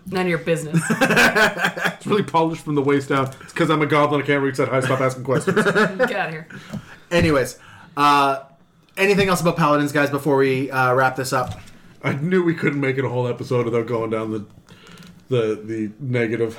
[0.07, 0.79] None of your business.
[0.91, 3.29] It's really polished from the waist down.
[3.41, 4.21] It's because I'm a goblin.
[4.21, 4.81] I can't reach that high.
[4.81, 5.57] Stop asking questions.
[5.65, 5.73] Get
[6.13, 6.47] out of here.
[7.11, 7.59] Anyways,
[7.97, 8.41] uh,
[8.99, 10.11] anything else about paladins, guys?
[10.11, 11.59] Before we uh, wrap this up,
[12.05, 14.45] I knew we couldn't make it a whole episode without going down the
[15.29, 16.59] the the negative.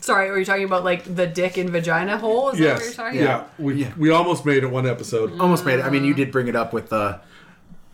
[0.00, 2.50] Sorry, were you talking about like the dick and vagina hole?
[2.50, 3.58] Is that what you're Yes, talking yeah, about?
[3.60, 3.92] we Yeah.
[3.96, 5.38] we almost made it one episode.
[5.40, 5.84] almost made it.
[5.84, 7.20] I mean, you did bring it up with the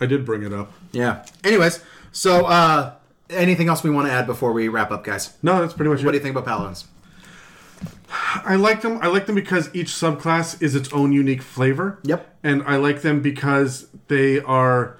[0.01, 0.73] I did bring it up.
[0.93, 1.25] yeah.
[1.45, 2.95] Anyways, so uh,
[3.31, 5.35] anything else we want to add before we wrap up, guys?
[5.43, 6.05] No, that's pretty much it.
[6.05, 6.87] What do you think about paladins?
[8.45, 8.99] I like them.
[9.01, 11.99] I like them because each subclass is its own unique flavor.
[12.03, 12.29] Yep.
[12.43, 14.99] And I like them because they are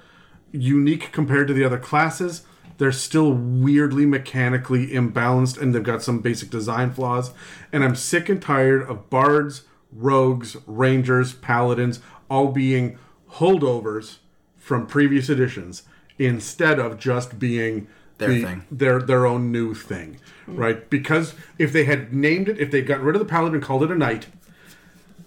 [0.53, 2.43] unique compared to the other classes.
[2.77, 7.31] They're still weirdly mechanically imbalanced and they've got some basic design flaws.
[7.71, 11.99] And I'm sick and tired of bards, rogues, rangers, paladins
[12.29, 12.97] all being
[13.33, 14.17] holdovers
[14.57, 15.83] from previous editions
[16.17, 18.65] instead of just being Their the- thing.
[18.71, 20.17] their their own new thing,
[20.47, 20.57] mm.
[20.57, 20.89] right?
[20.89, 23.83] Because if they had named it, if they got rid of the paladin and called
[23.83, 24.27] it a knight,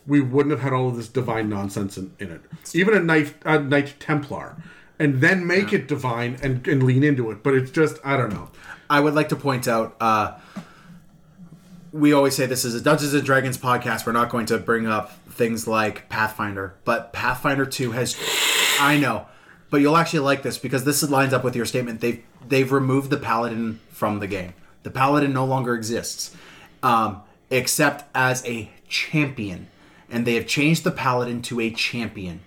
[0.07, 2.41] we wouldn't have had all of this divine nonsense in, in it.
[2.75, 4.57] Even a knight, a knight Templar,
[4.99, 7.43] and then make it divine and, and lean into it.
[7.43, 8.51] But it's just I don't know.
[8.89, 9.97] I would like to point out.
[10.01, 10.39] Uh,
[11.93, 14.07] we always say this is a Dungeons and Dragons podcast.
[14.07, 18.17] We're not going to bring up things like Pathfinder, but Pathfinder Two has.
[18.81, 19.27] I know,
[19.71, 22.01] but you'll actually like this because this lines up with your statement.
[22.01, 24.55] They've they've removed the paladin from the game.
[24.83, 26.37] The paladin no longer exists,
[26.83, 29.69] um, except as a champion,
[30.11, 32.41] and they have changed the paladin to a champion.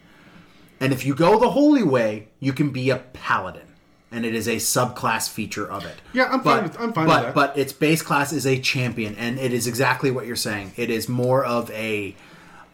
[0.79, 3.67] And if you go the holy way, you can be a paladin,
[4.11, 5.97] and it is a subclass feature of it.
[6.13, 7.35] Yeah, I'm fine with- I'm fine but, with that.
[7.35, 10.71] But its base class is a champion, and it is exactly what you're saying.
[10.77, 12.15] It is more of a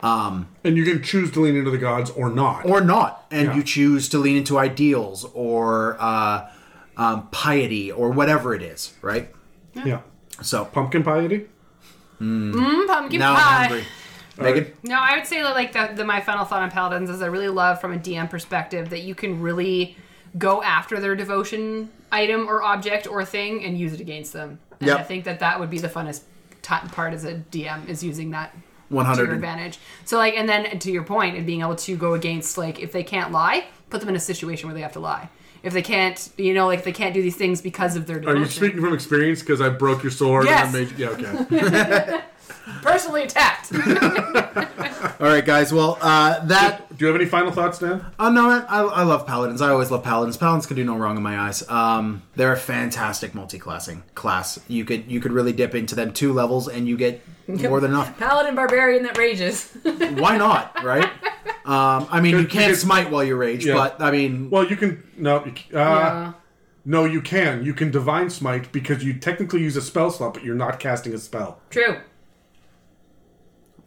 [0.03, 2.65] and you can choose to lean into the gods or not.
[2.65, 3.55] or not, and Yeah.
[3.55, 6.47] you choose to lean into ideals or uh,
[6.95, 9.33] um, piety or whatever it is, right?
[9.73, 10.01] yeah.
[10.41, 11.47] So Pumpkin piety?
[12.21, 13.41] Mm, pumpkin now pie.
[13.41, 13.83] I'm hungry.
[14.37, 17.21] Megan, No, I would say that like the, the my final thought on paladins is
[17.21, 19.95] I really love from a DM perspective that you can really
[20.37, 24.59] go after their devotion item or object or thing and use it against them.
[24.79, 24.99] And Yep.
[24.99, 26.21] I think that that would be the funnest
[26.61, 28.53] t- part as a DM is using that
[28.89, 29.35] one to your hundred.
[29.35, 29.79] advantage.
[30.03, 32.91] So like, and then to your point, and being able to go against like if
[32.91, 35.29] they can't lie, put them in a situation where they have to lie.
[35.63, 38.37] If they can't, you know, like they can't do these things because of their devotion.
[38.37, 38.63] Are devotion.
[38.63, 39.39] you speaking from experience?
[39.39, 40.67] Because I broke your sword Yes.
[40.67, 42.21] and I made Yeah, okay.
[42.81, 43.71] Personally attacked.
[45.19, 45.71] All right, guys.
[45.73, 48.03] Well, uh, that Do you have any final thoughts, Dan?
[48.19, 49.61] Oh no, I, I love paladins.
[49.61, 50.37] I always love paladins.
[50.37, 51.67] Paladins can do no wrong in my eyes.
[51.69, 54.59] Um, they're a fantastic multi-classing class.
[54.67, 57.91] You could you could really dip into them two levels and you get more than
[57.91, 58.17] enough.
[58.17, 59.71] Paladin barbarian that rages.
[59.83, 61.09] Why not, right?
[61.65, 63.75] Um, I mean, you You can't could- smite while you rage, Yeah.
[63.75, 65.03] but I mean, Well, you can.
[65.17, 66.33] No, you, c- uh, Yeah.
[66.85, 67.63] no, you can.
[67.63, 71.13] You can divine smite because you technically use a spell slot, but you're not casting
[71.13, 71.59] a spell.
[71.69, 71.97] True.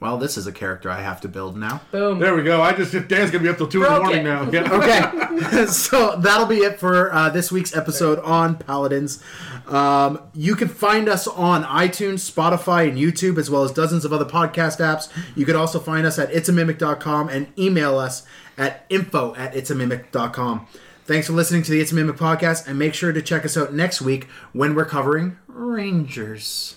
[0.00, 1.80] Well, this is a character I have to build now.
[1.90, 2.20] Boom.
[2.20, 2.62] There we go.
[2.62, 4.24] I just Dan's gonna be up till two in the morning it.
[4.24, 4.48] now.
[4.50, 4.72] Yeah.
[4.72, 9.22] Okay, so that'll be it for uh, this week's episode on Paladins.
[9.66, 14.12] Um, you can find us on iTunes, Spotify, and YouTube, as well as dozens of
[14.12, 15.10] other podcast apps.
[15.36, 18.24] You can also find us at itsamimic.com and email us
[18.56, 20.66] at info at itsamimic.com.
[21.04, 23.56] Thanks for listening to the It's a Mimic podcast, and make sure to check us
[23.56, 26.76] out next week when we're covering Rangers.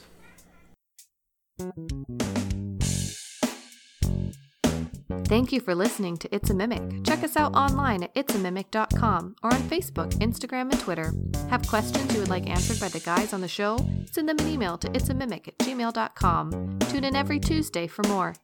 [5.32, 7.06] Thank you for listening to It's a Mimic.
[7.06, 11.14] Check us out online at itsamimic.com or on Facebook, Instagram, and Twitter.
[11.50, 13.78] Have questions you would like answered by the guys on the show?
[14.12, 16.80] Send them an email to itsamimic at gmail.com.
[16.80, 18.36] Tune in every Tuesday for more.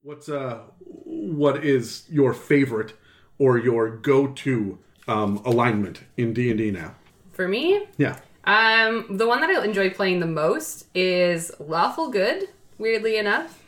[0.00, 0.60] What's uh,
[1.04, 2.94] what is your favorite
[3.38, 6.94] or your go-to um, alignment in D and D now?
[7.32, 8.16] For me, Yeah.
[8.46, 12.48] Um, the one that I enjoy playing the most is Lawful Good.
[12.78, 13.62] Weirdly enough,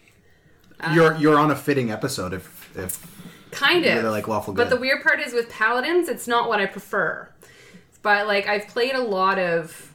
[0.92, 2.98] you're you're on a fitting episode if if
[3.52, 3.94] kind of.
[4.02, 4.64] really like Lawful Good.
[4.64, 7.28] But the weird part is with Paladins, it's not what I prefer.
[8.02, 9.92] But like I've played a lot of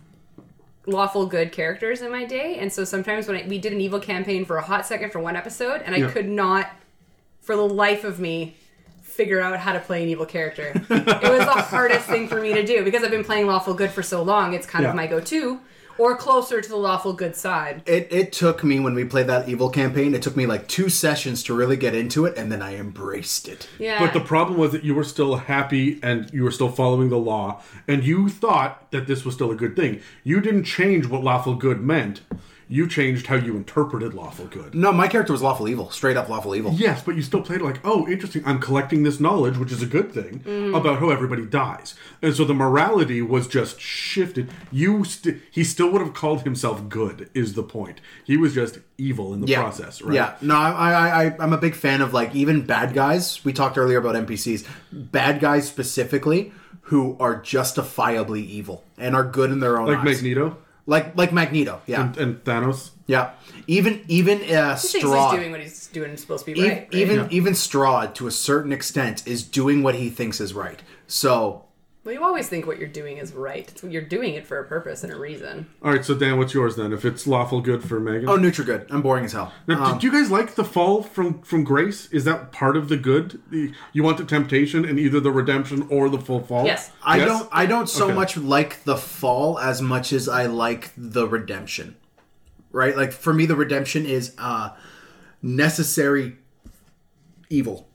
[0.88, 4.00] lawful good characters in my day, and so sometimes when I, we did an evil
[4.00, 6.10] campaign for a hot second for one episode, and I Yeah.
[6.11, 6.72] could not,
[7.42, 8.56] for the life of me,
[9.22, 10.72] figure out how to play an evil character.
[10.74, 13.91] it was the hardest thing for me to do because I've been playing lawful good
[13.91, 14.53] for so long.
[14.56, 14.90] It's kind Yeah.
[14.90, 15.59] of my go-to,
[16.00, 17.83] or closer to the lawful good side.
[17.85, 20.16] It, it took me when we played that evil campaign.
[20.16, 23.48] It took me like two sessions to really get into it, and then I embraced
[23.48, 23.67] it.
[23.77, 24.00] Yeah.
[24.00, 27.19] But the problem was that you were still happy and you were still following the
[27.19, 30.01] law, and you thought that this was still a good thing.
[30.24, 32.22] You didn't change what lawful good meant.
[32.72, 34.74] You changed how you interpreted lawful good.
[34.74, 36.72] No, my character was lawful evil, straight up lawful evil.
[36.74, 38.43] Yes, but you still played it like, oh, interesting.
[38.45, 40.74] I'm collecting this knowledge, which is a good thing, Mm-hmm.
[40.74, 44.50] about how everybody dies, and so the morality was just shifted.
[44.72, 47.30] You, st- he still would have called himself good.
[47.33, 48.00] Is the point?
[48.24, 49.59] He was just evil in the Yeah.
[49.61, 50.14] process, right?
[50.16, 53.43] Yeah, no, I, I, I, I'm a big fan of like even bad guys.
[53.43, 59.51] We talked earlier about NPCs, bad guys specifically who are justifiably evil and are good
[59.51, 60.06] in their own like eyes.
[60.22, 61.82] Magneto like like Magneto.
[61.88, 62.92] Yeah, and, and Thanos.
[63.08, 63.32] yeah.
[63.68, 65.32] Even even uh, He Strahd.
[65.32, 66.77] he's doing what he's doing supposed to be E- right.
[66.82, 66.93] right?
[66.93, 70.82] even even Strahd to a certain extent is doing what he thinks is right.
[71.08, 71.66] So
[72.04, 73.70] well, you always think what you're doing is right.
[73.70, 75.68] It's, you're doing it for a purpose and a reason.
[75.84, 76.94] All right, so Dan, what's yours then?
[76.94, 78.28] If it's lawful good for Megan.
[78.28, 78.88] oh, Neutral good.
[78.90, 79.54] I'm boring as hell.
[79.68, 82.08] Now, Um, did you guys like the fall from from grace?
[82.12, 83.40] Is that part of the good?
[83.52, 86.66] The- You want the temptation and either the redemption or the full fall?
[86.66, 86.92] Yes.
[87.04, 87.28] I Yes?
[87.28, 88.16] don't I don't so Okay.
[88.16, 91.96] much like the fall as much as I like the redemption.
[92.72, 92.98] Right?
[92.98, 94.72] Like for me the redemption is uh
[95.44, 96.38] necessary
[97.50, 97.88] evil.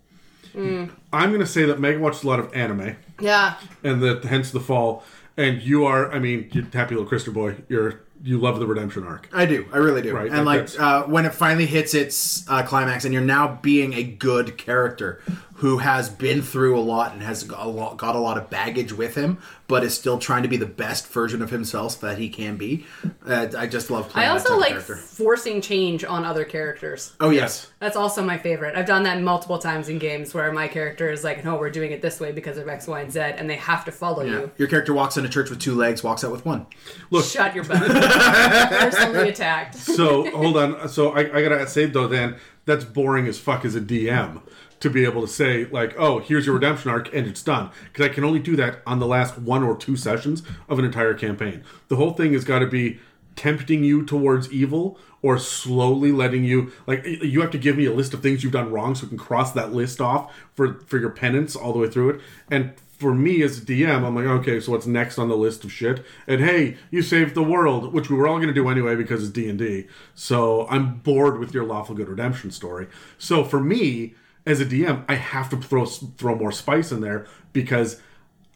[0.54, 3.56] I'm going to say that Megan watches a lot of anime, Yeah.
[3.82, 5.02] and that hence the fall.
[5.36, 7.56] And you are, I mean, you happy little Christer boy.
[7.68, 9.28] You're you love the redemption arc.
[9.32, 9.66] I do.
[9.72, 10.14] I really do.
[10.14, 13.58] Right, and like like uh, when it finally hits its uh, climax, and you're now
[13.62, 15.22] being a good character
[15.60, 18.50] who has been through a lot and has got a lot, got a lot of
[18.50, 19.38] baggage with him,
[19.68, 22.84] but is still trying to be the best version of himself that he can be.
[23.26, 24.26] Uh, I just love I playing.
[24.28, 24.96] that also type of like character.
[24.96, 27.14] forcing change on other characters.
[27.20, 27.72] Oh yes.
[27.80, 28.76] That's also my favorite.
[28.76, 31.90] I've done that multiple times in games where my character is like, no, we're doing
[31.90, 34.50] it this way because of X, Y, and Z, and they have to follow you.
[34.58, 36.66] Your character walks into church with two legs, walks out with one.
[37.10, 37.80] Look, shut your butt.
[38.10, 39.74] Personally attacked.
[39.74, 40.88] So hold on.
[40.88, 44.42] So I, I gotta say though, then that's boring as fuck as a DM
[44.80, 47.70] to be able to say like, oh, here's your redemption arc and it's done.
[47.84, 50.84] Because I can only do that on the last one or two sessions of an
[50.84, 51.64] entire campaign.
[51.88, 52.98] The whole thing has got to be
[53.36, 57.92] tempting you towards evil or slowly letting you like you have to give me a
[57.92, 60.98] list of things you've done wrong so we can cross that list off for for
[60.98, 62.20] your penance all the way through it
[62.50, 65.64] and for me as a DM, I'm like, okay, so what's next on the list
[65.64, 66.04] of shit?
[66.26, 69.22] And hey, you saved the world, which we were all going to do anyway because
[69.22, 69.86] it's D and D.
[70.14, 72.86] So I'm bored with your lawful good redemption story.
[73.18, 74.14] So for me
[74.46, 78.00] as a DM, I have to throw throw more spice in there because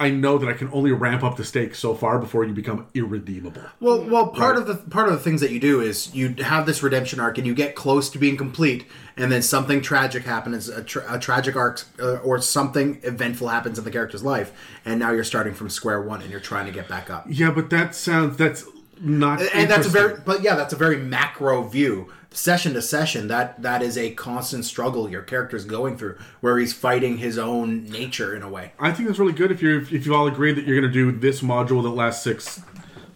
[0.00, 2.86] I know that I can only ramp up the stakes so far before you become
[2.94, 3.62] irredeemable.
[3.80, 6.64] Well, well, part of the part of the things that you do is you have
[6.64, 8.86] this redemption arc, and you get close to being complete,
[9.18, 13.78] and then something tragic happens, a, tra- a tragic arc, uh, or something eventful happens
[13.78, 14.52] in the character's life,
[14.86, 17.26] and now you're starting from square one, and you're trying to get back up.
[17.28, 18.64] Yeah, but that sounds that's
[19.00, 22.10] not and that's a very, but yeah, that's a very macro view.
[22.32, 26.72] Session to session, that that is a constant struggle your character's going through, where he's
[26.72, 28.72] fighting his own nature in a way.
[28.78, 30.94] I think that's really good if you if you all agree that you're going to
[30.96, 32.62] do this module that lasts six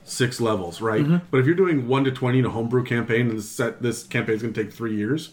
[0.02, 1.02] six levels, right?
[1.05, 1.26] Mm-hmm.
[1.31, 4.02] But if you're doing one to twenty in a homebrew campaign and this set this
[4.02, 5.33] campaign is going to take three years,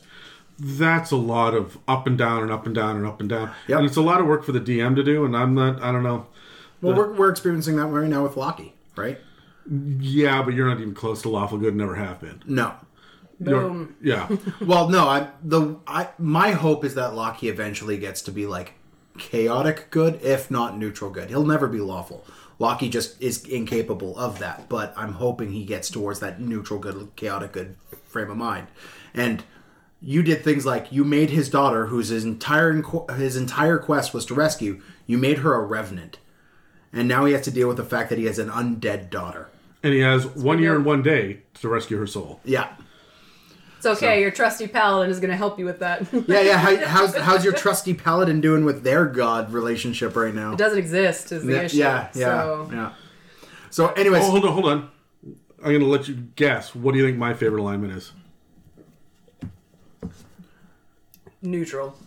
[0.59, 3.51] that's a lot of up and down and up and down and up and down,
[3.67, 3.77] Yep.
[3.79, 5.25] and it's a lot of work for the DM to do.
[5.25, 6.27] And I'm not, I don't know.
[6.81, 9.19] Well, we're, we're experiencing that right now with Loki, right?
[9.69, 11.75] Yeah, but you're not even close to lawful good.
[11.75, 12.41] Never have been.
[12.45, 12.73] No,
[13.43, 13.95] You're- Boom.
[14.01, 14.27] Yeah,
[14.61, 18.73] Well, no, I the I my hope is that Loki eventually gets to be like
[19.17, 21.29] chaotic good, if not neutral good.
[21.29, 22.23] He'll never be lawful.
[22.59, 27.09] Loki just is incapable of that, but I'm hoping he gets towards that neutral good,
[27.15, 28.67] chaotic good frame of mind.
[29.13, 29.43] And
[30.01, 32.81] you did things like you made his daughter, whose his entire
[33.15, 36.19] his entire quest was to rescue, you made her a revenant,
[36.93, 39.49] and now he has to deal with the fact that he has an undead daughter.
[39.83, 42.39] and he has one year and one day to rescue her soul.
[42.45, 42.69] Yeah,
[43.83, 44.21] It's okay.
[44.21, 46.05] Your trusty paladin is going to help you with that.
[46.27, 46.57] yeah, yeah.
[46.57, 50.51] How, how's how's your trusty paladin doing with their god relationship right now?
[50.53, 51.77] It doesn't exist is the Yeah, issue.
[51.77, 52.93] yeah, yeah, So yeah.
[53.71, 54.89] So, anyways, Oh, hold on, hold on.
[55.63, 56.75] I'm going to let you guess.
[56.75, 58.11] What do you think my favorite alignment is?
[61.41, 61.97] neutral.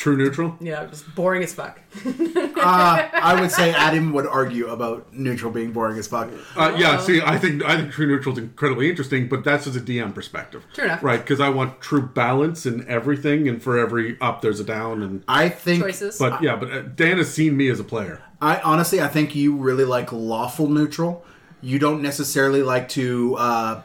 [0.00, 0.56] True neutral.
[0.60, 1.78] Yeah, just boring as fuck.
[2.06, 6.30] uh, I would say Adam would argue about neutral being boring as fuck.
[6.56, 9.76] Uh, yeah, see, I think I think true neutral is incredibly interesting, but that's as
[9.76, 10.64] a DM perspective.
[10.72, 11.02] True enough.
[11.02, 15.02] Right, because I want true balance in everything, and for every up, there's a down,
[15.02, 16.16] and I think, Choices.
[16.18, 18.22] but yeah, but uh, Dan has seen me as a player.
[18.40, 21.26] I honestly, I think you really like lawful neutral.
[21.60, 23.82] You don't necessarily like to uh,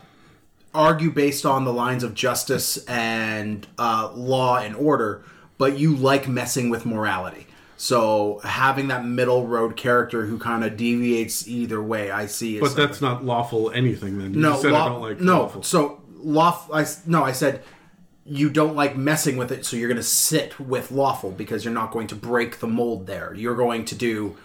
[0.74, 5.26] argue based on the lines of justice and uh, law and order,
[5.58, 7.48] but you like messing with morality.
[7.78, 12.56] So having that middle road character who kind of deviates either way, I see.
[12.56, 14.18] As But something- that's not lawful anything.
[14.18, 15.42] Then you no, just said law- I don't like no.
[15.42, 15.64] lawful.
[15.64, 16.76] So lawful.
[16.76, 17.64] I s- no, I said
[18.26, 21.74] you don't like messing with it, so you're going to sit with lawful because you're
[21.74, 23.34] not going to break the mold there.
[23.36, 24.36] You're going to do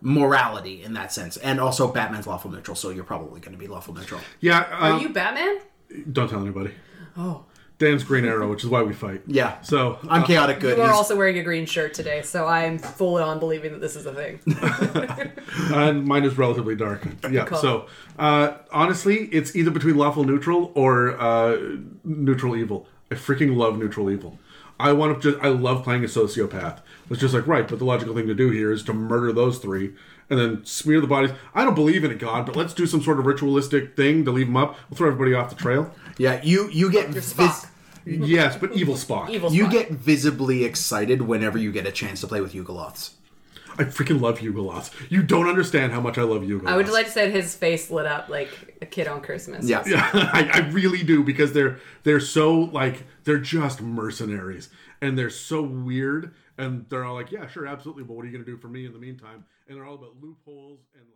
[0.00, 3.66] morality in that sense, and also Batman's lawful neutral, so you're probably going to be
[3.66, 4.20] lawful neutral.
[4.40, 5.58] Yeah, Are um, you Batman?
[6.12, 6.72] don't tell anybody.
[7.16, 7.44] Oh.
[7.78, 9.20] Dan's Green Arrow, which is why we fight.
[9.26, 9.60] Yeah.
[9.60, 10.78] So I'm uh, chaotic good.
[10.78, 13.96] You are also wearing a green shirt today, so I'm full on believing that this
[13.96, 14.40] is a thing.
[15.74, 17.06] and mine is relatively dark.
[17.30, 17.44] Yeah.
[17.44, 17.58] Cool.
[17.58, 17.86] So
[18.18, 21.58] uh, honestly, it's either between lawful neutral or uh,
[22.02, 22.86] neutral evil.
[23.10, 24.38] I freaking love neutral evil.
[24.80, 25.44] I want to just.
[25.44, 26.80] I love playing a sociopath.
[27.10, 29.58] It's just like right, but the logical thing to do here is to murder those
[29.58, 29.94] three
[30.28, 31.30] and then smear the bodies.
[31.54, 34.30] I don't believe in a god, but let's do some sort of ritualistic thing to
[34.32, 34.76] leave them up.
[34.90, 35.94] We'll throw everybody off the trail.
[36.18, 37.66] Yeah, you you get You're vis-
[38.06, 39.30] Yes, but evil Spock.
[39.30, 39.70] Evil you Spock.
[39.72, 43.10] get visibly excited whenever you get a chance to play with Yugoloths.
[43.78, 44.90] I freaking love Yugoloths.
[45.10, 46.68] You don't understand how much I love Yugoloths.
[46.68, 49.68] I would like to say his face lit up like a kid on Christmas.
[49.68, 49.82] Yeah.
[49.86, 54.70] Yeah, I, I really do because they're they're so like they're just mercenaries
[55.02, 58.32] and they're so weird and they're all like, yeah, sure, absolutely, but what are you
[58.32, 59.44] gonna do for me in the meantime?
[59.68, 61.15] And they're all about loopholes and like